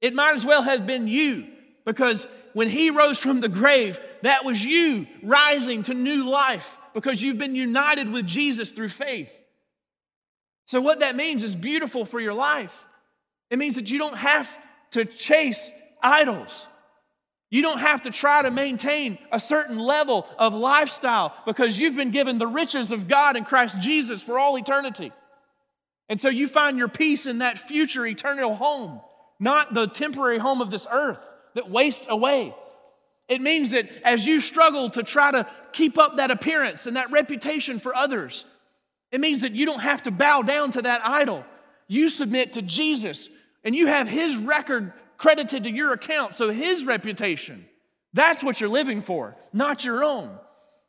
It 0.00 0.14
might 0.14 0.34
as 0.34 0.44
well 0.44 0.62
have 0.62 0.86
been 0.86 1.08
you 1.08 1.46
because 1.84 2.26
when 2.52 2.68
he 2.68 2.90
rose 2.90 3.18
from 3.18 3.40
the 3.40 3.48
grave, 3.48 3.98
that 4.22 4.44
was 4.44 4.64
you 4.64 5.06
rising 5.22 5.82
to 5.84 5.94
new 5.94 6.28
life 6.28 6.78
because 6.94 7.22
you've 7.22 7.38
been 7.38 7.54
united 7.54 8.10
with 8.10 8.26
Jesus 8.26 8.72
through 8.72 8.88
faith. 8.88 9.44
So, 10.66 10.80
what 10.80 11.00
that 11.00 11.16
means 11.16 11.42
is 11.42 11.56
beautiful 11.56 12.04
for 12.04 12.20
your 12.20 12.34
life. 12.34 12.86
It 13.50 13.58
means 13.58 13.74
that 13.76 13.90
you 13.90 13.98
don't 13.98 14.16
have 14.16 14.56
to 14.92 15.04
chase 15.04 15.72
idols. 16.02 16.68
You 17.50 17.62
don't 17.62 17.80
have 17.80 18.02
to 18.02 18.10
try 18.10 18.42
to 18.42 18.50
maintain 18.50 19.18
a 19.32 19.40
certain 19.40 19.76
level 19.76 20.26
of 20.38 20.54
lifestyle 20.54 21.34
because 21.44 21.78
you've 21.78 21.96
been 21.96 22.12
given 22.12 22.38
the 22.38 22.46
riches 22.46 22.92
of 22.92 23.08
God 23.08 23.36
in 23.36 23.44
Christ 23.44 23.80
Jesus 23.80 24.22
for 24.22 24.38
all 24.38 24.56
eternity. 24.56 25.12
And 26.08 26.18
so 26.18 26.28
you 26.28 26.46
find 26.46 26.78
your 26.78 26.88
peace 26.88 27.26
in 27.26 27.38
that 27.38 27.58
future 27.58 28.06
eternal 28.06 28.54
home, 28.54 29.00
not 29.40 29.74
the 29.74 29.88
temporary 29.88 30.38
home 30.38 30.60
of 30.60 30.70
this 30.70 30.86
earth 30.90 31.18
that 31.54 31.68
wastes 31.68 32.06
away. 32.08 32.54
It 33.28 33.40
means 33.40 33.72
that 33.72 33.88
as 34.04 34.26
you 34.26 34.40
struggle 34.40 34.90
to 34.90 35.02
try 35.02 35.32
to 35.32 35.46
keep 35.72 35.98
up 35.98 36.16
that 36.16 36.30
appearance 36.30 36.86
and 36.86 36.96
that 36.96 37.10
reputation 37.10 37.80
for 37.80 37.94
others, 37.94 38.44
it 39.10 39.20
means 39.20 39.40
that 39.40 39.52
you 39.52 39.66
don't 39.66 39.80
have 39.80 40.04
to 40.04 40.12
bow 40.12 40.42
down 40.42 40.70
to 40.72 40.82
that 40.82 41.04
idol. 41.04 41.44
You 41.88 42.08
submit 42.08 42.52
to 42.52 42.62
Jesus 42.62 43.28
and 43.64 43.74
you 43.74 43.88
have 43.88 44.08
his 44.08 44.36
record 44.36 44.92
credited 45.20 45.64
to 45.64 45.70
your 45.70 45.92
account, 45.92 46.32
so 46.32 46.50
his 46.50 46.86
reputation. 46.86 47.66
That's 48.14 48.42
what 48.42 48.58
you're 48.58 48.70
living 48.70 49.02
for, 49.02 49.36
not 49.52 49.84
your 49.84 50.02
own. 50.02 50.30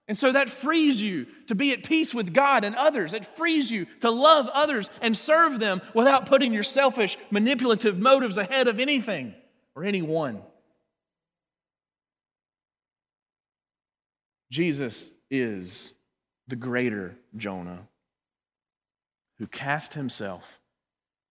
And 0.07 0.17
so 0.17 0.32
that 0.32 0.49
frees 0.49 1.01
you 1.01 1.27
to 1.47 1.55
be 1.55 1.73
at 1.73 1.84
peace 1.84 2.15
with 2.15 2.34
God 2.34 2.63
and 2.63 2.73
others. 2.75 3.13
It 3.13 3.25
frees 3.25 3.69
you 3.69 3.88
to 3.99 4.09
love 4.09 4.47
others 4.53 4.89
and 5.01 5.15
serve 5.17 5.59
them 5.59 5.82
without 5.93 6.27
putting 6.27 6.53
your 6.53 6.63
selfish, 6.63 7.17
manipulative 7.29 7.99
motives 7.99 8.38
ahead 8.38 8.69
of 8.69 8.79
anything 8.79 9.36
or 9.75 9.84
anyone. 9.84 10.41
Jesus 14.49 15.11
is 15.29 15.93
the 16.47 16.55
greater 16.55 17.17
Jonah 17.36 17.89
who 19.39 19.47
cast 19.47 19.93
himself 19.93 20.61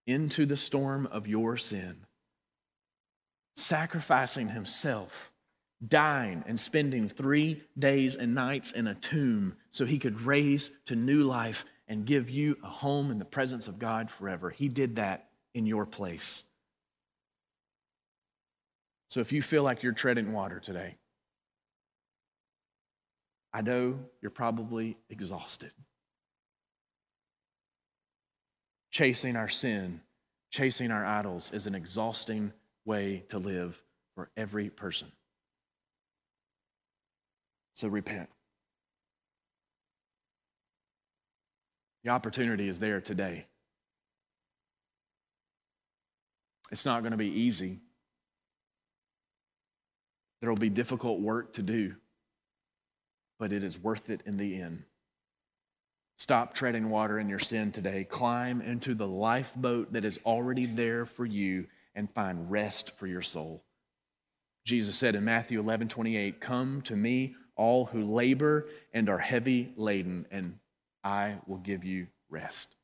into 0.06 0.44
the 0.44 0.56
storm 0.56 1.06
of 1.06 1.26
your 1.26 1.56
sin, 1.56 2.04
sacrificing 3.54 4.48
himself, 4.48 5.32
dying 5.86 6.44
and 6.46 6.58
spending 6.58 7.08
three 7.08 7.62
days 7.78 8.16
and 8.16 8.34
nights 8.34 8.72
in 8.72 8.86
a 8.86 8.94
tomb 8.94 9.56
so 9.70 9.84
he 9.84 9.98
could 9.98 10.20
raise 10.22 10.70
to 10.86 10.94
new 10.94 11.24
life 11.24 11.64
and 11.88 12.06
give 12.06 12.30
you 12.30 12.56
a 12.62 12.68
home 12.68 13.10
in 13.10 13.18
the 13.18 13.24
presence 13.24 13.66
of 13.66 13.78
God 13.78 14.10
forever. 14.10 14.50
He 14.50 14.68
did 14.68 14.96
that 14.96 15.28
in 15.54 15.66
your 15.66 15.86
place. 15.86 16.44
So 19.08 19.18
if 19.18 19.32
you 19.32 19.42
feel 19.42 19.64
like 19.64 19.82
you're 19.82 19.92
treading 19.92 20.32
water 20.32 20.60
today, 20.60 20.96
I 23.52 23.62
know 23.62 23.98
you're 24.22 24.30
probably 24.30 24.96
exhausted. 25.08 25.72
Chasing 28.92 29.34
our 29.34 29.48
sin, 29.48 30.00
chasing 30.52 30.92
our 30.92 31.04
idols 31.04 31.50
is 31.52 31.66
an 31.66 31.74
exhausting 31.74 32.52
way 32.90 33.24
to 33.28 33.38
live 33.38 33.82
for 34.14 34.30
every 34.36 34.68
person. 34.68 35.10
So 37.74 37.88
repent. 37.88 38.28
The 42.04 42.10
opportunity 42.10 42.68
is 42.68 42.78
there 42.78 43.00
today. 43.00 43.46
It's 46.70 46.84
not 46.84 47.00
going 47.02 47.12
to 47.12 47.18
be 47.18 47.40
easy. 47.40 47.80
There 50.40 50.50
will 50.50 50.56
be 50.56 50.70
difficult 50.70 51.20
work 51.20 51.54
to 51.54 51.62
do 51.62 51.96
but 53.40 53.54
it 53.54 53.64
is 53.64 53.82
worth 53.82 54.10
it 54.10 54.22
in 54.26 54.36
the 54.36 54.60
end. 54.60 54.84
Stop 56.18 56.52
treading 56.52 56.90
water 56.90 57.18
in 57.18 57.30
your 57.30 57.38
sin 57.38 57.72
today. 57.72 58.04
Climb 58.04 58.60
into 58.60 58.94
the 58.94 59.08
lifeboat 59.08 59.94
that 59.94 60.04
is 60.04 60.20
already 60.26 60.66
there 60.66 61.06
for 61.06 61.24
you 61.24 61.66
and 61.94 62.12
find 62.12 62.50
rest 62.50 62.96
for 62.96 63.06
your 63.06 63.22
soul. 63.22 63.64
Jesus 64.64 64.96
said 64.96 65.14
in 65.14 65.24
Matthew 65.24 65.58
11 65.58 65.88
28, 65.88 66.40
Come 66.40 66.82
to 66.82 66.96
me, 66.96 67.34
all 67.56 67.86
who 67.86 68.02
labor 68.04 68.68
and 68.92 69.08
are 69.08 69.18
heavy 69.18 69.72
laden, 69.76 70.26
and 70.30 70.58
I 71.04 71.36
will 71.46 71.58
give 71.58 71.84
you 71.84 72.06
rest. 72.28 72.76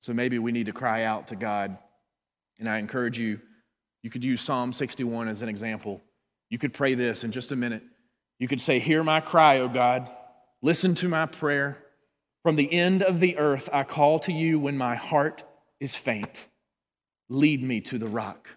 So 0.00 0.12
maybe 0.12 0.38
we 0.38 0.52
need 0.52 0.66
to 0.66 0.72
cry 0.72 1.04
out 1.04 1.28
to 1.28 1.36
God. 1.36 1.76
And 2.58 2.68
I 2.68 2.78
encourage 2.78 3.18
you, 3.18 3.40
you 4.02 4.10
could 4.10 4.24
use 4.24 4.40
Psalm 4.40 4.72
61 4.72 5.28
as 5.28 5.42
an 5.42 5.48
example. 5.48 6.00
You 6.50 6.58
could 6.58 6.72
pray 6.72 6.94
this 6.94 7.24
in 7.24 7.32
just 7.32 7.52
a 7.52 7.56
minute. 7.56 7.82
You 8.38 8.48
could 8.48 8.60
say, 8.60 8.78
Hear 8.78 9.02
my 9.02 9.20
cry, 9.20 9.58
O 9.58 9.68
God. 9.68 10.08
Listen 10.62 10.94
to 10.96 11.08
my 11.08 11.26
prayer. 11.26 11.78
From 12.42 12.56
the 12.56 12.72
end 12.72 13.02
of 13.02 13.20
the 13.20 13.36
earth, 13.38 13.68
I 13.72 13.82
call 13.84 14.20
to 14.20 14.32
you 14.32 14.58
when 14.60 14.78
my 14.78 14.94
heart 14.94 15.42
is 15.80 15.94
faint. 15.94 16.46
Lead 17.28 17.62
me 17.62 17.80
to 17.82 17.98
the 17.98 18.06
rock 18.06 18.48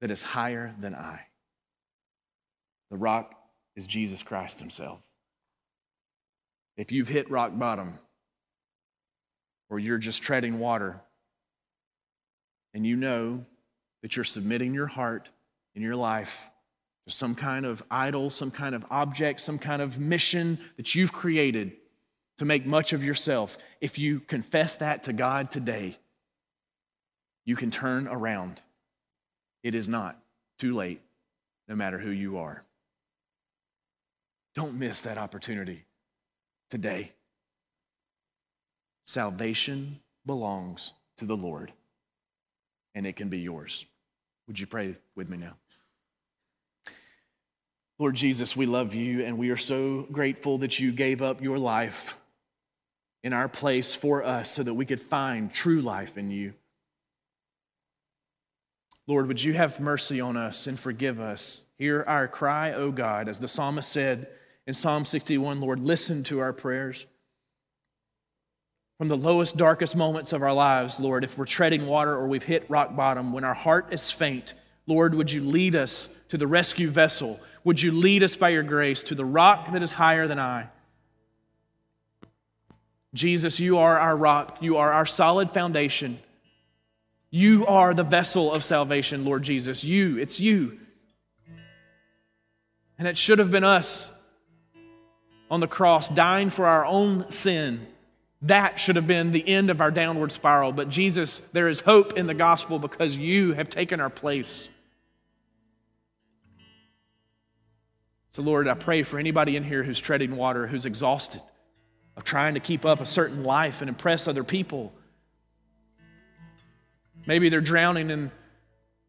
that 0.00 0.10
is 0.10 0.22
higher 0.22 0.74
than 0.78 0.94
I. 0.94 1.20
The 2.90 2.96
rock 2.96 3.34
is 3.76 3.86
Jesus 3.86 4.22
Christ 4.22 4.60
Himself. 4.60 5.04
If 6.76 6.92
you've 6.92 7.08
hit 7.08 7.30
rock 7.30 7.58
bottom, 7.58 7.98
or 9.70 9.78
you're 9.78 9.98
just 9.98 10.22
treading 10.22 10.58
water 10.58 11.00
and 12.74 12.86
you 12.86 12.96
know 12.96 13.44
that 14.02 14.16
you're 14.16 14.24
submitting 14.24 14.74
your 14.74 14.86
heart 14.86 15.28
and 15.74 15.84
your 15.84 15.96
life 15.96 16.50
to 17.06 17.12
some 17.12 17.34
kind 17.34 17.66
of 17.66 17.82
idol, 17.90 18.30
some 18.30 18.50
kind 18.50 18.74
of 18.74 18.84
object, 18.90 19.40
some 19.40 19.58
kind 19.58 19.82
of 19.82 19.98
mission 19.98 20.58
that 20.76 20.94
you've 20.94 21.12
created 21.12 21.72
to 22.38 22.44
make 22.44 22.64
much 22.64 22.92
of 22.92 23.02
yourself, 23.02 23.58
if 23.80 23.98
you 23.98 24.20
confess 24.20 24.76
that 24.76 25.02
to 25.02 25.12
God 25.12 25.50
today, 25.50 25.96
you 27.48 27.56
can 27.56 27.70
turn 27.70 28.06
around. 28.06 28.60
It 29.62 29.74
is 29.74 29.88
not 29.88 30.18
too 30.58 30.74
late, 30.74 31.00
no 31.66 31.74
matter 31.74 31.98
who 31.98 32.10
you 32.10 32.36
are. 32.36 32.62
Don't 34.54 34.78
miss 34.78 35.00
that 35.02 35.16
opportunity 35.16 35.86
today. 36.68 37.12
Salvation 39.06 39.98
belongs 40.26 40.92
to 41.16 41.24
the 41.24 41.38
Lord, 41.38 41.72
and 42.94 43.06
it 43.06 43.16
can 43.16 43.30
be 43.30 43.38
yours. 43.38 43.86
Would 44.46 44.60
you 44.60 44.66
pray 44.66 44.96
with 45.16 45.30
me 45.30 45.38
now? 45.38 45.54
Lord 47.98 48.14
Jesus, 48.14 48.58
we 48.58 48.66
love 48.66 48.94
you, 48.94 49.24
and 49.24 49.38
we 49.38 49.48
are 49.48 49.56
so 49.56 50.06
grateful 50.12 50.58
that 50.58 50.78
you 50.78 50.92
gave 50.92 51.22
up 51.22 51.40
your 51.40 51.56
life 51.56 52.18
in 53.24 53.32
our 53.32 53.48
place 53.48 53.94
for 53.94 54.22
us 54.22 54.50
so 54.50 54.62
that 54.62 54.74
we 54.74 54.84
could 54.84 55.00
find 55.00 55.50
true 55.50 55.80
life 55.80 56.18
in 56.18 56.30
you. 56.30 56.52
Lord, 59.08 59.26
would 59.26 59.42
you 59.42 59.54
have 59.54 59.80
mercy 59.80 60.20
on 60.20 60.36
us 60.36 60.66
and 60.66 60.78
forgive 60.78 61.18
us? 61.18 61.64
Hear 61.78 62.04
our 62.06 62.28
cry, 62.28 62.74
O 62.74 62.92
God, 62.92 63.26
as 63.26 63.40
the 63.40 63.48
psalmist 63.48 63.90
said 63.90 64.28
in 64.66 64.74
Psalm 64.74 65.06
61 65.06 65.62
Lord, 65.62 65.80
listen 65.80 66.22
to 66.24 66.40
our 66.40 66.52
prayers. 66.52 67.06
From 68.98 69.08
the 69.08 69.16
lowest, 69.16 69.56
darkest 69.56 69.96
moments 69.96 70.34
of 70.34 70.42
our 70.42 70.52
lives, 70.52 71.00
Lord, 71.00 71.24
if 71.24 71.38
we're 71.38 71.46
treading 71.46 71.86
water 71.86 72.14
or 72.14 72.28
we've 72.28 72.42
hit 72.42 72.68
rock 72.68 72.94
bottom, 72.94 73.32
when 73.32 73.44
our 73.44 73.54
heart 73.54 73.94
is 73.94 74.10
faint, 74.10 74.52
Lord, 74.86 75.14
would 75.14 75.32
you 75.32 75.40
lead 75.40 75.74
us 75.74 76.10
to 76.28 76.36
the 76.36 76.46
rescue 76.46 76.90
vessel? 76.90 77.40
Would 77.64 77.80
you 77.80 77.92
lead 77.92 78.22
us 78.22 78.36
by 78.36 78.50
your 78.50 78.62
grace 78.62 79.02
to 79.04 79.14
the 79.14 79.24
rock 79.24 79.72
that 79.72 79.82
is 79.82 79.92
higher 79.92 80.26
than 80.26 80.38
I? 80.38 80.68
Jesus, 83.14 83.58
you 83.58 83.78
are 83.78 83.98
our 83.98 84.16
rock. 84.16 84.58
You 84.60 84.76
are 84.76 84.92
our 84.92 85.06
solid 85.06 85.50
foundation. 85.50 86.18
You 87.30 87.66
are 87.66 87.92
the 87.92 88.04
vessel 88.04 88.52
of 88.52 88.64
salvation, 88.64 89.24
Lord 89.24 89.42
Jesus. 89.42 89.84
You, 89.84 90.18
it's 90.18 90.40
you. 90.40 90.78
And 92.98 93.06
it 93.06 93.18
should 93.18 93.38
have 93.38 93.50
been 93.50 93.64
us 93.64 94.12
on 95.50 95.60
the 95.60 95.68
cross 95.68 96.08
dying 96.08 96.50
for 96.50 96.66
our 96.66 96.84
own 96.84 97.30
sin. 97.30 97.86
That 98.42 98.78
should 98.78 98.96
have 98.96 99.06
been 99.06 99.30
the 99.30 99.46
end 99.46 99.70
of 99.70 99.80
our 99.80 99.90
downward 99.90 100.32
spiral. 100.32 100.72
But 100.72 100.88
Jesus, 100.88 101.40
there 101.52 101.68
is 101.68 101.80
hope 101.80 102.16
in 102.16 102.26
the 102.26 102.34
gospel 102.34 102.78
because 102.78 103.16
you 103.16 103.52
have 103.52 103.68
taken 103.68 104.00
our 104.00 104.10
place. 104.10 104.68
So, 108.30 108.42
Lord, 108.42 108.68
I 108.68 108.74
pray 108.74 109.02
for 109.02 109.18
anybody 109.18 109.56
in 109.56 109.64
here 109.64 109.82
who's 109.82 109.98
treading 110.00 110.36
water, 110.36 110.66
who's 110.66 110.86
exhausted 110.86 111.42
of 112.16 112.24
trying 112.24 112.54
to 112.54 112.60
keep 112.60 112.84
up 112.84 113.00
a 113.00 113.06
certain 113.06 113.42
life 113.42 113.80
and 113.80 113.88
impress 113.88 114.28
other 114.28 114.44
people. 114.44 114.92
Maybe 117.28 117.48
they're 117.48 117.60
drowning 117.60 118.10
in 118.10 118.32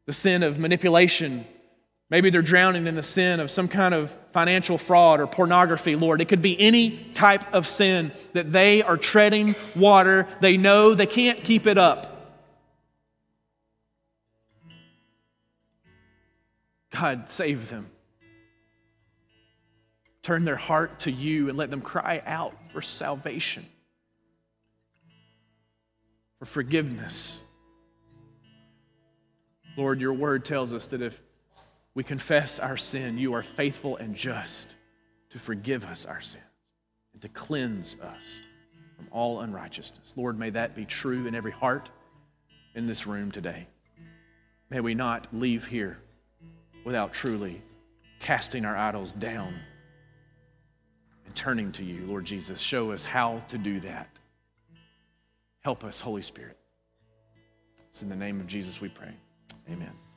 the 0.05 0.13
sin 0.13 0.43
of 0.43 0.59
manipulation. 0.59 1.43
Maybe 2.11 2.29
they're 2.29 2.43
drowning 2.43 2.85
in 2.85 2.93
the 2.93 3.01
sin 3.01 3.39
of 3.39 3.49
some 3.49 3.67
kind 3.67 3.95
of 3.95 4.15
financial 4.31 4.77
fraud 4.77 5.19
or 5.19 5.25
pornography, 5.25 5.95
Lord. 5.95 6.21
It 6.21 6.25
could 6.25 6.43
be 6.43 6.59
any 6.59 6.97
type 7.15 7.51
of 7.51 7.67
sin 7.67 8.11
that 8.33 8.51
they 8.51 8.83
are 8.83 8.97
treading 8.97 9.55
water. 9.75 10.27
They 10.39 10.57
know 10.57 10.93
they 10.93 11.07
can't 11.07 11.43
keep 11.43 11.65
it 11.65 11.79
up. 11.79 12.05
God, 16.91 17.27
save 17.27 17.69
them 17.69 17.89
turn 20.29 20.45
their 20.45 20.55
heart 20.55 20.99
to 20.99 21.11
you 21.11 21.49
and 21.49 21.57
let 21.57 21.71
them 21.71 21.81
cry 21.81 22.21
out 22.23 22.53
for 22.71 22.83
salvation, 22.83 23.65
for 26.37 26.45
forgiveness. 26.45 27.41
Lord, 29.79 30.01
your 30.01 30.11
word 30.13 30.43
tells 30.43 30.73
us 30.73 30.87
that 30.87 31.01
if 31.01 31.21
we 31.93 32.03
confess 32.03 32.59
our 32.59 32.75
sin, 32.75 33.17
you 33.17 33.33
are 33.33 33.41
faithful 33.41 33.95
and 33.95 34.13
just 34.13 34.75
to 35.29 35.39
forgive 35.39 35.85
us 35.85 36.05
our 36.05 36.19
sins 36.19 36.43
and 37.13 37.21
to 37.21 37.29
cleanse 37.29 37.95
us 38.01 38.43
from 38.97 39.07
all 39.09 39.39
unrighteousness. 39.39 40.15
Lord, 40.17 40.37
may 40.37 40.49
that 40.49 40.75
be 40.75 40.83
true 40.83 41.27
in 41.27 41.33
every 41.33 41.53
heart 41.53 41.89
in 42.75 42.87
this 42.87 43.07
room 43.07 43.31
today. 43.31 43.67
May 44.69 44.81
we 44.81 44.95
not 44.95 45.27
leave 45.31 45.65
here 45.65 45.97
without 46.83 47.13
truly 47.13 47.61
casting 48.19 48.65
our 48.65 48.75
idols 48.75 49.13
down 49.13 49.53
and 51.25 51.35
turning 51.35 51.71
to 51.71 51.85
you, 51.85 52.05
Lord 52.05 52.25
Jesus. 52.25 52.59
Show 52.59 52.91
us 52.91 53.05
how 53.05 53.41
to 53.47 53.57
do 53.57 53.79
that. 53.79 54.09
Help 55.61 55.85
us, 55.85 56.01
Holy 56.01 56.21
Spirit. 56.21 56.57
It's 57.87 58.03
in 58.03 58.09
the 58.09 58.15
name 58.17 58.41
of 58.41 58.47
Jesus 58.47 58.81
we 58.81 58.89
pray. 58.89 59.13
Amen. 59.71 60.08